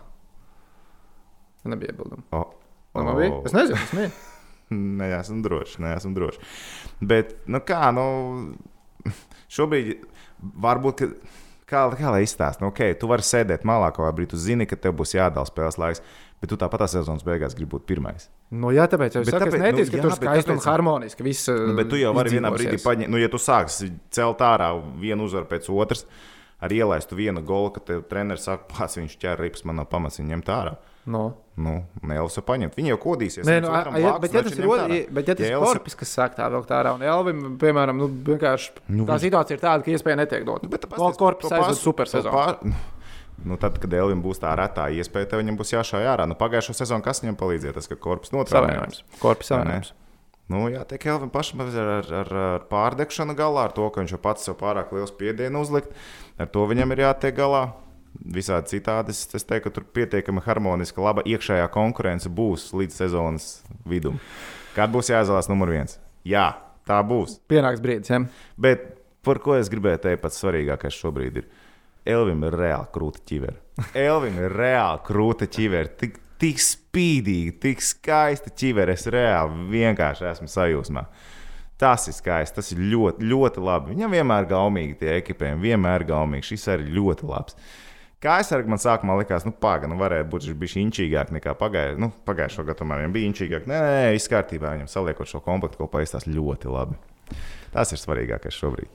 Nebija 1.66 1.94
iebildumu. 1.96 2.22
O, 2.36 2.44
Nu, 2.96 3.02
man 3.04 3.16
bija? 3.18 3.32
Es 3.44 3.52
nezinu, 3.52 3.76
kas 3.76 3.90
bija. 3.98 4.10
Nē, 5.00 5.08
esmu 5.18 5.42
drošs. 5.44 5.74
Nē, 5.82 5.90
esmu 5.98 6.12
drošs. 6.16 6.38
Bet, 7.04 7.34
nu 7.50 7.60
kā, 7.66 7.90
nu, 7.94 8.06
šobrīd 9.56 10.06
varbūt. 10.64 11.02
Ka, 11.02 11.34
Kā, 11.66 11.80
kā 11.98 12.10
lai 12.14 12.20
izstāsta, 12.22 12.62
nu, 12.62 12.68
ok, 12.70 12.78
tu 13.00 13.08
vari 13.10 13.24
sēdēt 13.26 13.64
malā, 13.66 13.88
ko 13.94 14.06
brīdi 14.14 14.30
tu 14.36 14.38
zini, 14.38 14.68
ka 14.70 14.76
tev 14.78 14.92
būs 15.00 15.16
jādala 15.16 15.48
spēles 15.48 15.78
laiks, 15.82 16.02
bet 16.38 16.52
tu 16.52 16.58
tāpat 16.60 16.84
tā 16.84 16.86
sezonas 16.92 17.24
beigās 17.26 17.56
gribi 17.58 17.72
būt 17.72 17.86
pirmais. 17.88 18.28
Nu, 18.54 18.70
jā, 18.70 18.84
tāpēc 18.92 19.16
es 19.18 19.26
saku, 19.26 19.48
tāpēc- 19.48 19.56
es 19.56 19.64
neticu, 19.64 19.82
nu, 19.82 19.90
ka 19.90 19.98
jā, 19.98 20.02
tur 20.04 20.14
skaisti 20.14 20.52
un 20.54 20.60
harmoniski 20.62 21.26
viss. 21.26 21.48
Nu, 21.50 21.74
bet 21.74 21.90
tu 21.90 21.98
jau 21.98 22.12
vari 22.14 22.30
vienā 22.30 22.52
brīdī 22.54 22.78
paņemt, 22.84 23.10
nu, 23.10 23.18
ja 23.18 23.28
tu 23.28 23.40
sāksi 23.42 23.90
celt 24.14 24.38
ārā 24.46 24.68
vienu 25.02 25.26
uzvaru 25.26 25.48
pēc 25.50 25.66
otras, 25.74 26.04
arī 26.62 26.78
ielaistu 26.84 27.18
vienu 27.18 27.42
golu, 27.42 27.72
ka 27.74 27.80
tev 27.80 28.04
treneris 28.06 28.46
saka, 28.46 28.62
pats 28.70 28.94
viņš 29.00 29.18
ķēra 29.18 29.42
rips, 29.42 29.64
man 29.66 29.76
nav 29.82 29.90
pamats 29.90 30.20
viņu 30.22 30.36
ņemt 30.36 30.46
ārā. 30.54 30.76
No. 31.06 31.36
Nu, 31.56 31.84
Nelsa 32.02 32.42
paņemt. 32.44 32.74
Viņi 32.76 32.90
jau 32.92 32.96
kodīsies. 33.00 33.46
Nē, 33.46 33.60
nu, 33.62 33.68
otram 33.70 33.94
a, 33.94 34.00
ja, 34.02 34.16
bet, 34.20 34.32
ja 34.34 34.42
tas 34.42 34.56
ir 34.58 34.66
otrs, 34.68 35.06
bet 35.14 35.28
ja 35.30 35.36
tas 35.38 35.46
ir 35.46 35.54
Elvis- 35.54 35.70
korpus, 35.70 35.94
kas 36.00 36.10
sāk 36.18 36.34
tā 36.36 36.48
vilkt 36.52 36.72
ārā, 36.74 36.92
un 36.98 37.04
Elvim, 37.06 37.44
piemēram, 37.62 37.96
nu, 38.02 38.08
vienkārši 38.26 38.74
Nu, 38.92 39.06
tā 39.08 39.16
situācija 39.22 39.56
ir 39.56 39.62
tāda, 39.62 39.84
ka 39.86 39.94
iespēja 39.94 40.18
netiek 40.20 40.44
dot. 40.44 40.66
Bet 40.68 40.84
No 40.98 41.12
korpusa 41.16 41.60
aizved 41.62 41.78
super 41.80 42.10
to 42.10 42.18
sezonu. 42.18 42.34
pār- 42.34 42.74
Nu, 43.44 43.56
tad, 43.60 43.78
kad 43.78 43.92
Elvim 43.92 44.22
būs 44.24 44.40
tā 44.40 44.50
retā 44.56 44.88
iespēja, 44.90 45.28
tad 45.30 45.40
viņam 45.44 45.56
būs 45.60 45.72
jāšauj 45.76 46.04
ārā. 46.08 46.26
Nu, 46.26 46.34
pagājušo 46.34 46.74
sezonu 46.74 47.04
kas 47.04 47.20
viņam 47.20 47.36
palīdzēja? 47.36 47.74
Tas, 47.74 47.86
ka 47.86 47.94
korpus. 47.94 48.30
Savienojums. 48.32 49.02
Korpus 49.20 49.50
ne? 49.50 49.56
savienojums. 49.56 49.92
Nu, 50.48 50.68
jā, 50.70 50.84
tiek 50.86 51.04
Elvim 51.06 51.30
pašam 51.30 51.60
ar, 51.60 51.66
ar, 51.68 52.12
ar, 52.20 52.34
ar 52.54 52.60
pārdegšanu 52.70 53.34
galā, 53.36 53.64
ar 53.66 53.72
to, 53.72 53.88
ka 53.90 54.00
viņš 54.00 54.10
jau 54.14 54.18
pats 54.22 54.44
sev 54.46 54.54
pārāk 54.56 54.92
liels 54.92 55.10
spiedienu 55.10 55.60
uzlikt. 55.60 55.90
Ar 56.38 56.46
to 56.46 56.66
viņam 56.66 56.92
ir 56.92 56.98
jātiek 57.06 57.34
galā. 57.36 57.72
Visādi 58.36 58.76
citādi 58.76 59.12
es, 59.14 59.24
es 59.36 59.44
teiktu, 59.46 59.68
ka 59.68 59.76
tur 59.78 59.86
pietiekami 59.96 60.42
harmoniska, 60.44 61.02
laba 61.02 61.24
iekšējā 61.26 61.66
konkurence 61.74 62.30
būs 62.32 62.70
līdz 62.76 63.00
sezonas 63.02 63.48
vidum. 63.88 64.20
Kad 64.76 64.92
būs 64.92 65.10
jāizvēlas 65.12 65.50
numur 65.50 65.72
viens? 65.72 65.98
Jā, 66.26 66.50
tā 66.88 66.98
būs. 67.06 67.38
Pienāks 67.50 67.82
brīdis, 67.84 68.12
ja? 68.12 68.22
Bet 68.60 68.88
par 69.26 69.40
ko 69.42 69.56
es 69.58 69.70
gribēju 69.72 70.02
teikt, 70.04 70.22
pats 70.24 70.42
svarīgākais 70.42 70.98
šobrīd 71.00 71.40
ir. 71.42 71.48
Elvim 72.06 72.44
ir 72.46 72.54
reāli 72.54 72.86
krūta 72.94 73.22
ķivera. 73.26 73.56
Elvim 73.98 74.36
ir 74.38 74.52
reāli 74.54 75.02
krūta 75.06 75.48
ķivera. 75.50 75.90
Tik, 75.98 76.20
tik 76.38 76.60
spīdīga, 76.62 77.56
tik 77.64 77.82
skaista 77.82 78.52
ķivera. 78.54 78.94
Es 78.94 79.08
reāli 79.10 79.66
vienkārši 79.72 80.28
esmu 80.30 80.50
sajūsmā. 80.52 81.02
Tas 81.76 82.06
ir 82.08 82.14
skaisti, 82.16 82.56
tas 82.56 82.70
ir 82.72 82.84
ļoti, 82.92 83.26
ļoti 83.26 83.64
labi. 83.64 83.92
Viņam 83.92 84.14
vienmēr 84.16 84.46
ir 84.46 84.52
gaumīgi 84.54 84.94
tie 85.02 85.10
ekipējumi, 85.18 85.72
vienmēr 85.72 86.04
ir 86.04 86.08
gaumīgi. 86.12 86.52
Šis 86.52 86.70
arī 86.72 86.86
ļoti 86.94 87.26
labs. 87.28 87.58
Kā 88.24 88.38
arī 88.40 88.64
man 88.72 88.80
sākumā 88.80 89.18
likās, 89.20 89.44
nu, 89.44 89.52
pagaidi, 89.52 89.92
nu, 89.92 89.98
varētu 90.00 90.30
būt 90.32 90.46
viņš 90.46 90.60
bijis 90.60 90.76
inčīgāk 90.80 91.32
nekā 91.36 91.52
pagājušajā 91.60 92.00
nu, 92.00 92.08
pagājušo 92.24 92.64
gadu. 92.64 92.78
Tomēr 92.80 93.02
viņam 93.02 93.16
bija 93.16 93.30
inčīgāk. 93.30 93.66
Nē, 93.68 93.80
nē, 93.84 93.98
viss 94.16 94.30
kārtībā. 94.32 94.70
Viņam 94.72 94.88
saliekot 94.88 95.28
šo 95.28 95.42
komplektu 95.44 95.82
kopā, 95.82 96.00
izstāsta 96.04 96.32
ļoti 96.32 96.72
labi. 96.72 96.96
Tas 97.74 97.92
ir 97.92 98.00
svarīgākais 98.00 98.56
šobrīd. 98.56 98.88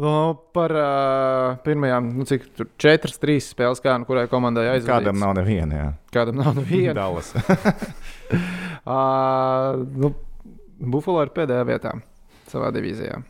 No, 0.00 0.12
par 0.56 0.72
uh, 0.72 1.58
pirmajām, 1.66 2.08
nu, 2.16 2.24
cik 2.24 2.46
tur 2.56 2.70
četras, 2.80 3.18
trīs 3.20 3.50
spēles, 3.52 3.82
kā 3.84 3.98
nu 4.00 4.08
kurai 4.08 4.24
komandai 4.32 4.64
aizvadīts. 4.70 4.88
Kādam 4.88 5.20
nav 5.20 5.34
neviena. 5.36 5.76
Jā. 5.76 5.90
Kādam 6.16 6.40
nav 6.40 6.56
neviena. 6.56 6.94
Dallas. 6.96 7.34
uh, 8.88 9.82
nu, 9.92 10.14
Buffalo 10.80 11.20
ir 11.26 11.34
pēdējā 11.36 11.68
vietā 11.68 11.92
savā 12.48 12.72
divīzijā. 12.72 13.20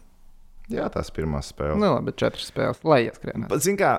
Jā, 0.72 0.88
tās 0.92 1.10
pirmās 1.14 1.50
spēles. 1.52 1.78
Nu, 1.80 1.90
labi, 1.94 2.08
bet 2.10 2.18
četras 2.22 2.48
spēles, 2.50 2.80
lai 2.88 3.02
ieskrien. 3.06 3.46
Bet, 3.50 3.62
zini, 3.64 3.78
kā 3.80 3.92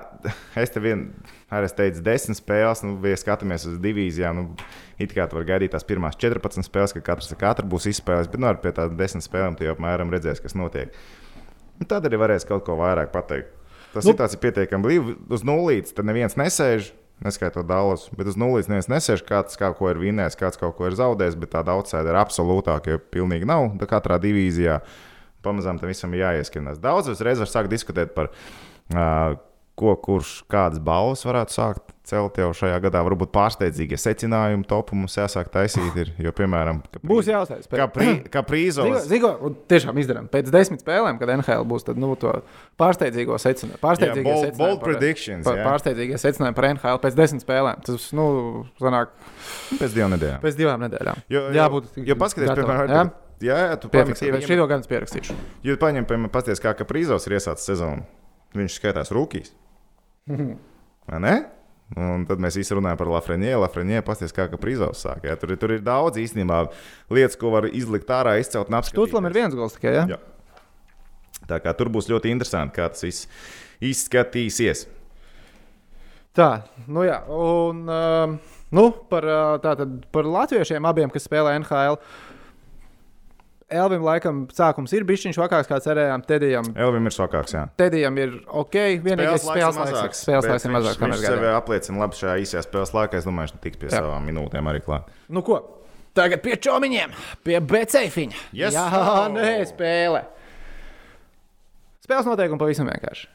es 0.60 0.72
te 0.74 0.82
vien, 0.84 1.06
arī 1.54 1.68
es 1.70 1.76
teicu, 1.78 2.02
desmit 2.04 2.40
spēles, 2.40 2.82
nu, 2.86 2.96
ja 3.06 3.18
skatāmies 3.20 3.66
uz 3.70 3.78
divīzijām, 3.84 4.40
nu, 4.40 4.70
it 4.98 5.14
kā 5.16 5.28
tu 5.30 5.38
vari 5.38 5.50
gaidīt 5.52 5.74
tās 5.76 5.86
pirmās 5.86 6.18
14 6.20 6.66
spēles, 6.66 6.94
ka 6.96 7.04
katrs 7.12 7.32
ar 7.34 7.40
katru 7.40 7.70
būs 7.70 7.86
izspēlējis, 7.92 8.32
bet 8.32 8.42
nu, 8.42 8.50
ar 8.50 8.58
pie 8.62 8.74
tādām 8.74 8.98
desmit 8.98 9.26
spēlēm 9.26 9.58
tu 9.58 9.68
jau 9.68 9.76
apmēram 9.76 10.12
redzēsi, 10.14 10.42
kas 10.44 10.58
notiek. 10.58 10.94
Un 11.80 11.90
Tad 11.90 12.06
arī 12.06 12.18
varēs 12.20 12.46
kaut 12.48 12.66
ko 12.66 12.76
vairāk 12.78 13.10
pateikt. 13.14 13.54
Tas 13.94 14.04
Nu- 14.04 14.12
nu, 14.18 14.24
ir 14.26 14.38
pietiekami 14.42 14.82
blīva. 14.84 15.16
Uz 15.30 15.42
nulītes 15.46 15.94
tad 15.94 16.04
neviens 16.06 16.34
nesēž. 16.34 16.92
Neskaitot 17.22 17.64
Dālas, 17.64 18.08
bet 18.10 18.26
uz 18.26 18.34
nulles 18.36 18.66
neviens 18.66 18.88
nesēž. 18.90 19.22
Kāds 19.22 19.56
kaut 19.56 19.78
ko 19.78 19.88
ir 19.88 20.00
vinnējis, 20.02 20.34
kāds 20.36 20.58
kaut 20.58 20.74
ko 20.76 20.88
ir 20.90 20.96
zaudējis, 20.98 21.36
bet 21.38 21.52
tāda 21.54 21.70
outsider 21.78 22.18
absolūtāka 22.18 22.90
jau 22.90 22.98
pilnīgi 22.98 23.46
nav. 23.46 23.70
Katrā 23.86 24.18
divīzijā 24.18 24.80
pamazām 25.44 25.78
tam 25.80 25.92
visam 25.92 26.14
ir 26.16 26.24
jāieskinās. 26.26 26.80
Daudz 26.82 27.12
uzreiz 27.14 27.38
var 27.44 27.50
sākt 27.52 27.72
diskutēt 27.72 28.14
par 28.16 28.30
uh, 28.32 29.34
ko, 29.74 29.96
kurš 29.98 30.42
kādas 30.50 30.78
balvas 30.78 31.24
varētu 31.26 31.50
sākt 31.50 31.90
celt 32.04 32.36
jau 32.36 32.50
šajā 32.54 32.76
gadā. 32.84 33.00
Varbūt 33.02 33.30
pārsteidzīgie 33.32 33.96
secinājumi 33.98 34.66
topu 34.68 34.94
mums 34.94 35.14
jāsāk 35.16 35.48
taisīt. 35.50 35.96
Ir, 36.02 36.10
jo, 36.20 36.30
piemēram, 36.36 36.82
Būs 37.00 37.30
jāuztais. 37.30 37.64
kā, 37.72 37.86
prī, 37.90 38.10
kā 38.30 38.42
prīzos. 38.44 39.06
Zigo, 39.08 39.30
un 39.48 39.56
tiešām 39.72 39.96
izdarām. 40.02 40.28
Pēc 40.30 40.50
desmit 40.52 40.84
spēlēm, 40.84 41.16
kad 41.18 41.32
NHL 41.32 41.64
būs, 41.70 41.86
tad 41.88 41.96
nu, 41.98 42.12
to 42.20 42.34
pārsteidzīgo 42.78 43.38
secinājumu. 43.40 43.80
Pārsteidzīgie 43.82 44.20
Jā, 44.20 44.36
bold- 44.36 44.44
secinājumi 44.44 44.60
bold 44.60 44.80
par- 44.84 44.92
predictions, 44.92 45.48
par- 45.48 45.56
jā. 45.58 45.64
Pārsteidzīgie 45.70 46.20
secinājumi 46.26 46.58
par 46.60 46.68
NHL 46.74 47.00
pēc 47.08 47.16
desmit 47.22 47.46
spēlēm. 47.46 47.82
Tas, 47.88 48.06
nu, 48.12 48.28
sanāk 48.84 49.16
Pēc 49.80 49.96
divām 49.96 50.12
nedēļām. 50.14 50.40
pēc 50.44 50.60
divām 50.60 50.84
nedēļām. 50.86 51.24
Jo, 51.32 51.46
Jābūt 51.56 51.88
jo, 51.96 52.04
jo 52.12 52.20
paskaties, 52.20 52.52
gatavam, 52.52 52.84
piemēram, 52.84 53.12
jā? 53.42 53.58
tu 53.80 53.90
paņem, 53.90 54.14
bet 54.34 54.46
šī 54.46 54.58
gan 54.70 54.84
es 54.84 54.90
pierakstīšu. 54.90 55.36
tu 55.64 55.76
paņem, 55.80 56.06
piemēram, 56.06 56.30
pasties, 56.32 56.62
kā 56.62 56.74
Kaprīzos 56.78 57.26
ir 57.26 57.38
iesācis 57.38 57.66
sezonu. 57.72 58.04
Viņš 58.54 58.78
skaitās 58.78 59.10
rūkīs. 59.14 59.50
Vai 61.10 61.20
ne? 61.20 61.34
Un 62.00 62.24
tad 62.26 62.40
mēs 62.40 62.56
visi 62.56 62.74
runājam 62.74 62.98
par 62.98 63.10
Lafrenielu. 63.12 63.60
Lafrenielu 63.62 64.04
pasties, 64.06 64.32
kā 64.34 64.46
Kaprīzos 64.50 65.02
sāk. 65.04 65.26
Jā. 65.28 65.34
Tur, 65.40 65.52
ir- 65.52 65.60
tur 65.60 65.74
ir 65.76 65.82
daudz 65.84 66.18
īstenībā 66.22 66.64
lietas, 67.12 67.36
ko 67.38 67.52
var 67.54 67.68
izlikt 67.68 68.08
ārā, 68.10 68.38
izcelt 68.40 68.70
un 68.72 68.78
apskatīt. 68.80 68.96
Stūtslam 68.96 69.28
ir 69.28 69.36
viens 69.36 69.54
gols 69.58 69.76
tikai. 69.76 69.92
Ja? 69.98 70.06
Jā. 70.14 70.18
Tā 71.50 71.60
kā 71.60 71.74
tur 71.76 71.90
būs 71.92 72.08
ļoti 72.08 72.32
interesanti, 72.32 72.78
kā 72.78 72.88
tas 72.88 73.04
viss 73.04 73.28
izskatīsies. 73.84 74.86
Tā, 76.34 76.64
nu 76.90 77.04
jā, 77.06 77.20
un 77.30 77.84
um, 77.86 78.38
nu, 78.74 78.84
par, 79.10 79.26
uh, 79.28 79.50
tātad, 79.62 80.00
par 80.10 80.26
latviešiem 80.26 80.88
abiem, 80.88 81.12
kas 81.14 81.28
spēlē 81.28 81.52
NHL. 81.60 82.00
Elvim 83.72 84.02
laikam 84.04 84.42
sākums 84.52 84.92
ir 84.92 85.06
bijis 85.08 85.24
viņš 85.28 85.38
vakāks, 85.40 85.68
kā 85.70 85.78
cerējām. 85.80 86.22
Tedijam, 86.28 86.66
Elvim 86.76 87.08
ir 87.08 87.14
sokāks. 87.16 87.54
Jā. 87.56 87.62
Tedijam 87.80 88.18
ir 88.20 88.34
ok. 88.46 88.76
Vienīgais 89.04 89.46
spēles 89.46 89.78
laiks, 89.80 90.20
spēles 90.26 90.48
laiks 90.50 90.66
ir 90.68 90.74
mazāks. 90.74 90.98
kā 91.00 91.08
Viņš 91.08 91.24
sev 91.24 91.46
apliecina 91.54 92.02
labi 92.04 92.18
šajā 92.20 92.34
īsajā 92.44 92.62
spēles 92.66 92.92
laikā. 92.94 93.18
Es 93.22 93.24
domāju, 93.28 93.54
viņš 93.54 93.64
tiks 93.64 93.80
pie 93.80 93.88
Jā. 93.88 94.02
savām 94.02 94.28
minūtēm 94.28 94.68
arī 94.70 94.82
klāt. 94.84 95.08
Nu 95.32 95.42
ko? 95.46 95.62
Tagad 96.14 96.44
pie 96.44 96.54
čomiņiem, 96.62 97.14
pie 97.42 97.58
beceifiņa. 97.58 98.42
Yes, 98.54 98.76
Jā, 98.76 98.84
sir. 98.92 99.32
nē, 99.34 99.54
spēle. 99.72 100.20
Spēles 102.04 102.28
noteikumi 102.28 102.60
pavisam 102.60 102.90
vienkārši. 102.92 103.26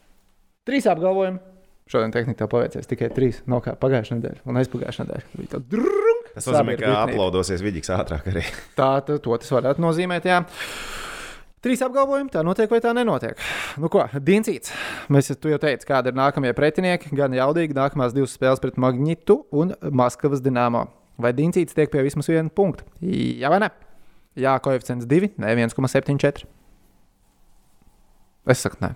Trīs 0.70 0.86
apgalvojumi. 0.88 1.42
Šodien 1.90 2.14
tehnikā 2.14 2.46
paveicies 2.48 2.86
tikai 2.88 3.10
trīs. 3.10 3.42
No 3.50 3.58
kā 3.66 3.74
pagājušā 3.82 4.20
nedēļa 4.20 4.46
un 4.46 4.62
aizpagājušā 4.62 5.08
nedēļa. 5.08 5.32
Bija 5.42 5.56
tā 5.56 5.64
drung. 5.74 6.09
Tas 6.40 6.48
nozīmē, 6.54 6.78
ka 6.80 6.94
aplaudosies 7.04 7.62
vidīgs 7.66 7.92
ātrāk 7.94 8.28
arī. 8.32 8.44
Tā 8.80 8.90
ta- 9.06 9.18
to 9.20 9.38
tas 9.38 9.52
varētu 9.56 9.84
nozīmēt. 9.84 10.28
Jā. 10.30 10.42
Trīs 11.60 11.82
apgalvojumi, 11.84 12.32
tā 12.32 12.40
notiek 12.48 12.72
vai 12.72 12.80
tā 12.80 12.94
nenotiek. 12.96 13.36
Nu, 13.84 13.90
ko, 13.92 14.06
Diencīts. 14.16 14.72
Mēs 15.12 15.28
jau 15.34 15.58
teici, 15.60 15.84
kādi 15.90 16.08
ir 16.08 16.16
nākamie 16.16 16.54
pretinieki. 16.56 17.12
Gan 17.20 17.36
jaudīgi, 17.36 17.76
nākamās 17.76 18.16
divas 18.16 18.32
spēles 18.38 18.62
pret 18.64 18.80
Magnitu 18.80 19.42
un 19.52 19.74
Maskavas 19.92 20.40
Dienāmo. 20.46 20.86
Vai 21.20 21.34
Diencīts 21.36 21.76
tiek 21.76 21.92
pie 21.92 22.06
vismaz 22.06 22.32
viena 22.32 22.48
punkta? 22.48 22.88
Jā, 23.04 23.52
vai 23.52 23.60
ne? 23.66 23.70
Jā, 24.40 24.56
koeficients 24.64 25.04
2, 25.10 25.34
ne 25.44 25.52
1,74. 25.68 26.48
Es 28.48 28.64
saku, 28.64 28.80
nē. 28.86 28.94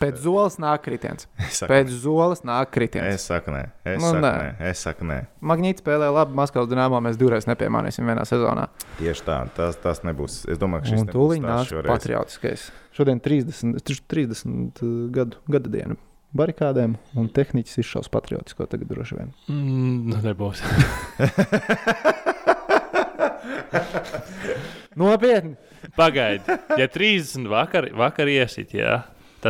Pēc 0.00 0.18
zolas 0.24 0.56
nāk 0.62 0.82
kritiens. 0.84 1.26
Saku, 1.54 1.68
Pēc 1.72 1.90
zolas 2.02 2.42
nāk 2.46 2.70
kritiens. 2.74 3.14
es 3.14 3.26
saku, 3.28 3.52
nē, 3.54 3.62
es 3.84 4.00
Nu, 4.02 4.08
saku, 4.10 4.22
nē. 4.24 4.32
nē. 4.42 4.48
Es 4.70 4.78
saku, 4.84 5.04
nē. 5.08 5.18
Magnīts 5.40 5.84
spēlē 5.84 6.08
labi, 6.14 6.34
Maskavas 6.38 6.68
Dienāmo 6.70 7.00
mēs 7.04 7.16
divreiz 7.20 7.46
nepiemānīsim 7.50 8.04
vienā 8.10 8.24
sezonā. 8.28 8.68
Tieši 8.98 9.22
tā, 9.26 9.38
tas, 9.54 9.76
tas 9.82 10.02
nebūs. 10.06 10.44
Es 10.50 10.58
domāju, 10.58 10.82
ka 10.82 10.88
šis 10.94 11.06
tūlīt 11.12 11.42
nāks 11.44 11.72
patriotiskais. 11.86 12.66
Šodien 12.94 13.20
30, 13.22 13.78
30 14.10 14.82
gadu, 15.14 15.36
gada 15.50 15.70
dienu 15.70 15.96
barikādēm, 16.34 16.96
un 17.14 17.28
tehniķis 17.30 17.78
izšaus 17.84 18.08
patriotisko 18.10 18.66
tagad 18.66 18.88
droši 18.90 19.14
vien. 19.20 19.28
Mm, 19.46 20.10
nu, 20.10 20.16
nebūs. 20.24 20.58
Nopietni! 24.98 25.56
Pagaidi, 25.96 26.44
ja 26.78 26.86
30 26.88 27.44
vakar, 27.50 27.86
vakar 27.98 28.28
iesit, 28.32 28.72
jā, 28.74 29.02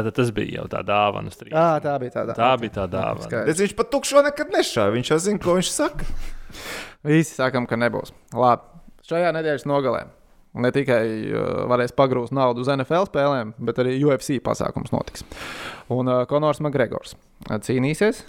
tad 0.02 0.16
tas 0.16 0.32
bija 0.34 0.60
jau 0.60 0.66
tā 0.72 0.80
dāvana. 0.86 1.30
uz 1.30 1.38
30. 1.38 1.54
À, 1.54 1.78
tā 1.84 1.94
bija 2.02 2.16
tāda. 2.18 2.34
Tā 2.38 2.50
bija 2.60 2.74
tā 2.80 2.88
dāvana. 2.90 3.28
Skaidrs. 3.28 3.46
Bet 3.52 3.62
viņš 3.62 3.74
pat 3.78 3.90
tukšo 3.94 4.24
nekad 4.26 4.52
nešāva. 4.54 4.94
Viņš 4.96 5.12
jau 5.12 5.18
zina, 5.28 5.42
ko 5.44 5.56
viņš 5.60 5.70
saka. 5.70 6.08
Visi 7.10 7.36
sakām, 7.36 7.68
ka 7.70 7.78
nebūs. 7.78 8.14
Labi, 8.34 8.82
šajā 9.06 9.32
nedēļas 9.36 9.66
nogalē. 9.70 10.06
Ne 10.54 10.70
tikai 10.74 11.02
uh, 11.34 11.64
varēs 11.70 11.94
pagrūst 11.98 12.34
naudu 12.34 12.62
uz 12.62 12.70
NFL 12.70 13.08
spēlēm, 13.08 13.56
bet 13.66 13.80
arī 13.82 13.96
UFC 14.06 14.38
pasākums 14.42 14.94
notiks. 14.94 15.26
Un 15.90 16.10
uh, 16.10 16.22
Konors 16.30 16.62
Makgregors 16.62 17.16
cīnīsies. 17.50 18.22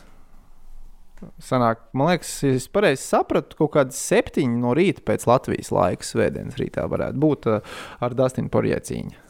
Sanāk, 1.42 1.86
man 1.96 2.12
liekas, 2.12 2.32
es 2.50 2.66
pareizi 2.70 3.06
sapratu, 3.06 3.56
ka 3.56 3.64
kaut 3.64 3.74
kāda 3.78 3.96
septiņa 3.96 4.58
no 4.60 4.74
rīta 4.76 5.06
pēc 5.06 5.24
Latvijas 5.30 5.72
laika, 5.74 6.06
svētdienas 6.06 6.58
rītā, 6.60 6.90
varētu 6.92 7.22
būt 7.22 7.48
uh, 7.52 7.78
ar 8.04 8.18
Dustinu 8.18 8.52
Porjēciņu. 8.52 9.25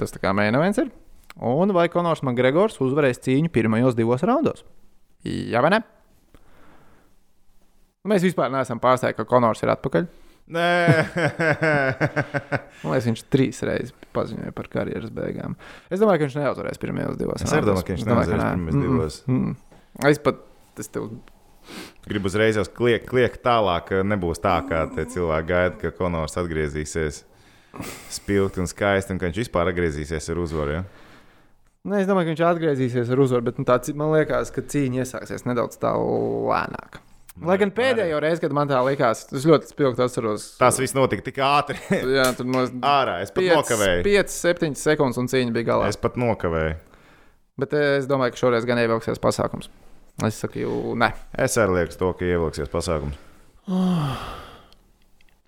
Tas 0.00 0.14
tā 0.14 0.22
kā 0.22 0.32
mēnesis 0.36 0.86
ir. 0.86 0.92
Un 1.46 1.72
vai 1.76 1.86
Konors 1.92 2.24
Makgregors 2.26 2.80
uzvarēs 2.82 3.20
cīņu 3.22 3.52
pirmajos 3.52 3.96
divos 3.98 4.24
raundos? 4.26 4.64
Jā, 5.24 5.60
vai 5.62 5.74
ne? 5.76 5.80
Mēs 8.08 8.24
vispār 8.24 8.48
neesam 8.52 8.80
pārsteigti, 8.80 9.20
ka 9.20 9.28
Konors 9.28 9.60
ir 9.62 9.72
atpakaļ. 9.74 10.08
Nē, 10.50 10.68
liekas, 12.82 13.04
viņš 13.06 13.20
trīs 13.30 13.60
reizes 13.62 13.92
paziņoja 14.16 14.54
par 14.56 14.66
karjeras 14.72 15.12
beigām. 15.14 15.54
Es 15.92 16.00
domāju, 16.02 16.24
ka 16.24 16.26
viņš 16.26 16.38
neuzvarēs 16.40 16.80
pirmajos 16.82 17.20
divos. 17.20 17.44
Es 17.44 17.52
domāju, 17.52 17.84
ka 17.86 17.94
viņš 17.94 18.06
neuzvarēs 18.08 18.46
pirmajos 18.48 18.80
divos. 18.80 19.20
Mm, 19.28 19.52
mm. 19.52 20.08
Es 20.10 20.18
pat 20.24 20.42
es 20.80 20.90
tev 20.90 21.12
gribu 22.08 22.30
uzreiz 22.30 22.58
kliegt 22.74 23.06
kliek 23.10 23.36
tālāk, 23.44 23.92
nebūs 24.02 24.40
tā, 24.42 24.56
kā 24.66 24.86
cilvēki 24.96 25.50
gaida, 25.52 25.76
ka 25.78 25.92
Konors 25.94 26.38
atgriezīsies 26.40 27.22
spilgti 28.10 28.62
un 28.62 28.68
skaisti, 28.70 29.14
un 29.14 29.20
ka 29.20 29.28
viņš 29.28 29.44
vispār 29.44 29.70
atgriezīsies 29.70 30.30
ar 30.32 30.40
uzvaru. 30.42 30.80
Ja? 30.80 30.82
Ne, 31.88 32.02
es 32.02 32.08
domāju, 32.08 32.28
ka 32.28 32.34
viņš 32.34 32.42
atgriezīsies 32.48 33.12
ar 33.12 33.22
uzvaru, 33.24 33.46
bet 33.46 33.60
nu, 33.60 33.64
tā, 33.68 33.78
man 33.96 34.12
liekas, 34.12 34.50
ka 34.52 34.64
cīņa 34.64 35.04
iesāksies 35.04 35.46
nedaudz 35.48 35.80
lēnāk. 35.80 37.00
Lai 37.46 37.56
gan 37.56 37.70
pēdējo 37.72 38.18
reizi, 38.20 38.42
kad 38.42 38.52
man 38.52 38.68
tā 38.68 38.80
likās, 38.84 39.22
es 39.32 39.46
ļoti 39.48 39.70
spilgti 39.70 40.02
atceros. 40.04 40.44
Tas 40.60 40.76
viss 40.82 40.96
notika 40.96 41.24
tik 41.24 41.38
ātri. 41.46 41.78
Jā, 42.18 42.26
tur 42.36 42.48
no 42.52 42.66
Ārā 42.84 43.20
es 43.24 43.32
pat 43.32 43.46
nokavēju. 43.46 44.02
5, 44.04 44.34
7 44.34 44.76
sekundes 44.76 45.20
un 45.22 45.30
cīņa 45.30 45.54
bija 45.54 45.70
galā. 45.70 45.88
Es 45.88 45.96
pat 46.00 46.18
nokavēju. 46.20 46.76
Bet 47.60 47.76
eh, 47.76 47.94
es 48.00 48.10
domāju, 48.10 48.34
ka 48.34 48.42
šoreiz 48.42 48.66
gan 48.68 48.82
ievāksies 48.82 49.22
pasākums. 49.22 49.70
Es 50.26 50.36
saku, 50.42 50.60
jau 50.66 50.96
nē. 51.00 51.14
Es 51.40 51.56
arī 51.60 51.78
lieku 51.78 51.96
to, 52.02 52.10
ka 52.18 52.28
ievilksies 52.28 52.68
pasākums. 52.72 53.16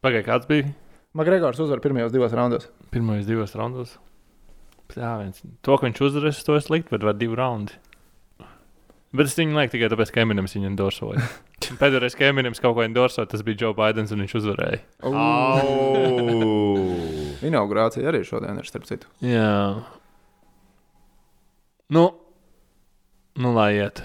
Pagaidi, 0.02 0.24
kāds 0.30 0.48
bija 0.48 0.70
Makgregors 1.18 1.60
uzvar 1.60 1.82
pirmajos 1.84 2.12
divos 2.12 2.32
raundos. 2.32 2.68
pirmais 2.90 3.26
divos 3.28 3.52
raundos? 3.54 3.98
Jā, 4.96 5.16
viens. 5.20 5.40
To, 5.64 5.76
ka 5.76 5.86
viņš 5.86 6.00
uzvarēs, 6.04 6.44
to 6.44 6.56
es 6.56 6.68
liktu, 6.72 6.92
bet 6.94 7.04
var 7.04 7.16
divi 7.16 7.36
raundi. 7.36 7.76
Bet 9.12 9.28
es 9.28 9.36
viņu 9.36 9.56
lieku 9.56 9.74
tikai 9.74 9.90
tāpēc, 9.92 10.10
ka 10.12 10.22
Eminems 10.24 10.54
viņu 10.56 10.70
endorsoja. 10.70 11.20
Pēdējais, 11.80 12.16
kad 12.16 12.30
Eminems 12.30 12.60
kaut 12.64 12.78
ko 12.78 12.84
endorsoja, 12.84 13.28
tas 13.28 13.44
bija 13.44 13.60
Joe 13.60 13.76
Bidenis 13.76 14.12
un 14.14 14.24
viņš 14.24 14.34
uzvarēja. 14.40 14.80
Au! 15.04 15.12
Inaugurācija 17.48 18.08
arī 18.08 18.22
šodien 18.24 18.60
ir 18.60 18.68
starp 18.68 18.88
citu. 18.88 19.10
Jā. 19.24 19.84
Nu, 21.92 22.06
nu 23.36 23.52
lai 23.52 23.70
iet. 23.82 24.00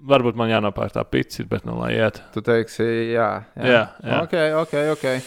Varbūt 0.00 0.36
man 0.40 0.48
jānopērk 0.48 0.94
tā 0.96 1.04
pizza, 1.04 1.44
bet 1.48 1.66
nu 1.68 1.74
lai 1.76 1.92
iet. 1.98 2.22
Tu 2.34 2.40
teiksi, 2.44 2.84
jā, 3.12 3.30
Jā, 3.56 3.82
jā. 4.00 4.20
Ok, 4.24 4.36
ok. 4.62 4.76
okay. 4.94 5.24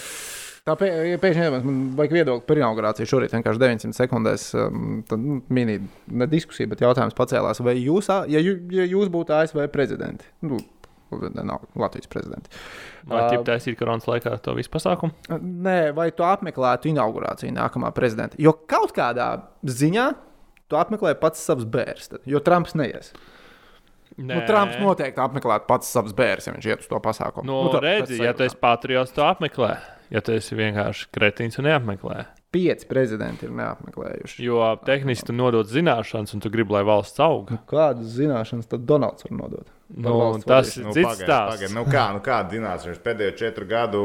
Tā 0.63 0.77
pē, 0.79 0.87
ja 1.09 1.19
pēkšņi 1.19 1.41
iedomājas, 1.43 1.65
man 1.67 1.79
vajag 1.97 2.13
viedokli 2.15 2.47
par 2.47 2.59
inaugurāciju. 2.61 3.07
Šorīt 3.09 3.33
vienkārši 3.35 3.59
900 3.59 3.97
sekundēs 3.97 4.45
um, 4.55 5.01
tad, 5.09 5.19
nu, 5.19 5.41
mini 5.51 5.75
ne 6.07 6.27
diskusija, 6.31 6.69
bet 6.71 6.85
jautājums 6.85 7.17
pacēlās. 7.17 7.59
Vai 7.67 7.75
jūs, 7.81 8.07
ja, 8.31 8.39
jū, 8.39 8.55
ja 8.71 8.85
jūs 8.87 9.11
būtu 9.11 9.35
ASV 9.35 9.65
prezidenti, 9.73 10.29
nu, 10.47 10.61
nav 11.35 11.67
Latvijas 11.75 12.07
prezidenti, 12.09 12.49
Vai 13.11 13.25
Ā, 13.25 13.33
ķip 13.33 13.43
taisīt 13.47 13.75
koronas 13.77 14.07
laikā 14.07 14.37
to 14.43 14.55
visu 14.55 14.71
pasākumu? 14.71 15.11
Nē, 15.43 15.91
vai 15.97 16.07
tu 16.15 16.23
apmeklētu 16.23 16.87
inaugurāciju 16.93 17.51
nākamā 17.57 17.91
prezidenta? 17.95 18.39
Jo 18.39 18.55
kaut 18.55 18.95
kādā 18.95 19.27
ziņā 19.67 20.07
tu 20.71 20.79
apmeklē 20.79 21.11
pats 21.19 21.43
savus 21.43 21.67
bērnus, 21.67 22.07
jo 22.23 22.39
Trumps 22.45 22.77
neies. 22.79 23.11
Nu, 24.17 24.41
Trumps 24.47 24.77
noteikti 24.81 25.21
apmeklētu 25.23 25.65
pats 25.67 25.89
savus 25.93 26.13
bērnus, 26.13 26.45
ja 26.47 26.53
viņš 26.53 26.67
iet 26.69 26.83
uz 26.85 26.87
to 26.91 26.99
pasākumu. 27.01 27.45
Nu, 27.49 27.63
nu, 27.65 27.71
to- 27.73 27.79
redzi, 27.83 28.19
ja 28.21 28.33
tu 28.37 28.43
esi 28.45 28.57
patriots, 28.61 29.11
to 29.15 29.25
apmeklē. 29.25 29.75
Ja 30.13 30.21
tu 30.21 30.35
esi 30.35 30.53
vienkārši 30.55 31.07
kretīns 31.15 31.57
un 31.57 31.65
neapmeklē. 31.65 32.25
pieci 32.53 32.85
prezidenti 32.85 33.47
ir 33.47 33.51
neapmeklējuši. 33.57 34.43
Jo 34.45 34.75
tehniski 34.85 35.25
tu 35.31 35.33
nodod 35.33 35.65
zināšanas, 35.65 36.35
un 36.35 36.39
tu 36.43 36.51
gribi, 36.53 36.75
lai 36.75 36.83
valsts 36.85 37.17
aug. 37.19 37.49
Kādas 37.65 38.13
zināšanas 38.19 38.69
tad 38.69 38.85
Donalds 38.85 39.25
var 39.25 39.33
nodot? 39.39 39.71
Nu, 39.93 40.39
tas 40.41 40.71
ir 40.77 40.85
Nu, 40.87 40.93
cits 40.95 41.05
pagaid, 41.05 41.27
stāsts. 41.27 41.57
pagaid, 41.59 41.73
Nu, 41.75 41.83
kā, 41.85 42.03
nu, 42.15 42.21
kāda 42.23 42.49
dinācija? 42.49 42.95
Pēdējo 43.03 43.33
četru 43.37 43.65
gadu 43.69 43.99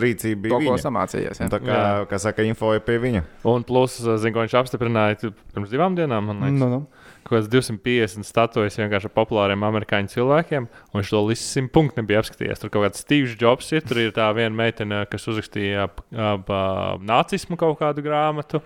rīcība 0.00 0.42
bija 0.48 0.58
To, 0.58 0.60
ko 0.66 0.74
samācījies. 0.82 1.40
Ja? 1.40 1.48
Tā 1.52 1.60
kā, 1.62 1.76
Jā. 1.78 1.92
kā 2.10 2.18
saka, 2.20 2.44
info 2.44 2.72
ir 2.76 2.82
pie 2.84 2.98
viņa. 3.00 3.22
Un 3.48 3.64
plus, 3.64 3.96
zinu, 4.02 4.34
ko 4.34 4.44
viņš 4.44 4.56
apstiprināja 4.60 5.30
pirms 5.54 5.72
divām 5.72 5.96
dienām. 5.96 6.26
Man 6.32 6.42
liekas, 6.44 6.60
Nu, 6.60 6.68
nu. 6.68 6.80
kaut 7.24 7.38
kāds 7.38 7.48
250 7.48 8.26
statujas 8.28 8.76
vienkārši 8.76 9.08
ar 9.08 9.14
populāriem 9.16 9.64
amerikāņu 9.70 10.12
cilvēkiem. 10.12 10.68
Un 10.92 11.00
viņš 11.00 11.10
to 11.14 11.22
līdz 11.30 11.44
simt 11.46 11.72
punktu 11.72 12.02
nebija 12.02 12.20
apskatījies. 12.20 12.60
Tur 12.60 12.68
kaut 12.74 12.84
kāds 12.90 13.00
Steve's 13.04 13.36
Jobs 13.40 13.72
ir. 13.72 13.80
Tur 13.86 13.98
ir 14.04 14.12
tā 14.12 14.28
viena 14.36 14.52
meitene, 14.52 15.06
kas 15.08 15.24
uzrakstīja 15.30 15.84
ap, 15.88 16.00
ap, 16.12 16.50
ap 16.50 17.00
nācismu 17.00 17.56
kaut 17.56 17.78
kādu 17.80 18.02
grāmatu. 18.04 18.60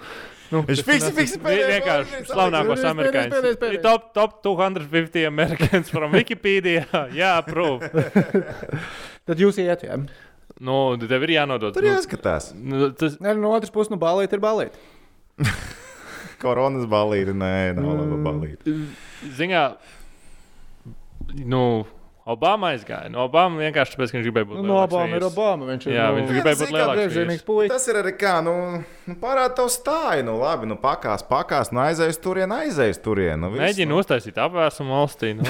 Nu, 0.54 0.60
Viņš 0.68 0.82
fiksi, 0.86 1.08
ir 1.10 1.14
fiksi 1.16 1.38
pēdējais, 1.42 1.70
Vienkārši 1.72 2.20
slavenākos 2.30 2.84
amerikāņus. 2.92 3.80
Top, 3.82 4.10
top 4.14 4.36
250 4.46 5.24
Americans 5.26 5.90
from 5.90 6.14
Wikipedia. 6.14 6.84
Jā, 7.20 7.32
prūf. 7.46 7.82
Tad 9.26 9.40
jūs 9.42 9.58
iet, 9.62 9.82
jā. 9.88 9.96
Nu, 10.64 10.76
tev 11.00 11.24
ir 11.26 11.32
jānodod. 11.34 11.74
Tur 11.74 11.82
nu, 11.82 11.90
jāskatās. 11.96 12.52
nu, 12.54 12.92
tas, 12.94 13.16
Ne, 13.24 13.32
no 13.40 13.50
otras 13.56 13.72
puses, 13.74 13.90
nu, 13.90 13.98
balīt 13.98 14.32
ir 14.36 14.42
balīt. 14.44 14.76
Koronas 16.44 16.84
balīti, 16.90 17.32
nē, 17.34 17.52
nav 17.78 17.90
laba 17.98 18.16
Mm. 18.18 18.24
balīti. 18.28 18.74
Ziņā, 19.38 19.62
nu, 21.48 21.62
Obama 22.24 22.70
aizgāja. 22.72 23.10
No 23.12 23.26
Obama 23.28 23.60
vienkārši 23.60 23.98
tāpēc, 23.98 24.08
ka 24.12 24.16
viņš 24.16 24.24
gribēja 24.30 24.46
būt. 24.48 24.56
Nu, 24.56 24.64
no 24.64 24.76
lielāks 24.78 24.94
Obama 24.94 25.18
ir. 25.18 25.24
Obama. 25.26 25.66
Viņš 25.68 25.82
ir 25.90 25.92
Jā, 25.92 26.04
nu, 26.08 26.14
viņš 26.16 26.30
gribēja 26.32 26.58
būt 26.62 26.70
lielāks. 26.72 27.68
Tas 27.74 27.88
ir 27.92 27.98
arī 28.00 28.12
kā, 28.16 28.32
nu, 28.46 28.54
nu 29.10 29.16
parāda 29.20 29.52
tavu 29.58 29.72
stāju. 29.74 30.24
Nu, 30.24 30.38
labi, 30.40 30.68
nu, 30.70 30.78
pakās, 30.80 31.20
pakās, 31.28 31.68
nu, 31.74 31.82
aizējas 31.84 32.16
turien, 32.24 32.54
aizējas 32.56 33.02
turien. 33.04 33.36
Nu, 33.44 33.50
viss, 33.52 33.60
Mēģina 33.66 33.92
nu. 33.92 33.98
uztaisīt 34.00 34.40
apvērsumu 34.40 34.96
valstī. 34.96 35.34
Nu. 35.36 35.44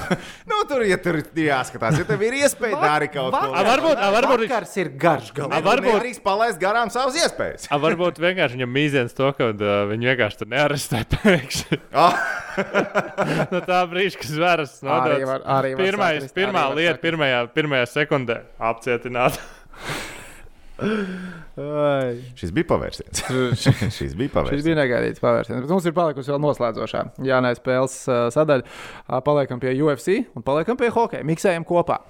nu, 0.50 0.58
tur, 0.66 0.82
ja 0.90 0.98
tur 0.98 1.20
ir 1.22 1.30
jāskatās, 1.46 2.00
ja 2.02 2.08
tev 2.10 2.26
ir 2.26 2.40
iespēja 2.42 2.80
darīt 2.82 3.14
kaut 3.14 3.30
ko. 3.36 3.44
A, 3.54 3.62
varbūt, 3.70 3.94
a, 3.94 4.10
varbūt, 4.16 4.42
viņš- 4.42 4.50
Vakars 4.56 4.74
ir 4.82 4.90
garš 5.06 5.30
A, 5.30 5.36
galā. 5.38 5.62
varbūt- 5.68 5.94
Nedrīkst 6.00 6.24
palaist 6.26 6.58
garām 6.58 6.90
savas 6.90 7.14
iespējas. 7.22 7.68
a, 7.70 7.78
varbūt 7.86 8.18
vienkārši 8.22 8.58
viņam 8.58 8.74
mīziens 8.74 9.14
to, 9.14 9.30
ka 9.38 9.52
uh, 9.54 9.86
viņi 9.94 10.10
vienkārši 10.10 10.42
tur 10.42 10.50
nearestē 10.56 11.04
pēkšņi. 11.14 11.80
Ah, 11.94 12.18
no 13.52 13.60
tā 13.62 13.80
brīža, 13.90 14.18
kad 14.22 14.30
zvērs 14.32 14.76
Arī 14.82 14.90
nodots. 14.90 15.26
var, 15.30 15.42
arī 15.58 15.72
var 15.76 15.84
Pirmais, 15.86 16.15
sakrist, 16.20 16.34
pirmā 16.36 16.64
lieta, 16.76 16.98
pirmajā, 17.02 17.40
pirmajā 17.56 17.86
sekundē- 17.92 18.40
apcietināt. 18.70 19.38
Ai. 21.56 22.18
šis 22.36 22.50
bija 22.52 22.66
pavērsiens. 22.68 23.22
šis 23.96 24.12
bija 24.18 24.28
Šis 24.28 24.34
pavērsiens. 24.34 24.64
bija 24.66 24.76
negaidīts 24.76 25.22
pavērsiens. 25.22 25.62
Bet 25.64 25.72
mums 25.72 25.86
ir 25.88 25.94
palikusi 25.96 26.32
vēl 26.34 26.42
noslēdzošā 26.44 27.00
Jānai 27.24 27.54
spēles 27.56 27.94
uh, 28.12 28.26
sadaļa. 28.34 28.66
Uh, 29.08 29.20
paliekam 29.24 29.62
pie 29.62 29.72
UFC 29.80 30.18
un 30.36 30.44
paliekam 30.44 30.76
pie 30.80 30.90
hokeja. 30.92 31.24
Miksējam 31.24 31.64
kopā. 31.68 32.02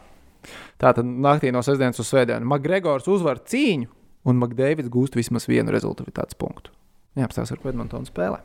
Tātad 0.83 1.07
naktī 1.07 1.53
no 1.55 1.63
sestdienas 1.67 2.01
uz 2.03 2.11
svētdienu. 2.11 2.47
Makgregors 2.51 3.07
uzvar 3.11 3.39
cīņu, 3.47 3.87
un 4.27 4.43
Makdēvids 4.43 4.91
gūst 4.93 5.15
vismaz 5.19 5.47
vienu 5.51 5.71
rezultātu 5.75 6.35
punktu. 6.39 6.75
Jā, 7.17 7.25
apstāsta 7.31 7.55
ar 7.57 7.71
Edmontonu 7.71 8.07
spēlē. 8.11 8.43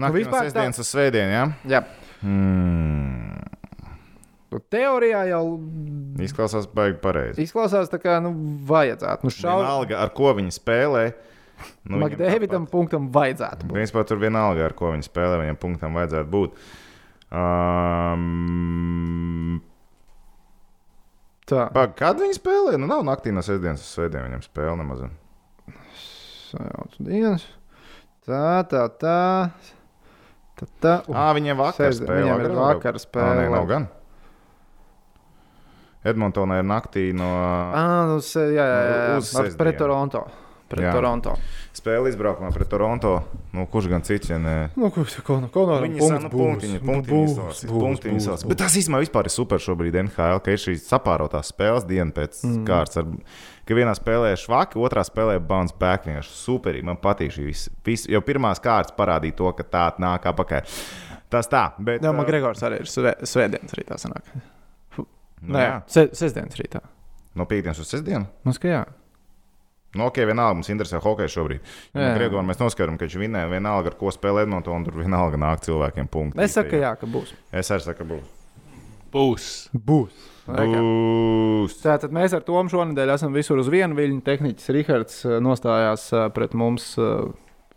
Naktī 0.00 0.04
no 0.04 0.12
vispār 0.14 0.36
tā- 0.44 0.44
sestdienas 0.52 0.78
uz 0.84 0.92
svētdienu, 0.94 1.32
jā? 1.34 1.44
Jā, 1.76 1.82
Hmm. 2.20 3.19
Nu, 4.50 4.58
teorijā 4.72 5.22
jau 5.30 5.42
Izklausās 6.20 6.66
baigi 6.74 6.98
pareizi. 7.02 7.42
izklausās 7.46 7.88
tā 7.92 7.98
kā 8.02 8.18
nu, 8.24 8.30
vajadzētu. 8.68 9.24
Nu, 9.26 9.30
šau... 9.34 9.58
Vienalga, 9.62 9.98
ar 10.02 10.10
ko 10.16 10.32
viņi 10.38 10.52
spēlē. 10.58 11.04
Nu, 11.84 11.98
Makdēvidam 12.00 12.64
punktam 12.72 13.10
vajadzētu 13.12 13.66
būt. 13.68 13.74
Principā 13.76 14.00
tur 14.08 14.16
vienalga, 14.22 14.64
ar 14.70 14.74
ko 14.78 14.90
viņi 14.94 15.04
spēlē, 15.08 15.36
viņam 15.42 15.58
punktam 15.60 15.94
vajadzētu 15.98 16.28
būt. 16.32 16.50
Um, 18.30 19.60
Tā, 21.50 21.64
Pag, 21.74 21.96
kad 21.98 22.20
viņi 22.22 22.36
spēlē? 22.38 22.76
Nu, 22.78 22.86
nav 22.86 23.00
naktī 23.02 23.32
no 23.34 23.42
sestdienas 23.42 23.82
uz 23.82 23.88
svētdienu 23.96 24.28
viņam 24.28 24.42
spēle 24.44 24.76
nemaz. 24.78 25.00
sajaucu 26.50 27.06
dienas. 27.08 27.42
Tā, 28.26 28.62
tā, 28.70 28.84
tā. 29.00 29.16
tā, 30.60 30.66
tā. 30.84 30.92
Uh, 31.08 31.16
Ah, 31.18 31.32
viņiem 31.34 31.56
vakar 31.58 31.88
Sestdien- 31.90 32.06
spēlē. 32.06 32.20
viņiem 32.22 32.44
ir 32.46 32.54
vakar 32.54 32.94
Ā, 32.94 33.02
spēle. 33.02 33.34
Nē, 33.40 33.48
nav 33.56 33.66
gan. 33.66 33.88
Edmontonā 36.04 36.60
ir 36.62 36.68
naktī 36.68 37.10
no 37.16 37.30
Ah, 37.30 38.06
nu, 38.08 38.20
se, 38.24 38.46
jā, 38.54 38.64
jā, 38.64 38.84
jā. 38.86 39.18
Uz 39.20 39.34
Ar- 39.36 39.50
Pret. 39.58 39.76
Toronto. 39.80 40.24
Pret 40.70 40.86
Jā. 40.86 40.92
Toronto. 40.94 41.32
spēles 41.74 42.12
izbraukumā 42.14 42.52
pret 42.54 42.68
Toronto. 42.70 43.12
Nu, 43.54 43.64
kurš 43.70 43.88
gan 43.90 44.04
cits? 44.06 44.30
Ja 44.30 44.38
ne? 44.38 44.70
Nu, 44.78 44.90
ko 44.94 45.02
ko 45.26 45.38
no 45.42 45.48
ko 45.50 45.64
no 45.66 45.78
Viņi 45.82 46.02
saka, 46.04 46.28
nu, 46.28 46.30
punktiņi 46.30 48.20
izlasīs. 48.20 48.46
Bet 48.46 48.60
tas 48.62 48.76
īstenībā 48.78 49.24
ir 49.24 49.32
super 49.34 49.62
šobrīd 49.62 49.98
NHL, 50.04 50.38
ka 50.44 50.54
ir 50.54 50.62
šīs 50.62 50.86
sapārotās 50.86 51.50
spēles 51.50 51.88
diena 51.88 52.14
pēc 52.14 52.44
mm. 52.46 52.62
kārtas. 52.68 53.02
Ar, 53.02 53.10
ka 53.66 53.78
vienā 53.78 53.96
spēlē 53.98 54.30
švaki, 54.38 54.78
otrā 54.78 55.02
spēlē 55.06 55.40
bounce 55.42 55.74
back. 55.80 56.06
Vienkārši 56.06 56.38
superīgi. 56.38 56.86
Man 56.86 57.02
patīk 57.02 57.34
šī 57.34 57.48
vis, 57.48 57.66
vis, 57.86 58.06
jo 58.10 58.22
pirmās 58.22 58.62
kārtas 58.62 58.94
parādīja 58.98 59.40
to, 59.42 59.50
ka 59.58 59.66
tā 59.66 59.88
nāk 60.02 60.30
apakaļ. 60.30 60.78
Tas 61.30 61.50
tā, 61.50 61.66
bet. 61.82 62.02
Jā, 62.06 62.14
man 62.14 62.30
Gregors 62.30 62.62
arī 62.66 62.84
ir 62.84 62.90
svē, 62.90 63.18
svētdienas 63.26 63.74
rītā. 63.78 63.98
Sanāk. 63.98 64.34
Nu, 65.42 65.56
Nē, 65.56 65.66
se, 65.90 66.08
sestdienas 66.16 66.58
rītā. 66.60 66.82
No 67.38 67.46
piekdienas 67.50 67.80
uz 67.82 67.90
sestdienu. 67.92 68.26
Mums, 68.46 68.58
ka 68.60 68.70
jā. 68.70 68.80
Nu, 69.94 70.06
ok, 70.06 70.20
vienalga 70.22 70.54
mums 70.54 70.70
interesē 70.70 71.00
hockey 71.02 71.30
šobrīd. 71.30 71.70
Ja 71.96 72.10
jā. 72.10 72.10
Gregor, 72.18 72.44
mēs 72.46 72.60
noskaidrojam, 72.60 72.98
ka 72.98 73.08
viņš 73.08 73.16
vinnē 73.18 73.46
vienalga, 73.50 73.90
ar 73.90 73.96
ko 73.98 74.12
spēlē 74.14 74.44
Edmonton, 74.46 74.84
tur 74.86 75.00
vienalga 75.02 75.40
nāk 75.40 75.64
cilvēkiem 75.66 76.10
punkti. 76.10 76.38
Es 76.44 76.54
saku, 76.54 76.78
jā, 76.78 76.92
ka 76.98 77.10
būs. 77.10 77.32
Es 77.50 77.72
arī 77.74 77.86
saku, 77.88 78.04
ka 78.04 78.10
būs. 78.12 78.36
Būs. 79.10 79.46
Būs. 79.74 80.26
Būs. 80.46 81.76
Tātad 81.82 82.14
mēs 82.14 82.34
ar 82.34 82.44
Tomu 82.46 82.70
šonadēļ 82.70 83.14
esam 83.16 83.34
visur 83.34 83.58
uz 83.62 83.70
vienu 83.70 83.98
viļņu. 83.98 84.22
Tehniķis 84.26 84.72
Rihards 84.76 85.20
eh, 85.26 85.38
nostājās 85.42 86.06
eh, 86.14 86.28
pret 86.34 86.54
mums 86.58 86.92
eh, 86.98 87.30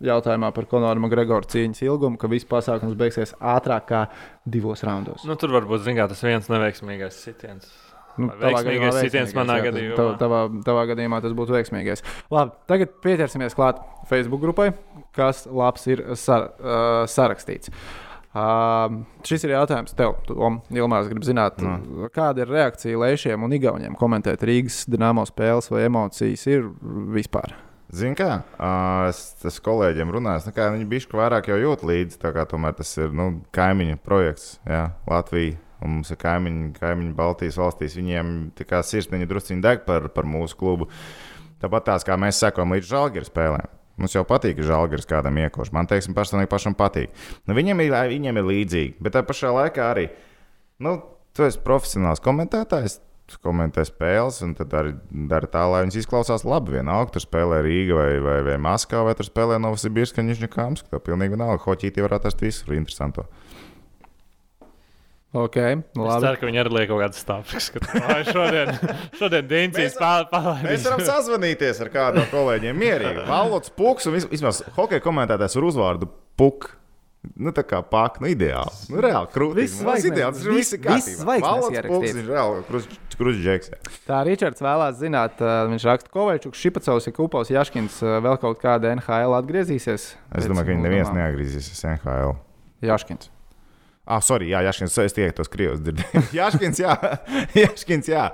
jautājumā 0.04 0.52
par 0.56 0.68
Konoru 0.72 1.00
Makgregoru 1.06 1.48
cīņas 1.50 1.82
ilgumu, 1.88 2.20
ka 2.22 2.28
viss 2.32 2.46
pasākums 2.50 2.98
beigsies 3.00 3.34
ātrāk 3.40 3.88
kā 3.90 4.04
divos 4.46 4.84
raundos. 4.84 5.24
Nu, 5.28 5.36
tur 5.40 5.54
varbūt 5.56 5.86
zināmā 5.88 6.10
tas 6.12 6.22
viens 6.26 6.50
neveiksmīgais 6.52 7.18
sitiens. 7.24 7.72
Nu, 8.14 8.28
tavā 8.30 8.60
veiksmīgais 8.60 8.68
gadījumā 8.68 9.02
sitiens 9.02 9.32
manā 9.34 9.56
jā, 9.58 9.66
gadījumā? 9.72 9.96
tav- 9.98 10.16
Tavā, 10.22 10.42
tavā 10.68 10.84
gadījumā 10.92 11.22
tas 11.24 11.34
būtu 11.34 11.56
veiksmīgais. 11.56 12.04
Labi, 12.30 12.52
tagad 12.70 12.92
pieķersimies 13.02 13.56
klāt 13.58 13.80
Facebook 14.12 14.44
grupai, 14.44 14.68
kas 15.18 15.48
labs 15.50 15.88
ir 15.90 16.04
sar, 16.20 16.52
uh, 16.62 17.08
sarakstīts. 17.10 17.72
Uh, 18.34 19.04
šis 19.26 19.44
ir 19.46 19.52
jautājums 19.54 19.94
tev, 19.98 20.16
Tom. 20.26 20.56
Ilmārs 20.74 21.06
grib 21.10 21.22
zināt, 21.26 21.60
Nu. 21.62 22.08
kāda 22.14 22.42
ir 22.42 22.50
reakcija 22.50 22.98
Leišiem 22.98 23.44
un 23.46 23.52
Igauniem 23.54 23.94
komentēt 23.98 24.42
Rīgas 24.42 24.84
dīnāmo 24.90 25.22
spēles 25.30 25.70
vai 25.70 25.84
emocijas 25.86 26.48
ir 26.50 26.66
vispār. 27.14 27.54
Zini, 27.94 28.16
kā 28.18 28.40
ā, 28.58 28.70
es 29.12 29.20
tas 29.38 29.60
kolēģiem 29.62 30.10
runāju, 30.16 30.48
nu, 30.50 30.54
viņi 30.78 30.88
bijuši 30.90 31.12
vairāk 31.14 31.52
jau 31.52 31.60
jūt 31.62 31.84
līdzi. 31.86 32.18
Tomēr 32.50 32.74
tas 32.80 32.90
ir 32.98 33.14
nu, 33.14 33.28
kaimiņu 33.54 34.00
projekts, 34.02 34.56
jā, 34.66 34.88
Latvija. 35.10 35.60
Un 35.84 35.98
mums 35.98 36.10
ir 36.14 36.18
kaimiņi, 36.22 36.72
kaimiņi 36.78 37.14
Baltijas 37.18 37.60
valstīs. 37.60 37.98
Viņiem 38.00 38.34
kā 38.70 38.80
sirsniņa 38.88 39.28
drusciņi 39.28 39.64
deg 39.66 39.84
par, 39.86 40.08
par 40.16 40.26
mūsu 40.26 40.58
klubu. 40.58 40.88
Tāpat 41.62 41.90
tās 41.92 42.08
kā 42.08 42.16
mēs 42.20 42.40
sekojam 42.40 42.74
līdz 42.74 42.88
žāģeru 42.88 43.28
spēlēm. 43.28 43.72
Mums 44.00 44.16
jau 44.16 44.24
patīk, 44.26 44.56
ka 44.58 44.66
žāģeris 44.72 45.10
kādam 45.10 45.38
iekoš. 45.44 45.70
Man, 45.76 45.90
teiksim, 45.92 46.16
personīgi 46.18 46.50
pašam 46.50 46.74
patīk. 46.80 47.12
Nu, 47.46 47.54
viņiem, 47.58 47.84
ir, 47.84 47.98
viņiem 48.16 48.40
ir 48.40 48.48
līdzīgi, 48.50 48.96
bet 49.04 49.14
tā 49.14 49.22
pašā 49.28 49.52
laikā 49.54 49.90
arī. 49.92 50.08
Nu, 50.82 50.98
tu 51.36 51.46
esi 51.46 51.62
profesionāls 51.62 52.24
komentētājs. 52.24 52.98
Komentē 53.44 53.82
spēles, 53.88 54.42
un 54.46 54.52
tad 54.54 54.74
arī 54.78 54.92
dara 55.32 55.48
tā, 55.50 55.64
lai 55.72 55.82
viņas 55.86 55.96
izklausās 56.04 56.44
labi. 56.46 56.76
Vienalga, 56.76 57.16
tur 57.16 57.24
spēlē 57.24 57.62
Rīga 57.66 57.96
vai, 57.98 58.10
vai, 58.22 58.36
vai 58.46 58.58
Maskava, 58.62 59.08
vai 59.10 59.16
tur 59.18 59.26
spēlē 59.26 59.58
Novosibirska, 59.64 60.22
Nižņakāms. 60.28 60.84
Tā 60.92 61.00
pilnīgi 61.02 61.34
vienalga. 61.34 61.64
Hoķītī 61.66 62.04
var 62.06 62.18
atrast 62.20 62.44
visur 62.44 62.76
interesantu. 62.78 63.26
Ok, 65.34 65.56
Es 65.58 65.98
labi. 65.98 66.22
ceru, 66.28 66.38
ka 66.38 66.46
viņi 66.46 66.60
arī 66.62 66.72
liek 66.78 66.90
kaut 66.92 67.00
kādu 67.02 67.18
stāstu. 67.18 67.82
Šodien, 68.30 68.70
šodien 69.20 69.48
Dīncīs 69.50 69.96
Mēs 69.96 69.98
pārādīs. 69.98 70.84
varam 70.86 71.02
sazvanīties 71.08 71.80
ar 71.82 71.90
kādu 71.96 72.22
no 72.22 72.26
kolēģiem 72.30 72.78
mierīgi. 72.78 73.24
Valots 73.32 73.74
puks 73.74 74.06
un 74.06 74.14
vis- 74.20 74.30
vismaz 74.30 74.62
hokeja 74.78 75.02
komentētājs 75.02 75.58
ar 75.58 75.66
uzvārdu 75.72 76.12
puk. 76.38 76.70
Nu, 77.40 77.54
tā 77.56 77.64
kā 77.66 77.80
pāk, 77.88 78.18
nu, 78.22 78.28
ideāli. 78.30 78.74
Nu, 78.92 79.00
reāli, 79.04 79.30
krūtis. 79.32 79.78
Tas 79.80 80.04
ir 80.76 80.82
kārtībā. 80.84 81.36
ierakstīts. 81.78 82.18
viņš 82.18 82.20
ir 82.20 82.28
reāli 82.30 82.66
krūtis. 82.68 82.98
Tā 84.08 84.20
Ričards 84.28 84.64
vēlās 84.66 84.98
zināt, 85.00 85.40
viņš 85.72 85.86
raksta, 85.88 86.12
ka 86.12 86.18
Kovačuks, 86.18 86.60
Šipacovs, 86.60 87.08
Kupovs, 87.16 87.52
Jaškins 87.54 88.02
vēl 88.04 88.36
kaut 88.42 88.60
kāda 88.62 88.92
NHL 88.98 89.38
atgriezīsies. 89.40 90.10
Es 90.36 90.50
domāju, 90.50 90.68
ka 90.68 90.76
viņi 90.76 90.86
neviens 90.88 91.14
neatgriezīsies 91.16 91.86
NHL. 91.94 92.36
Jaškins. 92.84 93.32
Ah, 94.04 94.20
sorry, 94.20 94.50
jā, 94.52 94.60
Jaškins, 94.68 94.98
es 95.00 95.16
tikai 95.16 95.32
tos 95.38 95.48
krievus 95.52 95.80
dzirdēju. 95.80 96.26
Jaškins, 96.42 96.82
jā, 96.84 96.98
Jaškins, 97.64 98.10
jā. 98.12 98.26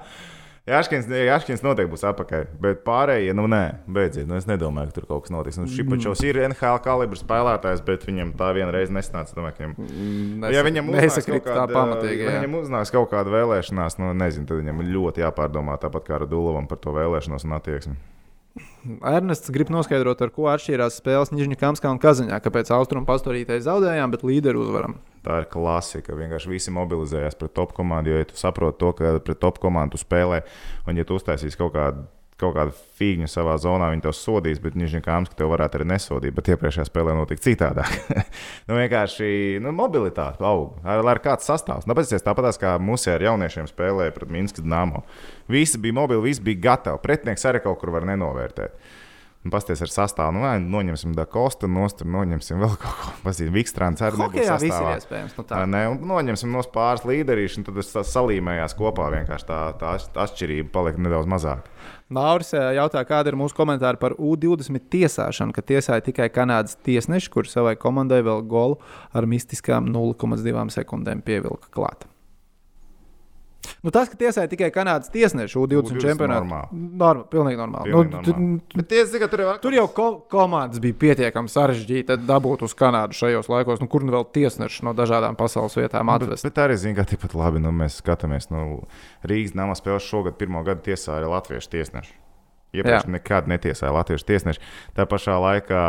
Jāškins, 0.69 1.07
Jāškins 1.09 1.63
noteikti 1.65 1.91
būs 1.93 2.03
apakaļ, 2.09 2.43
bet 2.61 2.83
pārējie, 2.85 3.33
nu 3.37 3.47
nē, 3.49 3.63
beidziet. 3.89 4.27
Nu, 4.29 4.37
es 4.37 4.45
nedomāju, 4.49 4.91
ka 4.91 4.99
tur 4.99 5.07
kaut 5.09 5.25
kas 5.25 5.33
notiks. 5.33 5.57
Nu, 5.61 5.65
Šipačovs 5.71 6.21
ir 6.27 6.41
NHL 6.45 6.77
kalibra 6.85 7.19
spēlētājs, 7.19 7.81
bet 7.87 8.05
viņam 8.07 8.35
tā 8.39 8.51
viena 8.57 8.73
reize 8.75 8.93
nesnāca. 8.93 9.33
Domāju, 9.37 9.71
viņam, 9.79 10.45
ja 10.53 10.63
viņam 10.67 10.91
uznāks 10.91 11.01
kaut 11.01 11.09
nesakrīt 11.09 11.49
tā 11.49 11.65
pamatīgi. 11.73 12.21
ja 12.27 12.37
viņam 12.37 12.59
uznāks 12.61 12.93
kaut 12.93 13.09
kāda 13.13 13.33
vēlēšanās, 13.33 13.97
nu 14.03 14.13
nezinu, 14.19 14.49
tad 14.49 14.61
viņam 14.61 14.85
ļoti 14.93 15.25
jāpārdomā 15.25 15.79
tāpat 15.81 16.07
kā 16.11 16.21
Radulovam 16.21 16.69
par 16.69 16.81
to 16.83 16.93
vēlēšanos 16.95 17.47
un 17.49 17.57
attieksmi. 17.57 17.97
Ernests 19.03 19.51
grib 19.51 19.71
noskaidrot, 19.73 20.21
ar 20.23 20.31
ko 20.33 20.47
atšķīrās 20.51 20.99
spēles 21.01 21.33
Nižņakamskā 21.35 21.91
un 21.91 21.99
Kazaņā, 21.99 22.37
kāpēc 22.43 22.71
austrumu 22.75 23.07
pastāvītēji 23.09 23.65
zaudējām, 23.65 24.13
bet 24.13 24.23
līderi 24.27 24.61
uzvaram. 24.61 24.95
Tā 25.25 25.41
ir 25.43 25.49
klasika. 25.51 26.15
Vienkārši 26.15 26.51
visi 26.53 26.73
mobilizējās 26.75 27.35
pret 27.39 27.53
top 27.57 27.75
komandu. 27.75 28.13
Jo, 28.13 28.21
ja 28.21 28.29
tu 28.29 28.39
saproti 28.39 28.79
to, 28.79 28.93
ka 28.95 29.17
pret 29.25 29.41
top 29.43 29.59
komandu 29.59 29.99
spēlē, 29.99 30.41
un 30.87 31.01
ja 31.01 31.07
tu 31.07 31.19
uztaisīsi 31.19 31.59
kaut 31.59 31.75
kādu, 31.75 32.07
kaut 32.39 32.55
kādu 32.55 32.73
fīņu 32.99 33.27
savā 33.29 33.55
zonā, 33.61 33.89
viņi 33.93 34.05
tev 34.05 34.13
sodīs, 34.15 34.61
bet 34.63 34.77
viņš 34.77 34.95
nekāms, 34.99 35.31
ka 35.31 35.41
tev 35.41 35.51
varētu 35.53 35.79
arī 35.79 35.89
nesodīt. 35.91 36.35
Bet 36.35 36.51
iepriekšējā 36.53 36.87
spēlē 36.87 37.15
notika 37.17 37.43
citādāk. 37.45 37.91
nu, 38.67 38.77
vienkārši 38.77 39.59
nu, 39.63 39.73
mobilitāte 39.75 40.45
aug. 40.45 40.79
Ar, 40.83 41.03
ar 41.13 41.21
kāds 41.23 41.49
sastāvs. 41.49 41.87
Nu, 41.87 41.95
Tāpēc 41.95 42.25
tāpat 42.25 42.61
kā 42.61 42.77
mūsu 42.83 43.11
ar 43.13 43.27
jauniešiem 43.29 43.67
spēlēja 43.69 44.15
pret 44.15 44.31
Minskas 44.33 44.65
dāmu. 44.65 45.03
Visi 45.51 45.81
bija 45.81 45.99
mobili, 45.99 46.29
visi 46.29 46.45
bija 46.45 46.63
gatavi. 46.71 47.03
Pretinieks 47.03 47.45
arī 47.49 47.63
kaut 47.65 47.81
kur 47.81 47.93
var 47.95 48.07
nenovērtēt. 48.09 48.79
Un 49.39 49.53
Pasties 49.53 49.79
ar 49.79 49.87
sastāvu, 49.87 50.33
nu, 50.35 50.41
vai 50.43 50.57
noņemsim 50.59 51.13
da 51.15 51.23
kostu, 51.29 51.69
nostur, 51.71 52.09
noņemsim 52.11 52.59
vēl 52.59 52.73
kaut 52.81 52.97
ko. 52.99 53.11
Pasties, 53.29 53.47
Vikstrāns 53.55 54.03
arī 54.03 54.19
ir 54.35 54.49
sastāvā. 54.49 54.97
iespējams. 54.99 55.37
Nu, 55.37 55.45
tā. 55.47 55.61
Nē, 55.63 55.85
un 55.93 56.01
noņemsim 56.09 56.51
no 56.51 56.63
pāris 56.73 57.05
līderīšu, 57.07 57.61
un 57.61 57.69
tad 57.69 57.79
tas 57.79 58.11
salīmējās 58.11 58.75
kopā. 58.79 59.07
Vienkārši 59.15 59.47
tā, 59.47 59.61
tā 59.79 59.93
atšķirība 60.25 60.73
palika 60.75 61.05
nedaudz 61.05 61.31
mazāka. 61.31 61.71
Nauris 62.09 62.55
eh, 62.57 62.71
jautā, 62.73 63.03
kāda 63.05 63.29
ir 63.29 63.37
mūsu 63.37 63.53
komentāra 63.57 63.99
par 64.01 64.15
U20 64.17 64.87
tiesāšanu, 64.89 65.53
ka 65.53 65.61
tiesāja 65.61 66.01
tikai 66.07 66.29
Kanādas 66.33 66.79
tiesneši, 66.85 67.29
kurš 67.33 67.53
savai 67.53 67.75
komandai 67.77 68.23
vēl 68.25 68.41
golu 68.49 68.79
ar 69.13 69.29
mistiskām 69.29 69.91
0,2 69.93 70.73
sekundēm 70.73 71.21
pievilka 71.25 71.69
klāt. 71.75 72.07
Nu, 73.83 73.91
tas, 73.91 74.09
ka 74.11 74.15
tiesāja 74.19 74.47
tikai 74.51 74.69
Kanādas 74.75 75.11
tiesneši 75.11 75.55
U20 75.59 75.93
U20 75.95 76.03
čempionātā, 76.03 76.39
normāli. 76.43 76.79
norma, 76.99 77.23
pilnīgi 77.31 77.59
normāli. 77.59 77.91
Pilnīgi 77.91 78.11
Nu, 78.15 78.21
tu- 78.23 78.33
normāli. 78.33 78.75
Bet 78.75 78.87
tiesa, 78.91 79.19
ka 79.19 79.27
tur, 79.31 79.39
ir 79.43 79.59
Tur 79.63 79.73
jau 79.75 79.87
ko 79.93 80.07
komandas 80.31 80.79
bija 80.83 80.93
pietiekami 80.99 81.47
sarežģīti 81.51 82.17
dabūt 82.27 82.63
uz 82.67 82.73
Kanādu 82.75 83.15
šajos 83.15 83.47
laikos, 83.51 83.79
nu, 83.83 83.87
kur 83.87 84.03
nu 84.03 84.11
vēl 84.15 84.25
tiesneši 84.35 84.83
no 84.83 84.93
dažādām 84.93 85.35
pasaules 85.39 85.75
vietām 85.75 86.07
Bet, 86.11 86.23
atvest. 86.27 86.43
bet 86.43 86.55
arī 86.55 86.75
zina, 86.77 86.95
ka 86.95 87.03
tikpat 87.03 87.35
labi 87.35 87.59
nu, 87.59 87.71
mēs 87.71 88.01
skatāmies. 88.01 88.49
Nu, 88.51 88.83
Rīgas 89.23 89.55
nama 89.55 89.75
spēles 89.75 90.07
šogad 90.07 90.35
pirmo 90.39 90.63
gadu 90.63 90.81
tiesāja 90.87 91.27
latviešu 91.29 91.69
tiesneši. 91.69 92.13
Iepriekš 92.73 93.05
Jā. 93.07 93.09
nekad 93.09 93.47
netiesāja 93.49 93.91
latviešu 93.95 94.25
tiesneši. 94.29 94.59
Tā 94.93 95.05
pašā 95.09 95.33
laikā 95.41 95.79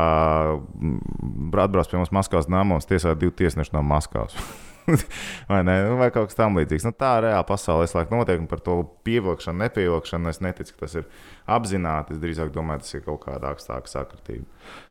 mm, 0.81 1.51
atbrauc 1.59 1.91
pie 1.91 1.99
mums 2.01 2.11
Maskavas 2.15 2.49
namos, 2.49 2.87
tiesāja 2.89 3.19
divi 3.21 3.33
tiesneši 3.37 3.75
no 3.75 3.83
Maskavas. 3.83 4.33
vai, 5.51 5.61
ne? 5.67 5.77
Nu, 5.89 5.97
vai 6.01 6.11
kaut 6.15 6.31
kas 6.31 6.39
tamlīdzīgs. 6.39 6.87
Nu, 6.89 6.95
tā 6.97 7.13
reāli 7.25 7.47
pasaulē 7.49 7.89
slēgt 7.91 8.15
noteikumi 8.15 8.51
par 8.51 8.63
to 8.65 8.81
pievilkšanu, 9.07 9.65
nepievilkšanu. 9.65 10.33
Es 10.33 10.43
neticu, 10.45 10.77
ka 10.77 10.87
tas 10.87 10.99
ir 11.01 11.09
apzināti. 11.57 12.15
Es 12.17 12.21
drīzāk 12.23 12.53
domāju, 12.55 12.85
tas 12.85 12.95
ir 12.97 13.03
kaut 13.05 13.21
kāda 13.25 13.51
augstāka 13.53 13.91
sakritība. 13.91 14.47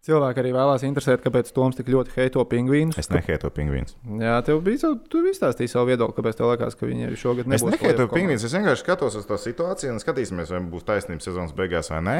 Cilvēki 0.05 0.41
arī 0.43 0.51
vēlās 0.55 0.83
interesēt, 0.87 1.21
kāpēc 1.23 1.51
Toms 1.55 1.77
tik 1.79 1.89
ļoti 1.93 2.13
heito 2.17 2.43
pingvīnus. 2.49 2.97
Es 2.99 3.09
nehētoju 3.13 3.53
pingvīnus. 3.55 3.95
Jā, 4.19 4.37
tev 4.47 4.61
bija 4.65 4.81
savu, 4.85 4.99
tu 5.11 5.21
izstāstīji 5.29 5.71
savu 5.71 5.91
viedokli, 5.91 6.17
kāpēc 6.19 6.39
tev 6.39 6.51
liekas, 6.53 6.77
ka 6.79 6.89
viņi 6.89 7.11
šogad 7.19 7.47
Es 7.47 7.61
nebūs. 7.63 7.75
nehētoju 7.75 7.97
playoff 7.97 8.15
pingvīnus. 8.17 8.45
Es 8.49 8.55
vienkārši 8.57 8.83
skatos 8.85 9.19
uz 9.19 9.27
to 9.29 9.37
situāciju 9.39 9.93
un 9.95 10.01
skatīsimies, 10.03 10.51
vai 10.55 10.63
būs 10.73 10.87
taisnība 10.87 11.23
sezonas 11.25 11.53
beigās 11.57 11.91
vai 11.93 12.01
nē. 12.05 12.17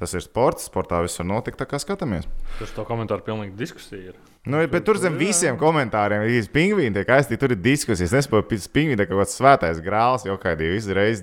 Tas 0.00 0.14
ir 0.16 0.22
sports, 0.24 0.66
sportā 0.70 1.02
viss 1.04 1.18
var 1.20 1.28
notikt, 1.28 1.58
tā 1.60 1.66
kā 1.68 1.78
skatāmies. 1.78 2.24
Tur 2.58 2.70
to 2.74 2.84
komentāru 2.88 3.22
pilnīgi 3.26 3.56
diskusija 3.60 4.12
ir. 4.12 4.20
Nu, 4.48 4.58
bet 4.66 4.82
tur 4.88 4.98
zem 4.98 5.14
visiem 5.20 5.54
komentāriem 5.60 6.24
ir 6.26 6.48
pingvīni, 6.50 6.94
tiek 6.96 7.12
aiztīti, 7.14 7.38
tur 7.38 7.52
ir 7.54 7.60
diskusijas. 7.62 8.08
Es 8.10 8.16
nesaprotu, 8.16 8.48
pēc 8.50 8.64
pingvīna 8.74 9.06
kaut 9.06 9.20
kāds 9.22 9.36
svētais 9.38 9.82
grāls, 9.84 10.24
jau 10.26 10.34
kādī 10.42 10.72
izreiz. 10.80 11.22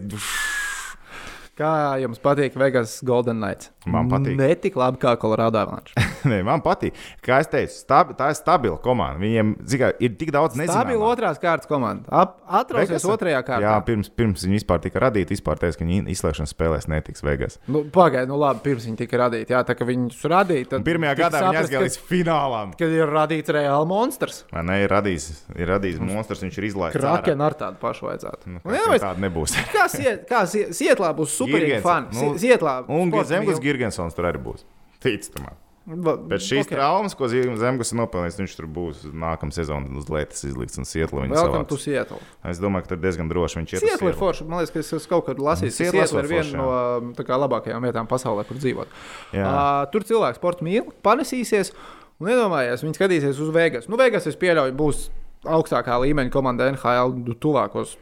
Kā 1.60 2.00
jums 2.00 2.22
patīk 2.24 2.54
Vegas 2.56 3.02
Golden 3.04 3.42
Knights? 3.42 3.74
Man 3.92 4.08
patīk. 4.08 4.38
Ne 4.40 4.54
tik 4.64 4.78
labi 4.80 5.02
kā 5.02 5.18
Colorado 5.20 5.60
Avalanche. 5.60 5.92
Nē, 6.28 6.42
man 6.44 6.62
patīk. 6.66 6.98
Kā 7.24 7.40
es 7.44 7.48
teicu, 7.52 7.72
stab, 7.74 8.14
tā 8.20 8.32
ir 8.34 8.38
stabila 8.40 8.78
komanda. 8.84 9.20
Viņiem 9.22 9.54
zikā, 9.70 9.92
ir 10.04 10.16
tik 10.20 10.32
daudz 10.36 10.58
nezināmu. 10.60 10.98
otrās 11.08 11.40
kārtas 11.40 11.70
komanda. 11.70 12.08
Atrausies 12.50 13.06
otrajā 13.08 13.40
kārtā. 13.46 13.64
Jā, 13.64 13.76
pirms, 13.86 14.10
pirms 14.12 14.44
viņi 14.46 14.60
vispār 14.60 14.82
tika 14.84 15.04
radīti, 15.06 15.36
vispār 15.38 15.60
teica, 15.62 15.80
ka 15.80 15.86
viņi 15.88 16.10
izslēgšanas 16.16 16.54
spēlēs 16.56 16.90
netiks 16.92 17.24
Vegas. 17.26 17.60
Nu, 17.68 17.84
Pagaidiet, 17.94 18.30
nu 18.32 18.40
labi, 18.42 18.64
pirms 18.66 18.88
viņi 18.90 19.00
tika 19.04 19.22
radīti. 19.24 19.54
Jā, 19.56 19.62
tā 19.68 19.76
kā 19.78 19.88
viņus 19.88 20.20
radīja, 20.34 20.70
tad 20.74 20.86
Pirmajā 20.88 21.16
gadā 21.20 21.44
viņi 21.46 21.62
aizgāja 21.62 21.84
līdz 21.86 22.00
finālam. 22.10 22.74
Kad, 22.80 22.96
ir 23.00 23.14
radīts 23.14 23.54
reāls 23.56 23.88
monstrs. 23.90 24.42
Vai 24.52 24.66
ne, 24.68 24.80
ir 24.84 24.92
radījis, 24.94 25.30
ir 25.56 25.72
radījis 25.76 26.02
monstrs, 26.04 26.44
viņš 26.46 26.60
ir 26.62 26.70
izlaists. 26.72 27.00
Kraken 27.00 27.46
ar 27.46 27.58
tādu 27.60 27.80
pašu 27.82 28.10
vajadzētu. 28.10 28.54
Nu, 28.56 28.60
Un, 28.60 28.72
kā- 28.74 28.78
iedomājies, 28.80 29.06
Tāda 29.06 29.24
nebūs. 29.24 29.56
Kā, 29.76 29.86
sie, 29.92 30.18
kā 30.30 30.44
sie, 30.50 30.66
Sietlā 30.76 31.14
būs 31.16 31.34
superīgi 31.40 31.82
fani. 31.86 32.12
nu, 32.18 32.30
Nu, 32.30 32.38
Sietlā 32.42 32.76
Un 32.90 33.14
Zemgus 33.26 33.62
Girgensons 33.64 34.16
tur 34.18 34.28
arī 34.30 34.42
būs. 34.44 34.66
Tic 35.00 35.24
man. 35.40 35.56
Pēc 35.90 36.44
šīs 36.46 36.60
ok. 36.62 36.68
okay. 36.68 36.76
traumas, 36.76 37.16
ko 37.18 37.28
Zemgus 37.30 37.90
ir 37.94 37.98
nopelnījis, 37.98 38.36
viņš 38.44 38.56
tur 38.60 38.68
būs 38.70 39.06
nākamā 39.10 39.56
sezona 39.56 39.90
uz 39.98 40.10
lietas 40.14 40.44
izlikts 40.46 40.78
un. 40.78 40.86
Welcome 41.34 41.66
to 41.70 41.80
Seattle. 41.82 42.20
Es 42.46 42.60
domāju, 42.62 42.86
ka 42.86 42.92
tur 42.94 43.00
diezgan 43.02 43.32
droši 43.32 43.62
viņš 43.62 43.74
ir. 43.74 43.86
Seattle 43.86 44.12
ir 44.12 44.18
forši. 44.20 44.46
Man 44.50 44.62
liekas, 44.62 44.74
ka 44.76 45.00
es 45.00 45.08
kaut 45.10 45.26
kad 45.26 45.42
lasījis, 45.42 45.74
ka 45.74 45.88
Seattle 45.88 46.04
Seattle 46.04 46.22
ir 46.22 46.30
viena 46.30 46.60
no 46.60 47.14
tā 47.18 47.26
kā, 47.26 47.40
labākajām 47.42 47.88
vietām 47.88 48.10
pasaulē, 48.10 48.44
kur 48.46 48.60
dzīvot. 48.62 48.92
Uh, 49.34 49.88
tur 49.94 50.06
cilvēks 50.06 50.38
sporta 50.38 50.68
mīl, 50.68 50.92
panesīsies 51.06 51.74
un 52.22 52.30
iedomājies, 52.36 52.84
viņi 52.86 53.00
skatīsies 53.00 53.42
uz 53.42 53.50
Vegas. 53.56 53.90
Nu, 53.90 53.98
Vegas, 53.98 54.28
es 54.30 54.38
pieļauju, 54.38 54.76
būs 54.78 55.08
augstākā 55.50 55.98
līmeņa 56.04 56.34
komanda 56.36 56.70
NHL 56.70 57.16
nu, 57.24 57.34
tuvākos. 57.34 57.96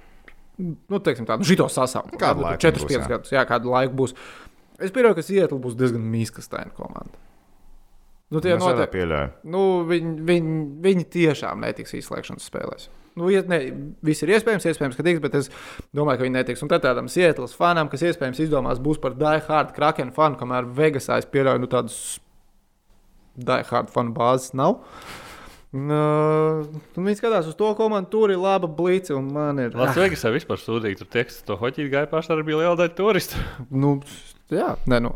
Nu, 0.58 1.00
teiksim, 1.06 1.28
tādu 1.30 1.48
žito 1.48 1.70
sasaukumu. 1.72 2.20
Kādu 2.20 2.44
laiku 2.44 2.66
4, 2.66 2.82
būs, 2.82 2.90
5 2.90 2.98
jā. 2.98 3.08
gadus. 3.14 3.34
Jā, 3.36 3.46
kādu 3.48 3.72
laiku 3.72 3.96
būs. 4.02 4.18
Es 4.82 4.92
pieļauju, 4.92 5.20
ka 5.20 5.26
Seattle 5.26 5.62
būs 5.62 5.78
diezgan 5.78 6.04
mīskastaina 6.12 6.74
komanda. 6.76 7.27
Nu, 8.28 8.42
tie 8.44 8.58
pieļauju. 8.92 9.28
Nu, 9.48 9.62
viņi, 9.88 10.14
viņi, 10.28 10.56
viņi 10.84 11.06
tiešām 11.16 11.62
netiks 11.64 11.94
izslēgšanas 11.96 12.48
spēlēs. 12.50 12.90
Nu, 13.18 13.30
iet- 13.34 13.48
ne, 13.50 13.60
viss 14.04 14.22
ir 14.22 14.30
iespējams, 14.36 14.66
iespējams, 14.68 14.98
ka 15.00 15.04
tiks, 15.08 15.22
bet 15.24 15.34
es 15.40 15.48
domāju, 15.96 16.20
ka 16.20 16.26
viņi 16.28 16.36
netiks. 16.36 16.62
Un 16.62 16.70
tad 16.70 16.84
tādam 16.84 17.08
Sietlas 17.10 17.56
fanam, 17.58 17.88
kas 17.90 18.04
iespējams 18.06 18.42
izdomās, 18.44 18.82
būs 18.84 19.00
par 19.02 19.16
Die 19.18 19.40
Hard 19.48 19.72
Kraken 19.74 20.12
fanu, 20.14 20.36
kamēr 20.38 20.68
Vegasā 20.78 21.18
es 21.18 21.26
pieļauju, 21.26 21.64
nu 21.64 21.68
tādas 21.72 22.20
Die 23.38 23.64
Hard 23.72 23.90
fanu 23.90 24.14
bāzes 24.14 24.54
nav. 24.54 24.82
Nu, 25.78 26.64
viņi 26.96 27.18
skatās 27.20 27.48
uz 27.50 27.56
to 27.60 27.72
komandu, 27.76 28.10
tur 28.14 28.32
ir 28.32 28.38
laba 28.40 28.68
blīce, 28.68 29.12
un 29.16 29.32
man 29.34 29.60
ir. 29.60 29.74
Las 29.76 29.96
Vegasā 30.00 30.32
vispār 30.36 30.60
sūdīgi. 30.62 31.00
Tur 31.02 31.10
tieks, 31.18 31.42
to 31.48 31.58
hoķīt 31.60 31.90
gāja 31.92 32.08
pašā 32.12 32.36
arī 32.38 32.46
bija 32.52 32.62
liela 32.62 32.76
daļa 32.80 32.96
turistu. 32.98 33.42
Nu, 33.72 33.98
jā, 34.54 34.76
nē, 34.88 35.02
nu. 35.04 35.16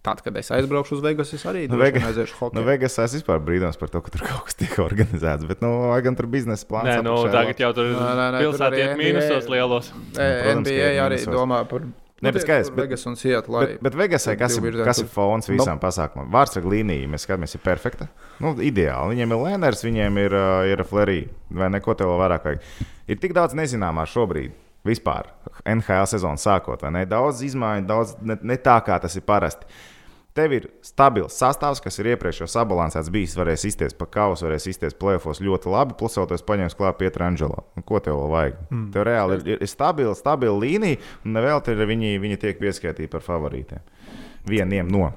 Tad, 0.00 0.22
kad 0.24 0.36
es 0.40 0.48
aizbraukšu 0.56 0.96
uz 0.96 1.02
Vegas, 1.04 1.32
es 1.36 1.42
arī 1.44 1.66
Nu, 1.68 1.76
aiziešu 1.84 2.38
hokeju. 2.38 2.56
Nu, 2.56 2.64
Vegasā 2.64 3.04
es 3.04 3.18
vispār 3.18 3.42
brīnos 3.44 3.76
par 3.76 3.90
to, 3.92 4.00
ka 4.00 4.14
tur 4.14 4.22
kaut 4.24 4.46
kas 4.48 4.56
tiek 4.56 4.78
organizēts. 4.80 5.44
Bet, 5.48 5.60
nu, 5.60 5.74
vai 5.90 5.98
gan 6.06 6.16
tur 6.16 6.28
biznesa 6.32 6.64
plāns? 6.68 6.88
Nē, 6.88 7.02
nu, 7.04 7.18
tagad 7.28 7.60
jau 7.60 7.72
tur 7.76 7.90
pilsētā 7.92 8.70
NBA 8.70 8.94
mīnusos 8.96 9.50
lielos. 9.52 9.90
NBA 10.16 10.94
ir 10.96 11.02
arī 11.04 11.20
domā 11.28 11.66
par 11.68 11.84
Ne, 12.20 12.32
bet 12.32 12.42
skaidrs, 12.44 12.68
bet- 12.68 12.84
Vegas 12.84 13.06
un 13.08 13.14
Seattle. 13.16 13.60
Bet, 13.64 13.82
bet 13.82 13.94
Vegasai, 13.96 14.36
kas, 14.36 14.56
ir, 14.60 14.74
kas 14.84 14.98
ir 15.00 15.06
fons 15.08 15.48
visām 15.48 15.80
pasākumam? 15.80 16.28
Vārdsarga 16.28 16.68
līnija, 16.68 17.08
mēs 17.08 17.24
skatāmies, 17.24 17.54
ir 17.56 17.62
perfekta. 17.64 18.08
Nu, 18.44 18.52
ideāli. 18.60 19.14
Viņiem 19.16 19.32
ir 19.32 19.40
Lēners, 19.46 19.84
viņiem 19.86 20.18
ir, 20.26 20.36
uh, 20.36 20.66
ir 20.68 20.84
Flerī. 20.84 21.22
Vai 21.50 21.70
neko 21.72 21.94
tev 21.96 22.12
vēl 22.12 22.20
vairāk 22.20 22.44
vajag? 22.44 22.60
Ir 23.08 23.16
tik 23.16 23.32
daudz 23.32 23.56
nezināmā 23.56 24.04
šobrīd. 24.04 24.52
Vispār 24.84 25.28
NHL 25.68 26.06
sezonas 26.08 26.44
sākot, 26.44 26.80
vai 26.80 26.90
ne? 26.90 27.06
Daudz 27.08 27.40
izmaiņu, 27.44 27.86
daudz 27.88 28.14
ne, 28.20 28.36
ne 28.42 28.56
tā, 28.56 28.78
kā 28.84 29.00
tas 29.00 29.16
ir 29.16 29.24
parasti. 29.28 29.64
Tev 30.30 30.52
ir 30.54 30.66
stabils 30.86 31.34
sastāvs, 31.40 31.80
kas 31.82 31.96
ir 31.98 32.12
iepriekš 32.12 32.44
jau 32.44 32.46
sabalansēts, 32.52 33.10
bijis. 33.10 33.32
Varēs 33.38 33.64
izties 33.66 33.96
pa 33.98 34.06
kausu, 34.06 34.46
varēs 34.46 34.68
izties 34.70 34.94
plēfos 34.94 35.42
ļoti 35.42 35.72
labi. 35.72 35.96
Plus, 35.98 36.14
vēl 36.20 36.28
tas 36.30 36.44
paņems 36.46 36.76
klāt 36.78 37.00
pie 37.00 37.10
Trangelo. 37.14 37.64
Nu, 37.74 37.82
Ko 37.86 37.98
tev 37.98 38.20
vēl 38.20 38.30
vajag? 38.34 38.60
Mm. 38.68 38.84
Tev 38.94 39.06
reāli 39.08 39.40
ir, 39.40 39.48
ir, 39.56 39.70
stabila, 39.70 40.14
stabila 40.14 40.54
līnija, 40.62 41.00
un 41.26 41.40
vēl 41.48 41.64
tur 41.66 41.82
viņi, 41.90 42.14
viņi 42.22 42.38
tiek 42.46 42.62
pieskaitīti 42.62 43.10
par 43.10 43.26
favorītiem. 43.26 43.82
Vieniem 44.46 44.94
no. 44.94 45.10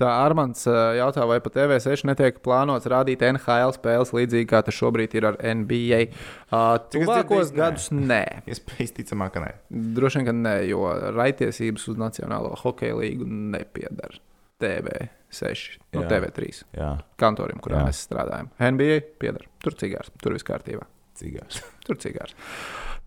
Tā 0.00 0.14
Armāns 0.22 0.62
jautā, 0.96 1.26
vai 1.28 1.40
pat 1.44 1.58
TV6 1.58 2.06
netiek 2.08 2.38
plānots 2.40 2.88
rādīt 2.88 3.20
NHL 3.26 3.74
spēles 3.74 4.14
līdzīgi 4.16 4.48
kā 4.48 4.62
tas 4.64 4.78
šobrīd 4.78 5.18
ir 5.18 5.26
ar 5.32 5.36
NBA. 5.42 6.00
Uh, 6.46 6.78
es 6.78 6.94
Tuvākos 6.94 7.50
gadus 7.52 7.90
nē. 7.92 8.22
Iespējams, 8.54 8.96
ticamāk, 9.02 9.34
ka 9.34 9.44
nē. 9.44 9.52
Droši 9.98 10.22
vien, 10.22 10.30
ka 10.30 10.38
nē, 10.46 10.56
jo 10.70 10.86
raitiesības 11.18 11.90
uz 11.90 12.00
Nacionālo 12.00 12.54
hokeja 12.62 12.96
līgu 13.02 13.28
nepiedara 13.28 14.22
TV6, 14.60 15.78
no 15.96 16.04
Jā. 16.04 16.08
TV3 16.12 16.50
Jā, 16.76 16.90
kantoriem, 17.20 17.60
kurā 17.64 17.80
Jā. 17.80 17.88
mēs 17.90 18.02
strādājam. 18.06 18.50
NBA 18.60 19.00
piedara. 19.22 19.48
Tur 19.62 19.76
cigārs, 19.80 20.12
tur 20.22 20.36
viss 20.36 20.46
kārtībā. 20.46 20.86
cigārs. 21.20 21.62
Tur 21.86 21.98
cigārs. 22.00 22.36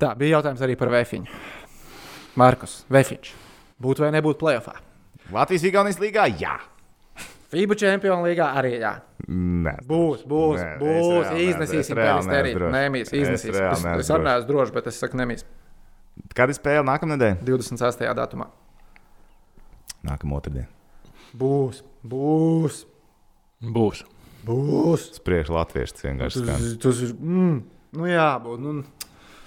Tā 0.01 0.12
bija 0.20 0.38
jautājums 0.39 0.62
arī 0.66 0.76
par 0.78 0.89
vēfiņu. 0.93 1.30
Markus 2.41 2.84
Vefiņš. 2.91 3.32
Būtu 3.82 4.04
vai 4.06 4.12
nebūtu 4.16 4.39
playoffā? 4.41 4.76
Latvijas-Igaunijas 5.34 5.99
līgā, 6.01 6.26
jā. 6.41 6.58
FIBA 7.54 7.76
čempionu 7.78 8.26
līgā 8.26 8.47
arī 8.58 8.72
jā. 8.82 8.95
Nē, 9.30 9.76
Būs, 9.88 10.24
būs, 10.28 10.58
Nē, 10.60 10.72
būs. 10.82 11.28
reāli 11.30 11.43
Iznesīsim 11.51 11.99
neesmu 12.01 12.38
drošs. 12.58 12.74
Nemīs, 12.74 13.12
Es 13.14 13.18
iznesīsim. 13.20 13.60
Es, 13.70 13.84
es 14.04 14.10
arī 14.12 14.26
neesmu 14.26 14.49
drošs, 14.49 14.74
bet 14.74 14.89
es 14.89 14.97
saku 14.99 15.20
nemīs. 15.22 15.45
Kad 16.34 16.49
ir 16.49 16.58
spēle 16.58 16.84
nākamnedēļ? 16.89 17.38
28. 17.45 18.10
datumā. 18.18 18.49
Nākamā 20.04 20.39
otrdiena. 20.41 20.68
Būs, 21.34 21.80
būs, 22.06 22.84
Būs. 23.64 24.04
būs. 24.46 25.06
Spriež 25.18 25.50
latviešu 25.50 26.04
vienkārši. 26.06 26.44
Tas, 26.46 26.66
tas 26.84 27.00
ir. 27.08 27.14
Mm, 27.18 27.64
nu 27.98 28.10
jā, 28.12 28.28
būt. 28.44 28.60
Nu, 28.62 28.74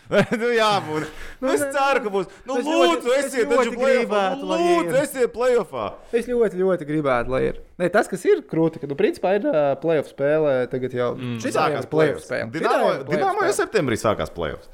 nu, 0.41 0.49
jā, 0.55 0.71
būs. 0.87 1.07
Nu, 1.43 1.51
es 1.51 1.63
ceru, 1.75 2.01
ka 2.05 2.11
būs. 2.15 2.27
Nu, 2.47 2.57
Es 2.61 2.67
lūdzu, 2.67 3.03
ļoti- 3.03 3.13
es 3.19 3.25
esiet 3.29 3.51
ļoti 3.51 3.59
taču 3.59 3.73
playoffā. 3.75 4.01
gribētu, 4.07 4.41
Nu, 4.41 4.49
lai 4.53 4.59
Lūdzu, 4.63 4.93
ir. 4.95 4.99
esiet 5.03 5.33
playoffā. 5.35 5.87
es 6.15 6.27
ļoti, 6.31 6.61
ļoti 6.63 6.87
gribētu, 6.91 7.29
lai 7.35 7.41
ir. 7.49 7.61
Ne, 7.83 7.89
tas, 7.91 8.09
kas 8.11 8.25
ir 8.31 8.43
krūti, 8.51 8.81
ka, 8.83 8.87
nu, 8.91 8.95
principā 8.99 9.35
ir 9.41 9.47
uh, 9.51 9.75
playoff 9.83 10.11
spēle 10.15 10.55
tagad 10.71 10.95
jau. 10.95 11.13
Mm. 11.19 11.39
Šī 11.43 11.53
Sākās 11.59 11.91
playoffs. 11.91 12.31
Dinamo, 12.55 12.93
Dinamo 13.11 13.47
jau 13.47 13.55
septembrī 13.59 13.99
sākās 13.99 14.31
playoffs. 14.35 14.71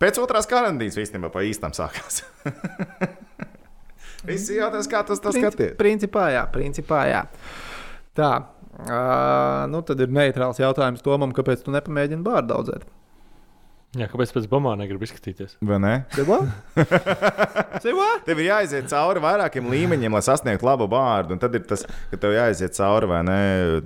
Pēc 0.00 0.16
otrās 0.22 0.46
karantīnas 0.48 0.96
īstenībā 0.96 1.30
pa 1.30 1.42
īstam 1.46 1.74
sākās. 1.76 2.22
Visi 4.28 4.58
jautās, 4.58 4.88
kā 4.90 5.02
tas 5.06 5.22
tas 5.22 5.36
skaties. 5.36 5.76
Principā, 5.80 6.28
jā, 6.34 6.46
principā, 6.52 7.04
jā. 7.08 7.24
Tā. 8.18 8.32
Uh, 8.80 9.66
nu, 9.68 9.82
tad 9.84 10.00
ir 10.00 10.12
neitrāls 10.12 10.60
jautājums 10.60 11.02
Tomam, 11.04 11.34
kāpēc 11.36 11.66
tu 11.66 11.72
nepamēģini 11.74 12.24
bārdu 12.24 12.56
audzēt? 12.56 12.86
Jā, 13.98 14.06
kāpēc 14.06 14.30
pēc 14.30 14.44
bombām 14.46 14.78
negribu 14.78 15.02
izskatīties? 15.02 15.56
Vai 15.66 15.80
ne? 15.82 15.92
Tev 17.82 18.38
ir 18.38 18.44
jāiziet 18.46 18.86
cauri 18.92 19.18
vairākiem 19.24 19.66
līmeņiem, 19.72 20.14
lai 20.14 20.20
sasniegtu 20.22 20.66
labu 20.68 20.86
vārdu. 20.92 21.34
Un 21.34 21.40
tad 21.42 21.56
ir 21.58 21.64
tas, 21.66 21.82
ka 22.12 22.18
tev 22.22 22.34
jāiziet 22.36 22.76
cauri 22.76 23.08
vai 23.10 23.20
ne 23.26 23.38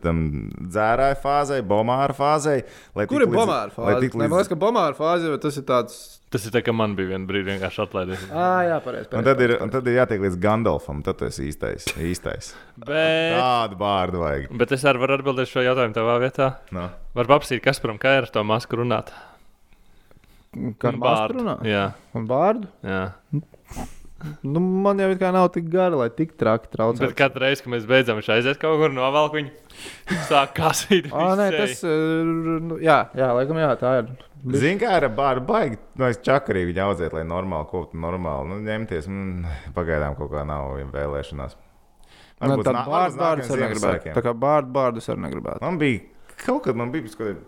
tam 0.04 0.18
dzērāju 0.60 1.16
fāzei, 1.22 1.62
bomāra 1.64 2.12
fāzei. 2.18 2.64
lai 2.96 3.06
Kur 3.08 3.22
ir 3.24 3.30
līdz- 3.30 3.38
bomāra 3.38 3.70
lai 3.70 3.94
fāze? 3.96 4.10
Nē, 4.12 4.18
Man 4.20 4.28
līdz- 4.28 4.36
liekas, 4.36 4.52
ka 4.52 4.60
bomāra 4.66 4.98
fāze 4.98 5.40
tas 5.40 5.56
ir 5.56 5.66
tāds. 5.72 5.98
Tas 6.34 6.44
ir 6.48 6.50
tā, 6.50 6.64
ka 6.66 6.72
man 6.74 6.96
bija 6.98 7.12
viena 7.14 7.28
brīdi 7.30 7.46
vienkārši 7.52 7.82
atlaidis. 7.86 8.22
Ah, 8.34 8.60
jā, 8.66 8.78
pareizi. 8.82 9.06
Un 9.14 9.22
tad, 9.24 9.40
ir, 9.40 9.52
un 9.62 9.70
tad 9.70 9.86
ir 9.86 10.00
jātiek 10.00 10.20
līdz 10.24 10.36
Gandalfam. 10.42 11.00
Tad 11.06 11.16
tas 11.20 11.38
ir 11.38 11.46
īstais. 11.52 11.84
īstais. 11.94 12.48
Bet, 12.76 13.36
Tādu 13.38 13.78
vārdu 13.78 14.18
vajag. 14.24 14.48
bet 14.58 14.72
es 14.74 14.82
arī 14.84 14.98
varu 15.04 15.16
atbildēt 15.20 15.46
šo 15.52 15.62
jautājumu 15.62 15.94
tavā 15.94 16.16
vietā. 16.20 16.56
No. 16.74 16.88
Var 17.14 17.30
paprasīt, 17.30 17.62
kas 17.62 17.78
par 17.78 17.94
kā 18.02 18.18
ir 18.18 18.26
ar 18.26 18.32
to 18.34 18.42
masku 18.42 18.76
runāt. 18.82 19.14
Bārdu 21.02 21.40
runā? 21.40 21.58
Jā, 21.68 21.84
Un 22.14 22.26
bārdu? 22.30 22.70
jā. 22.86 23.04
Nu, 24.40 24.60
man 24.60 24.96
jau 25.02 25.10
it 25.12 25.18
kā 25.20 25.28
nav 25.34 25.50
tik 25.52 25.66
gara, 25.68 25.92
lai 26.00 26.06
tik 26.08 26.30
traki 26.40 26.70
traucētu. 26.72 27.02
Bet 27.10 27.16
katru 27.18 27.42
reizi, 27.42 27.60
kad 27.64 27.72
mēs 27.74 27.82
beidzam 27.88 28.16
viņš 28.16 28.30
aiziet 28.32 28.60
kaut 28.62 28.78
kur 28.80 28.92
novelk 28.94 29.34
viņu, 29.36 29.50
sāk 30.30 30.54
kasīt. 30.56 31.10
Ah, 31.12 31.34
nē, 31.36 31.50
tas. 31.52 31.82
uh, 31.84 32.22
nu, 32.70 32.78
Jā, 32.80 33.02
jā, 33.18 33.28
laikam, 33.36 33.60
jā, 33.60 33.68
tā 33.80 33.92
ir. 34.00 34.08
Zini, 34.54 34.78
kā 34.80 34.94
ar 34.96 35.06
bāru 35.12 35.44
baigi. 35.44 35.76
Nu, 36.00 36.06
es 36.08 36.18
čakarīgi 36.24 36.70
viņu 36.72 36.82
audzēt, 36.86 37.12
lai 37.16 37.24
normāli, 37.28 37.68
ko 37.68 37.84
tu 37.90 38.00
normāli 38.00 38.48
nu, 38.52 38.58
ņemties. 38.64 39.08
Mm, 39.12 39.44
pagaidām 39.76 40.16
kaut 40.16 40.32
kā 40.32 40.44
nav 40.48 40.72
vēlēšanās. 40.94 41.56
Man 42.40 42.54
varbūt 42.56 42.68
bārdu 42.72 43.20
nākamajam 43.20 43.54
arī 43.54 43.62
negribētu. 43.68 44.14
Tā 44.16 44.24
kā 44.24 44.32
bārdu, 44.36 44.72
bārdu 44.74 45.00
es 45.04 45.08
arī 45.12 45.26
negribētu. 45.28 45.64
Man 45.64 45.80
bija 45.80 46.00
kaut 46.44 46.64
kad, 46.66 46.76
man 46.80 46.92
bija 46.92 47.06
kaut 47.08 47.20
kādi 47.22 47.40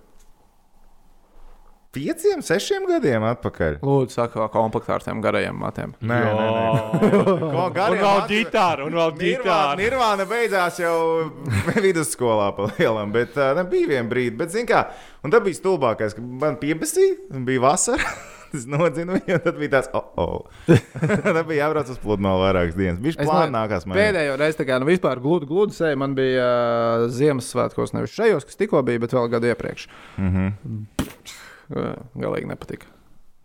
pieciem, 1.97 2.43
sešiem 2.45 2.87
gadiem 2.91 3.25
atpakaļ. 3.31 3.79
Lūdzu, 3.85 4.13
saka, 4.19 4.47
komplektā 4.53 4.97
ar 4.99 5.05
tiem 5.07 5.23
garajiem 5.25 5.57
matiem. 5.61 5.97
Nē, 6.05 6.21
nē, 6.27 6.47
nē. 6.53 7.11
Ko 7.57 7.67
Un 7.67 7.75
gariem 7.77 8.03
vēl 8.03 8.23
ģitāra, 8.33 8.87
un 8.87 8.99
vēl 9.01 9.17
ģitāra. 9.23 9.75
Nirvāna 9.81 10.29
beidzās 10.29 10.81
jau 10.83 10.97
vidusskolā, 11.87 12.53
pa 12.57 12.71
lielam, 12.77 13.13
bet 13.17 13.37
uh, 13.41 13.55
ne, 13.57 13.67
bija 13.71 13.95
viena 13.95 14.09
brīdi. 14.11 14.37
Bet, 14.39 14.53
zin 14.55 14.69
kā, 14.69 14.87
un 15.25 15.33
tad 15.33 15.47
bija 15.47 15.61
stulbākais, 15.61 16.17
ka 16.17 16.25
man 16.25 16.61
piebasīja, 16.63 17.21
un 17.37 17.47
bija 17.49 17.69
vasara. 17.69 18.17
Es 18.55 18.63
nodzinu 18.71 19.17
viņu, 19.17 19.35
un 19.35 19.41
tad 19.43 19.57
bija 19.59 19.73
tāds, 19.73 19.89
oh, 19.99 20.05
oh. 20.23 20.77
tad 21.03 21.41
bija 21.49 21.65
jābrauc 21.65 21.89
uz 21.91 21.99
pludmali 22.01 22.45
vairākas 22.45 22.77
dienas. 22.79 23.01
Viņš 23.03 23.17
Es 23.19 23.27
plānā 23.27 23.49
ne- 23.51 23.55
nākās 23.57 23.85
man. 23.85 23.99
Pēdējo 23.99 24.37
reizi, 24.39 24.59
tā 24.61 24.69
kā 24.69 24.79
nu, 24.81 24.87
vispār 24.89 25.21
gludu, 25.21 25.49
gludu 25.51 25.75
sēju, 25.77 25.99
man 26.01 26.15
bija 26.17 26.47
uh, 26.47 27.09
Ziemassvētkos, 27.13 27.93
nevis 27.97 28.15
šajos, 28.15 28.47
kas 28.47 28.61
tikko 28.63 28.81
bija, 28.87 29.03
bet 29.03 29.17
vēl 29.19 29.27
gadu 29.35 29.51
iepriekš. 29.51 29.89
Mm 30.15 30.31
-hmm. 30.31 30.87
Uh, 31.03 31.35
galīgi 31.71 32.51
nepatika. 32.51 32.91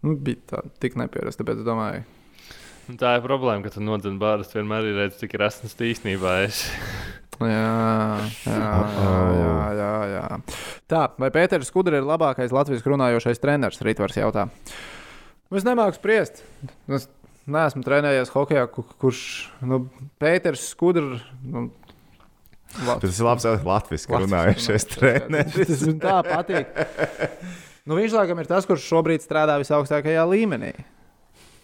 Nu, 0.02 0.16
bija 0.18 0.42
tā, 0.50 0.64
tik 0.82 0.98
nepierasta, 0.98 1.44
tāpēc 1.44 1.62
es 1.62 1.68
domāju, 1.68 2.04
Un 2.90 2.98
Tā 3.00 3.14
ir 3.16 3.22
problēma, 3.24 3.62
ka 3.64 3.70
tu 3.76 3.80
nodzini 3.86 4.18
bārus. 4.20 4.50
Vienmēr 4.52 4.88
ir 4.90 4.96
redzams, 4.98 5.20
cik 5.22 5.36
esmu 5.38 5.70
īstenībā. 5.88 6.32
Es. 6.48 6.64
jā, 7.40 8.28
jā, 8.50 8.72
jā, 9.38 9.70
jā, 9.78 9.92
jā. 10.16 10.24
Tā, 10.92 11.04
vai 11.22 11.30
Pēters 11.32 11.70
Skudra 11.72 12.02
ir 12.02 12.08
labākais 12.10 12.52
latviešu 12.52 12.92
runājošais 12.92 13.40
treneris? 13.40 13.80
Rītvars 13.86 14.18
jautā. 14.20 14.48
Nu, 15.48 15.60
Es 15.62 15.66
nemāku 15.68 15.96
spriest. 16.00 16.44
Es 16.92 17.08
neesmu 17.48 17.86
trenējies 17.86 18.34
hokeja, 18.34 18.66
ku- 18.72 18.88
kurš 19.00 19.24
nu, 19.64 19.84
Pēters 20.20 20.66
Skudra. 20.74 21.22
Nu, 21.46 21.70
la- 22.88 23.00
Tas 23.00 23.14
ir 23.22 23.30
labs 23.30 23.48
latviešu 23.48 24.18
runājušais 24.26 24.90
treneris. 24.98 25.60
Tas 25.72 25.86
man 25.88 26.02
tā 26.04 26.22
patīk. 26.28 26.76
Nu, 27.90 27.98
viņš 27.98 28.14
laikam 28.14 28.42
ir 28.44 28.50
tas, 28.50 28.68
kurš 28.70 28.84
šobrīd 28.86 29.24
strādā 29.26 29.58
visaugstākajā 29.62 30.26
līmenī. 30.30 30.74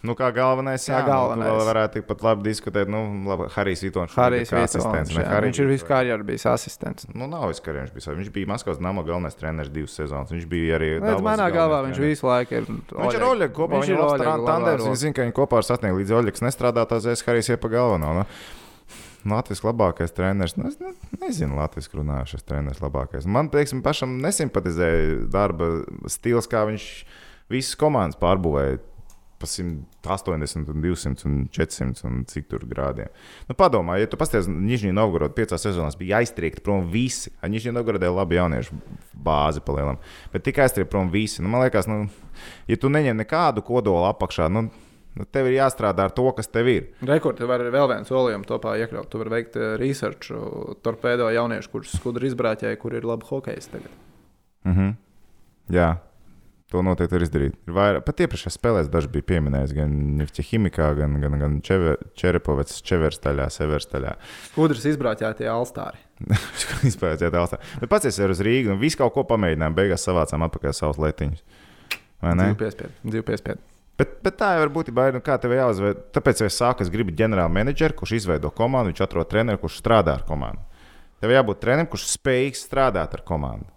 Nu, 0.05 0.13
kā 0.13 0.27
galvenais, 0.31 0.83
Kā 0.85 0.99
jā, 0.99 1.05
galvenais. 1.07 1.49
Nu, 1.49 1.55
tu 1.55 1.57
vēl 1.57 1.67
varētu 1.71 1.97
tikpat 1.97 2.21
labi 2.23 2.45
diskutēt. 2.45 2.89
Nu, 2.91 2.99
labi, 3.27 3.47
Harijs 3.55 3.81
Vitons. 3.81 4.13
Harijs 4.13 4.51
kā 4.53 4.61
ne, 4.61 5.23
jā, 5.23 5.23
Harijs 5.31 5.49
Viņš 5.49 5.59
ir 5.63 5.67
visu 5.71 5.81
Vitons. 5.81 5.89
karjeru 5.89 6.27
bijis 6.27 6.45
asistents. 6.51 7.07
Nu, 7.17 7.25
nav 7.31 7.47
viss 7.49 7.63
karjeras 7.65 7.91
bijis. 7.95 8.07
Viņš 8.19 8.29
bija 8.35 8.49
Maskavas 8.53 8.79
nama 8.79 9.03
galvenais 9.03 9.35
treneris 9.35 9.73
divas 9.73 9.97
sezonas. 9.97 10.29
Viņš 10.31 10.45
bija 10.53 10.77
arī. 10.77 10.91
Bet 11.01 11.09
Davosas 11.09 11.25
manā 11.25 11.49
galvenais 11.49 11.57
galvā 11.57 11.81
viņš 11.87 11.97
treneris. 11.97 12.13
visu 12.13 12.29
laiku 12.29 12.59
ir. 12.59 12.69
Viņš 12.93 13.17
ir 13.17 13.27
Oļegs 13.31 13.57
kopā. 13.57 13.73
Viņš 13.73 13.89
Viņš 13.89 13.89
ir 13.89 13.99
labā 14.05 14.77
Viņš 14.85 15.01
zina, 15.01 15.17
ka 15.17 15.25
viņi 15.27 15.37
kopā 15.41 15.57
ir 15.57 15.69
sasnieguši 15.71 16.03
līdz 16.03 16.15
Oļegs 16.21 16.45
nestrādā 16.45 16.85
tā 16.87 17.01
zēs, 17.01 17.25
Harijs 17.25 17.49
ir 17.49 17.57
pa 17.57 17.73
galveno. 17.73 18.13
Nu. 18.21 18.27
Latvijas 19.31 19.63
labākais 19.65 20.13
treneris. 20.15 20.55
Nu, 20.57 20.67
es 20.69 20.79
ne, 20.81 20.93
nezinu, 21.21 21.57
Latvijas 21.59 21.89
runājušais 21.93 22.45
treneris 22.47 22.83
labākais. 22.83 23.27
Man, 23.29 23.51
teiksim, 23.53 23.83
pašam 23.85 24.17
nesimpatizēja 24.23 25.23
darba 25.33 25.71
stils, 26.11 26.49
kā 26.49 26.65
viņš 26.69 26.91
visas 27.53 27.79
komandas 27.79 28.19
pārbūvēja. 28.21 28.83
Pa 29.37 29.45
180, 29.45 30.71
un 30.73 30.79
200 30.81 31.27
un 31.29 31.33
400 31.53 32.07
un 32.09 32.23
cik 32.25 32.47
tur 32.49 32.63
grādiem. 32.65 33.11
Nu, 33.45 33.53
padomā, 33.53 33.99
ja 34.01 34.07
tu 34.09 34.17
pasties, 34.17 34.47
Nižņī 34.49 34.95
Novgorodā 34.97 35.29
piecās 35.37 35.61
sezonās 35.61 35.93
bija 35.99 36.23
aiztriekti 36.23 36.63
prom 36.65 36.87
visi. 36.89 37.29
Nižņī 37.45 37.75
Novgorodā 37.75 38.09
ir 38.09 38.17
labi 38.17 38.39
jauniešu 38.39 38.79
bāzi 39.13 39.61
palielam, 39.61 40.01
bet 40.33 40.47
tikai 40.47 40.65
aiztriekti 40.65 40.89
prom 40.89 41.13
visi. 41.13 41.43
Nu, 41.45 41.53
man 41.53 41.67
liekas, 41.67 41.85
nu, 41.85 42.07
ja 42.65 42.79
tu 42.81 42.89
neņem 42.89 43.21
nekādu 43.21 43.61
kodolu 43.67 44.09
apakšā, 44.09 44.49
nu, 44.49 44.71
nu, 45.17 45.27
tev 45.33 45.49
ir 45.49 45.57
jāstrādā 45.57 46.07
ar 46.07 46.15
to, 46.15 46.27
kas 46.37 46.49
tev 46.53 46.69
ir. 46.71 46.89
Rekords 47.07 47.45
var 47.49 47.65
vēl 47.73 47.91
viens 47.93 48.09
solījums 48.11 48.49
topā 48.49 48.77
iekļaut. 48.83 49.09
Tu 49.11 49.21
vari 49.21 49.35
veikt 49.37 49.59
eh, 49.59 49.75
research, 49.81 50.33
torpēdo 50.85 51.29
jauniešu, 51.33 51.73
kurus 51.73 51.95
skudri 51.97 52.31
izbrāķēja, 52.31 52.79
kur 52.81 52.97
ir 52.97 53.07
labi 53.07 53.27
hokejs 53.29 53.71
tagad. 53.73 54.03
Mhm. 54.67 54.93
Jā. 55.73 55.95
To 56.67 56.81
noteikti 56.83 57.15
var 57.15 57.23
izdarīt. 57.23 57.53
Ir 57.63 57.75
vairāk, 57.77 58.03
pat 58.03 58.21
iepriekšējā 58.25 58.51
spēlē 58.51 58.81
daži 58.91 59.07
bija 59.13 59.23
pieminējis 59.29 59.73
gan 59.77 59.93
Ķīmijā, 60.35 60.87
gan, 60.97 61.13
gan, 61.23 61.37
gan 61.39 61.53
Čerepovets, 61.63 62.81
Čeverstaļā, 62.83 63.45
Severstaļā. 63.55 64.17
Skudrs 64.49 64.83
izbrāķēja 64.91 65.37
tie 65.39 65.47
alstāri. 65.47 66.03
Izpētīja 66.89 67.31
tālāk. 67.31 67.63
Bet 67.79 67.93
pats 67.93 68.09
es 68.11 68.19
uz 68.19 68.43
Rīgas, 68.43 68.73
un 68.75 68.83
visu 68.83 68.99
kaut 68.99 69.15
ko 69.15 69.23
pamēģinājām. 69.31 69.79
Beigās 69.79 70.03
savācām 70.09 70.43
atpakaļ 70.49 70.75
savus 70.75 70.99
letiņus. 71.05 71.63
Vai 72.25 72.35
ne? 72.35 72.51
Divu 72.51 72.59
piespiedu. 72.65 72.95
Divu 73.15 73.27
piespiedu. 73.31 73.63
Bet, 73.97 74.19
bet 74.21 74.35
tā 74.37 74.51
jau 74.53 74.65
var 74.65 74.73
būt. 74.75 74.91
Nu, 75.15 75.21
kā 75.25 75.39
tev 75.41 75.55
jāuzved? 75.57 76.03
Tāpēc 76.13 76.43
es 76.45 76.59
sāku, 76.59 76.85
es 76.85 76.91
gribu 76.93 77.15
ģenerālu 77.17 77.53
menedžeru, 77.55 77.97
kurš 77.97 78.19
izveido 78.19 78.51
komandu, 78.53 78.91
viņš 78.91 79.01
atrod 79.07 79.29
treneru, 79.31 79.61
kurš 79.63 79.79
strādā 79.81 80.19
ar 80.19 80.25
komandu. 80.27 80.61
Tev 81.17 81.33
jābūt 81.33 81.63
trenerim, 81.63 81.89
kurš 81.89 82.05
spējīgs 82.13 82.61
strādāt 82.67 83.15
ar 83.17 83.25
komandu. 83.25 83.71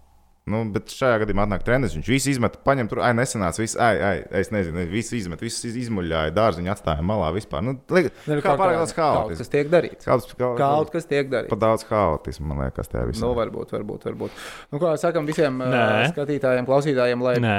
Nu, 0.50 0.64
bet 0.74 0.90
šajā 0.94 1.20
gadījumā 1.24 1.46
atnāk 1.46 1.64
treneris. 1.66 1.94
Viņš 1.98 2.10
visu 2.10 2.32
izmet, 2.34 2.58
paņem 2.66 2.90
tur, 2.90 3.02
ai, 3.06 3.12
nesenāca. 3.16 3.62
Visu, 3.62 3.78
ai, 3.82 3.92
ai, 4.02 4.14
es 4.40 4.50
nezinu, 4.54 4.84
visu 4.90 5.16
izmet, 5.18 5.42
visu 5.44 5.68
iz- 5.68 5.78
izmuļāja, 5.84 6.34
dārziņu 6.36 6.72
atstāja 6.74 7.04
malā 7.06 7.30
vispār. 7.36 7.62
Nu, 7.64 7.76
li, 7.94 8.10
kā 8.42 8.56
pārāk 8.58 8.80
daudz 8.80 8.94
Kaut 8.96 9.16
haotismu. 9.16 9.44
kas 9.44 9.52
tiek 9.52 9.70
darīts. 9.72 10.04
Kaut, 10.08 10.26
kaut, 10.38 10.58
Kaut 10.58 10.90
kas 10.94 11.06
tiek 11.10 11.30
darīts. 11.30 11.52
Pat 11.52 11.62
daudz 11.62 11.86
haotismu, 11.88 12.50
man 12.50 12.64
liekas, 12.66 12.90
tajā 12.90 13.06
visā. 13.10 13.24
Nu, 13.24 13.32
varbūt, 13.38 13.74
varbūt. 13.76 14.06
varbūt. 14.10 14.30
Nu, 14.72 14.80
kā 14.82 14.94
sakām 15.00 15.28
visiem 15.28 15.58
Nē. 15.60 16.10
skatītājiem, 16.14 16.66
klausītājiem, 16.68 17.22
lai 17.22 17.36
Nē. 17.42 17.54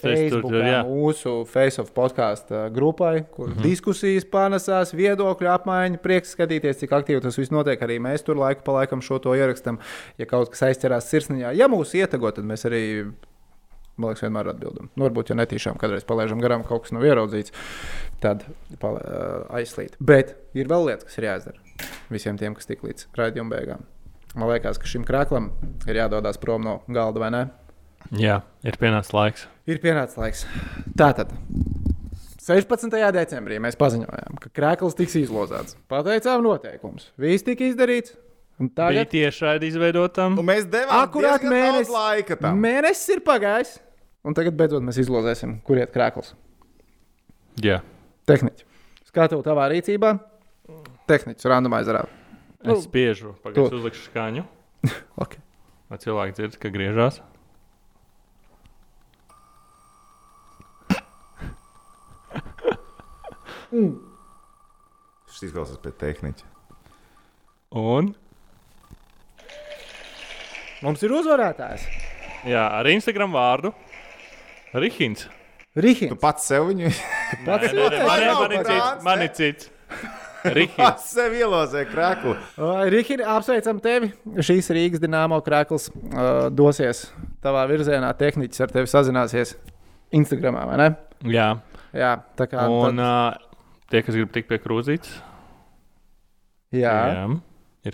tur, 0.00 0.12
Facebookā 0.16 0.84
mūsu 0.86 1.34
Face 1.46 1.80
of 1.82 1.92
podkāstu 1.96 2.70
grupai, 2.74 3.24
kur 3.34 3.48
mm 3.48 3.54
-hmm. 3.54 3.62
diskusijas 3.62 4.24
panesās, 4.24 4.92
viedokļu 4.94 5.50
apmaiņa. 5.56 5.98
Prieks 6.02 6.34
skatīties, 6.36 6.78
cik 6.82 6.90
aktīvi 6.90 7.22
tas 7.22 7.36
viss 7.38 7.50
notiek. 7.50 7.80
Arī 7.80 7.98
mēs 8.00 8.24
tur 8.24 8.36
laiku 8.36 8.62
pa 8.64 8.72
laikam 8.72 9.00
šo 9.02 9.18
to 9.18 9.34
ierakstam. 9.34 9.78
Ja 10.18 10.26
kaut 10.26 10.50
kas 10.50 10.62
aizķerās 10.62 11.08
sirsniņā, 11.10 11.55
ja 11.56 11.70
mūs 11.72 11.94
ietago, 11.98 12.30
tad 12.34 12.46
mēs 12.48 12.68
arī 12.68 12.84
Man 13.96 14.10
liekas, 14.10 14.26
vienmēr 14.26 14.44
ir 14.44 14.52
atbildama. 14.52 14.90
Nu, 14.92 15.06
varbūt, 15.06 15.30
ja 15.32 15.34
netīšām 15.38 15.78
kādreiz 15.80 16.04
palaižam 16.04 16.40
garām, 16.44 16.60
kaut 16.68 16.82
kas 16.84 16.92
nav 16.92 17.06
ieraudzīts, 17.08 17.54
tad 18.20 18.42
pal, 18.82 18.98
uh, 19.00 19.46
aizslīt. 19.56 19.94
Bet 20.04 20.34
ir 20.52 20.68
vēl 20.68 20.90
lietas, 20.90 21.08
kas 21.08 21.16
ir 21.16 21.30
jāizdara 21.30 21.62
visiem 22.12 22.36
tiem, 22.40 22.54
kas 22.56 22.68
tik 22.68 22.84
līdz 22.84 23.08
raidījuma 23.16 23.54
beigām. 23.56 23.86
Man 24.36 24.50
liekas, 24.50 24.76
ka 24.80 24.88
šim 24.90 25.06
krāklam 25.08 25.48
ir 25.88 25.96
jādodas 26.02 26.36
prom 26.40 26.66
no 26.66 26.78
galda, 26.92 27.22
vai 27.22 27.30
ne? 27.32 27.42
Jā, 28.20 28.42
ir 28.68 28.76
pienācis 28.80 29.14
laiks. 29.16 29.46
Ir 29.66 29.80
pienācis 29.82 30.20
laiks. 30.20 30.44
Tātad. 30.98 31.32
16. 32.46 32.92
decembrī 33.16 33.56
mēs 33.58 33.78
paziņojām, 33.80 34.36
ka 34.44 34.52
krāklis 34.54 34.94
tiks 34.98 35.16
izlozēts. 35.24 35.80
Pateicām 35.90 36.44
noteikumus. 36.44 37.08
Viss 37.18 37.48
tika 37.48 37.66
izdarīts. 37.66 38.14
Un 38.56 38.70
Tagad 38.72 39.04
Tagad 39.04 39.10
tieši 39.12 39.44
raidījis 39.44 39.74
izveidotam. 39.76 40.38
Un 40.40 40.46
mēs 40.48 40.64
devām 40.72 41.02
Akurāt 41.02 41.42
mēnesis. 41.44 41.90
laika 41.92 42.38
tam. 42.40 42.62
mēnesis 42.62 43.10
ir 43.16 43.20
pagājis. 43.26 43.74
Un 44.26 44.34
tagad 44.34 44.56
beidzot 44.58 44.82
mēs 44.82 44.96
izlozēsim, 45.02 45.58
kur 45.66 45.78
iet 45.78 45.92
krāklis. 45.94 46.32
Jā, 47.62 47.82
Tehniķi. 48.26 48.64
Skatu 49.06 49.38
tavā 49.44 49.68
rīcībā. 49.70 50.16
Tehniķis 51.06 51.46
randomizerā. 51.52 52.02
Nu, 52.66 52.74
es 52.74 52.88
spiežu, 52.88 53.36
pagaidu, 53.44 53.78
uzlikšu 53.78 54.08
skaņu. 54.10 54.46
Okay. 55.22 55.40
Vai 55.90 55.98
cilvēki 56.02 56.34
dzird, 56.36 56.56
ka 56.60 56.70
griežās? 56.74 57.20
Šis 65.30 65.42
izklausās 65.48 65.80
pēc 65.82 65.96
tehniķa. 66.00 66.44
Un 67.76 68.12
Mums 70.84 71.02
ir 71.06 71.14
uzvarētājs. 71.16 71.86
jā, 72.46 72.64
ar 72.80 72.84
Instagram 72.92 73.32
vārdu 73.32 73.72
Rihins. 74.76 75.26
Tu 75.76 75.82
Rihins. 75.84 76.18
pats 76.20 76.46
sev 76.48 76.66
viņu 76.70 76.90
Pats 77.44 77.72
Nē, 77.72 77.88
nē, 77.90 78.04
nē, 78.04 78.34
man 78.40 78.52
ir- 78.52 78.64
cits, 78.64 79.04
man 79.04 79.22
ir 79.22 79.32
cits. 79.36 79.70
Rihins. 80.56 80.76
pats 80.76 81.08
sev 81.10 81.32
ielozē 81.34 81.82
krāklu. 81.90 82.36
Rihins, 82.92 83.24
apsveicam 83.26 83.80
tevi. 83.82 84.12
Šīs 84.38 84.68
Rīgas 84.76 85.02
dīnāmo 85.02 85.40
krāklis 85.44 85.88
uh, 85.90 86.46
dosies 86.54 87.06
tavā 87.44 87.64
virzienā. 87.70 88.12
Tehniķis 88.16 88.62
ar 88.66 88.72
tevi 88.76 88.86
sazināsies 88.92 89.56
Instagramā, 90.14 90.66
vai 90.70 90.76
ne? 90.80 90.88
Jā, 91.32 91.48
Jā, 91.96 92.12
tā 92.36 92.46
kā. 92.50 92.68
un 92.68 93.00
tad, 93.00 93.02
uh, 93.02 93.58
tie, 93.90 94.02
kas 94.06 94.14
grib 94.14 94.30
tikt 94.34 94.48
pie 94.52 94.58
krūzītes, 94.62 95.16
jā. 96.76 96.94
jā. 97.16 97.26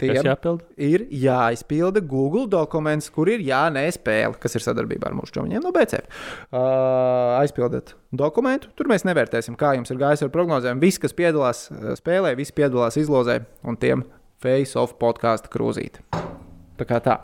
Ir 0.01 0.15
Tiem. 0.17 0.29
jāpild. 0.29 0.63
ir 0.77 1.05
jāizpilda 1.11 2.03
Google 2.07 2.47
dokuments, 2.51 3.11
kur 3.13 3.29
ir 3.33 3.43
jā, 3.45 3.65
nē, 3.75 3.85
spēle, 3.95 4.39
kas 4.41 4.57
ir 4.57 4.65
sadarbībā 4.65 5.11
ar 5.11 5.17
mūsu 5.19 5.37
čomiņiem 5.37 5.65
no 5.65 5.73
BCF. 5.75 6.23
Uh, 6.53 7.39
aizpildiet 7.41 7.95
dokumentu, 8.13 8.71
tur 8.79 8.89
mēs 8.93 9.07
nevērtēsim, 9.09 9.57
kā 9.61 9.75
jums 9.79 9.93
ir 9.93 10.01
gājis 10.01 10.25
ar 10.27 10.33
prognozēm. 10.35 10.81
Visi, 10.83 11.01
kas 11.03 11.17
piedalās 11.17 11.67
spēlē, 12.01 12.35
visi 12.39 12.55
piedalās 12.57 12.99
izlozē 13.01 13.43
un 13.65 13.79
tiem 13.81 14.07
face-off 14.43 14.97
podkāstu 15.01 15.53
krūzīt. 15.53 16.01
Tā 16.79 16.89
kā 16.89 16.99
tā. 17.05 17.21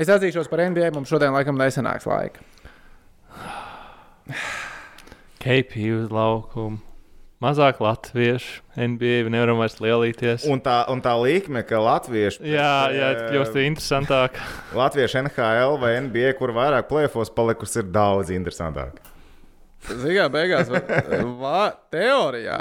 Es 0.00 0.08
atzīšos 0.08 0.48
par 0.48 0.62
NBA, 0.70 0.92
mums 0.94 1.10
šodien 1.10 1.34
laikam 1.34 1.58
nesanāks 1.60 2.06
laika. 2.08 2.44
KP 5.40 5.90
uz 5.96 6.12
laukumu. 6.12 6.78
Mazāk 7.40 7.78
latviešu, 7.80 8.58
NBA 8.76 9.30
nevaram 9.32 9.62
vairs 9.62 9.78
lielīties. 9.80 10.42
Un 10.52 10.60
tā, 10.60 10.82
un 10.92 11.00
tā 11.00 11.14
līnija, 11.16 11.62
ka 11.64 11.78
latvieši. 11.80 12.42
Jā, 12.44 12.72
jā, 12.92 13.06
eh, 13.14 13.20
kļūst 13.32 13.56
interesantāk. 13.62 14.36
Latviešu 14.76 15.22
NHL 15.22 15.78
vai 15.80 15.94
NBA, 16.04 16.34
kur 16.36 16.52
vairāk 16.52 16.90
plēfos 16.90 17.32
palikusi, 17.32 17.80
ir 17.80 17.88
daudz 17.94 18.34
interesantāk. 18.36 19.00
Zinām, 19.88 20.28
beigās, 20.34 20.68
va, 21.40 21.62
teorijā. 21.88 22.60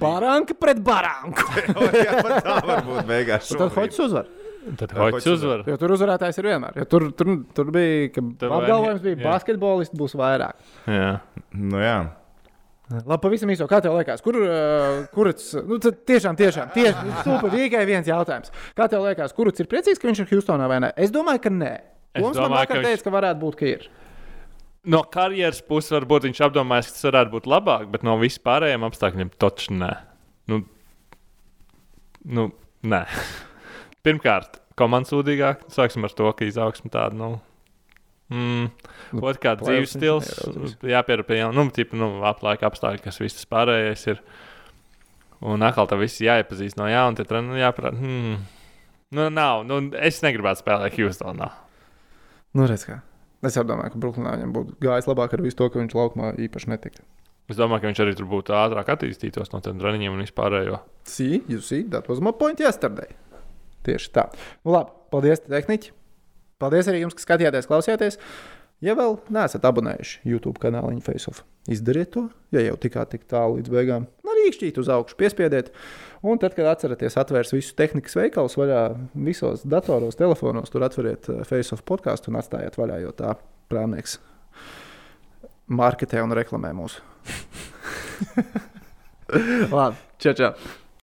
Baranka 0.00 0.56
pret 0.56 0.80
baranku. 0.80 1.44
Jā, 2.06 2.16
tā 2.40 2.56
var 2.64 2.80
būt 2.88 3.04
beigās. 3.12 3.52
Tad 3.52 3.76
hoģis 3.76 4.02
uzvar. 4.08 4.34
Tad 4.80 4.96
hoķis 4.96 5.30
uzvar. 5.36 5.68
Jo 5.68 5.76
tur 5.84 5.92
uzvarētājs 5.98 6.40
ir 6.40 6.48
vienmēr. 6.54 6.80
Jo 6.80 6.88
tur, 6.88 7.10
tur, 7.12 7.36
tur 7.52 7.76
bija, 7.76 8.08
ka 8.16 8.24
apgalvojums 8.48 9.04
bija, 9.04 9.20
jā. 9.20 9.24
basketbolisti 9.28 10.00
būs 10.00 10.16
vairāk. 10.16 10.56
Jā. 10.88 11.18
Nu, 11.52 11.84
jā. 11.84 11.98
Labi, 12.92 13.16
pavisam 13.22 13.48
īso. 13.48 13.64
Kā 13.70 13.78
tev 13.80 13.94
liekas, 13.96 14.20
kur, 14.24 14.36
uh, 14.44 15.04
kurš, 15.14 15.54
nu, 15.64 15.78
tiešām, 15.80 16.36
tiešām, 16.36 16.72
tieši 16.74 17.14
super, 17.24 17.48
tikai 17.54 17.84
viens 17.88 18.08
jautājums. 18.10 18.52
Kā 18.76 18.88
tev 18.92 19.06
liekas, 19.06 19.32
kurš 19.36 19.62
ir 19.64 19.70
priecīgs, 19.70 20.00
ka 20.02 20.10
viņš 20.10 20.20
ir 20.20 20.28
Houstonā 20.34 20.66
vai 20.68 20.82
nē? 20.84 20.90
Es 21.00 21.14
domāju, 21.14 21.40
ka 21.46 21.52
nē. 21.54 21.72
Mums 22.20 22.36
man 22.36 22.52
vakar 22.52 22.76
ka 22.76 22.82
viņš- 22.82 22.90
teica, 22.90 23.06
ka 23.06 23.14
varētu 23.14 23.40
būt, 23.40 23.56
ka 23.56 23.70
ir. 23.70 23.86
No 24.84 25.00
karjeras 25.08 25.62
puses 25.64 25.94
varbūt 25.96 26.28
viņš 26.28 26.42
apdomājis, 26.44 26.90
ka 26.90 26.98
tas 26.98 27.08
varētu 27.08 27.32
būt 27.32 27.48
labāk, 27.48 27.88
bet 27.90 28.04
no 28.04 28.18
vispārējiem 28.20 28.84
apstākļiem 28.84 29.32
točs 29.40 29.70
nē. 29.72 29.90
Nu, 30.52 30.60
nu, 32.28 32.50
nē. 32.84 33.00
Pirmkārt, 34.04 34.60
komandas 34.76 35.14
sūdīgāk. 35.14 35.64
Sāksim 35.72 36.04
ar 36.04 36.12
to, 36.12 36.28
ka 36.36 36.44
izaugsme 36.44 36.92
tāda. 36.92 37.16
Nu, 37.16 37.40
Mm. 38.32 38.70
Otrkārt, 39.20 39.60
dzīves 39.60 39.92
stils, 39.98 40.30
jaunuma, 40.80 41.52
nu, 41.52 41.64
tipa, 41.74 41.98
nu, 42.00 42.08
aplaika 42.24 42.70
apstākļi, 42.70 43.02
kas 43.04 43.20
viss 43.20 43.48
pārējais 43.50 44.06
ir. 44.14 44.22
Un 45.44 45.64
atkal 45.66 45.90
tā 45.90 45.98
viss 46.00 46.22
jāiepazīst 46.24 46.78
no 46.80 46.86
jauna, 46.88 47.18
tad 47.20 47.34
nu, 47.44 47.58
jāprāt. 47.60 47.98
Hmm. 48.00 48.38
Nu, 49.14 49.26
nav, 49.30 49.66
nu, 49.68 49.82
es 50.00 50.22
negribētu 50.24 50.64
spēlēt 50.64 50.96
Houstonā. 50.96 51.50
Nu, 52.56 52.64
redz, 52.70 52.86
kā. 52.88 53.02
Es 53.44 53.58
domāju, 53.60 53.92
ka 53.92 54.00
Brooklynā 54.00 54.38
viņam 54.38 54.54
būtu 54.54 54.78
gājis 54.80 55.08
labāk 55.10 55.34
ar 55.36 55.42
visu 55.44 55.58
to, 55.58 55.68
ka 55.68 55.82
viņš 55.82 55.96
laukumā 55.98 56.30
īpaši 56.46 56.70
netika. 56.72 57.04
Es 57.50 57.58
domāju, 57.58 57.82
ka 57.82 57.90
viņš 57.90 58.00
arī 58.00 58.14
tur 58.16 58.28
būtu 58.30 58.54
ātrāk 58.56 58.88
attīstītos 58.94 59.52
no 59.52 59.60
tiem 59.64 59.76
treniņiem 59.82 60.16
un 60.16 60.24
vispārējo. 60.24 60.78
See, 61.04 61.42
you 61.50 61.60
see, 61.60 61.84
that 61.92 62.08
was 62.08 62.24
my 62.24 62.32
point 62.32 62.62
yesterday. 62.64 63.12
Tieši 63.84 64.14
tā. 64.16 64.30
Nu, 64.64 64.72
labi, 64.78 64.94
paldies, 65.12 65.44
tehniķi. 65.44 65.92
Paldies 66.64 66.88
arī 66.88 67.02
jums, 67.02 67.16
kas 67.18 67.26
skatījāties, 67.26 67.68
klausījāties. 67.68 68.16
Ja 68.84 68.96
vēl 68.96 69.18
neesat 69.32 69.64
abonējuši 69.68 70.24
YouTube 70.28 70.60
kanālu 70.60 70.96
Faceoff, 71.04 71.44
izdariet 71.70 72.10
to, 72.16 72.26
ja 72.52 72.64
jau 72.64 72.74
tikāt 72.80 73.12
tik 73.12 73.28
tālu 73.30 73.58
līdz 73.58 73.72
beigām. 73.72 74.08
Arī 74.24 74.48
īkšķīt 74.48 74.80
uz 74.80 74.90
augšu, 74.90 75.16
piespiediet. 75.20 75.70
Un 76.24 76.40
tad, 76.40 76.56
kad 76.56 76.66
atceraties, 76.72 77.16
atvērs 77.20 77.52
visus 77.54 77.76
tehnikas 77.78 78.16
veikalus 78.16 78.56
vaļā, 78.58 78.82
visos 79.28 79.62
datoros, 79.68 80.18
telefonos, 80.18 80.72
tur 80.72 80.88
atveriet 80.88 81.28
eh, 81.30 81.42
Faceoff 81.48 81.84
podkāstu 81.86 82.32
un 82.32 82.40
atstājiet 82.40 82.80
vaļā, 82.80 83.00
jo 83.04 83.12
tā 83.16 83.36
prāmnieks 83.72 84.18
marketē 85.68 86.24
un 86.24 86.34
reklamē 86.36 86.72
mūsu. 86.76 87.04
Labi, 89.70 89.96
čau, 90.18 90.32
čau! 90.32 90.83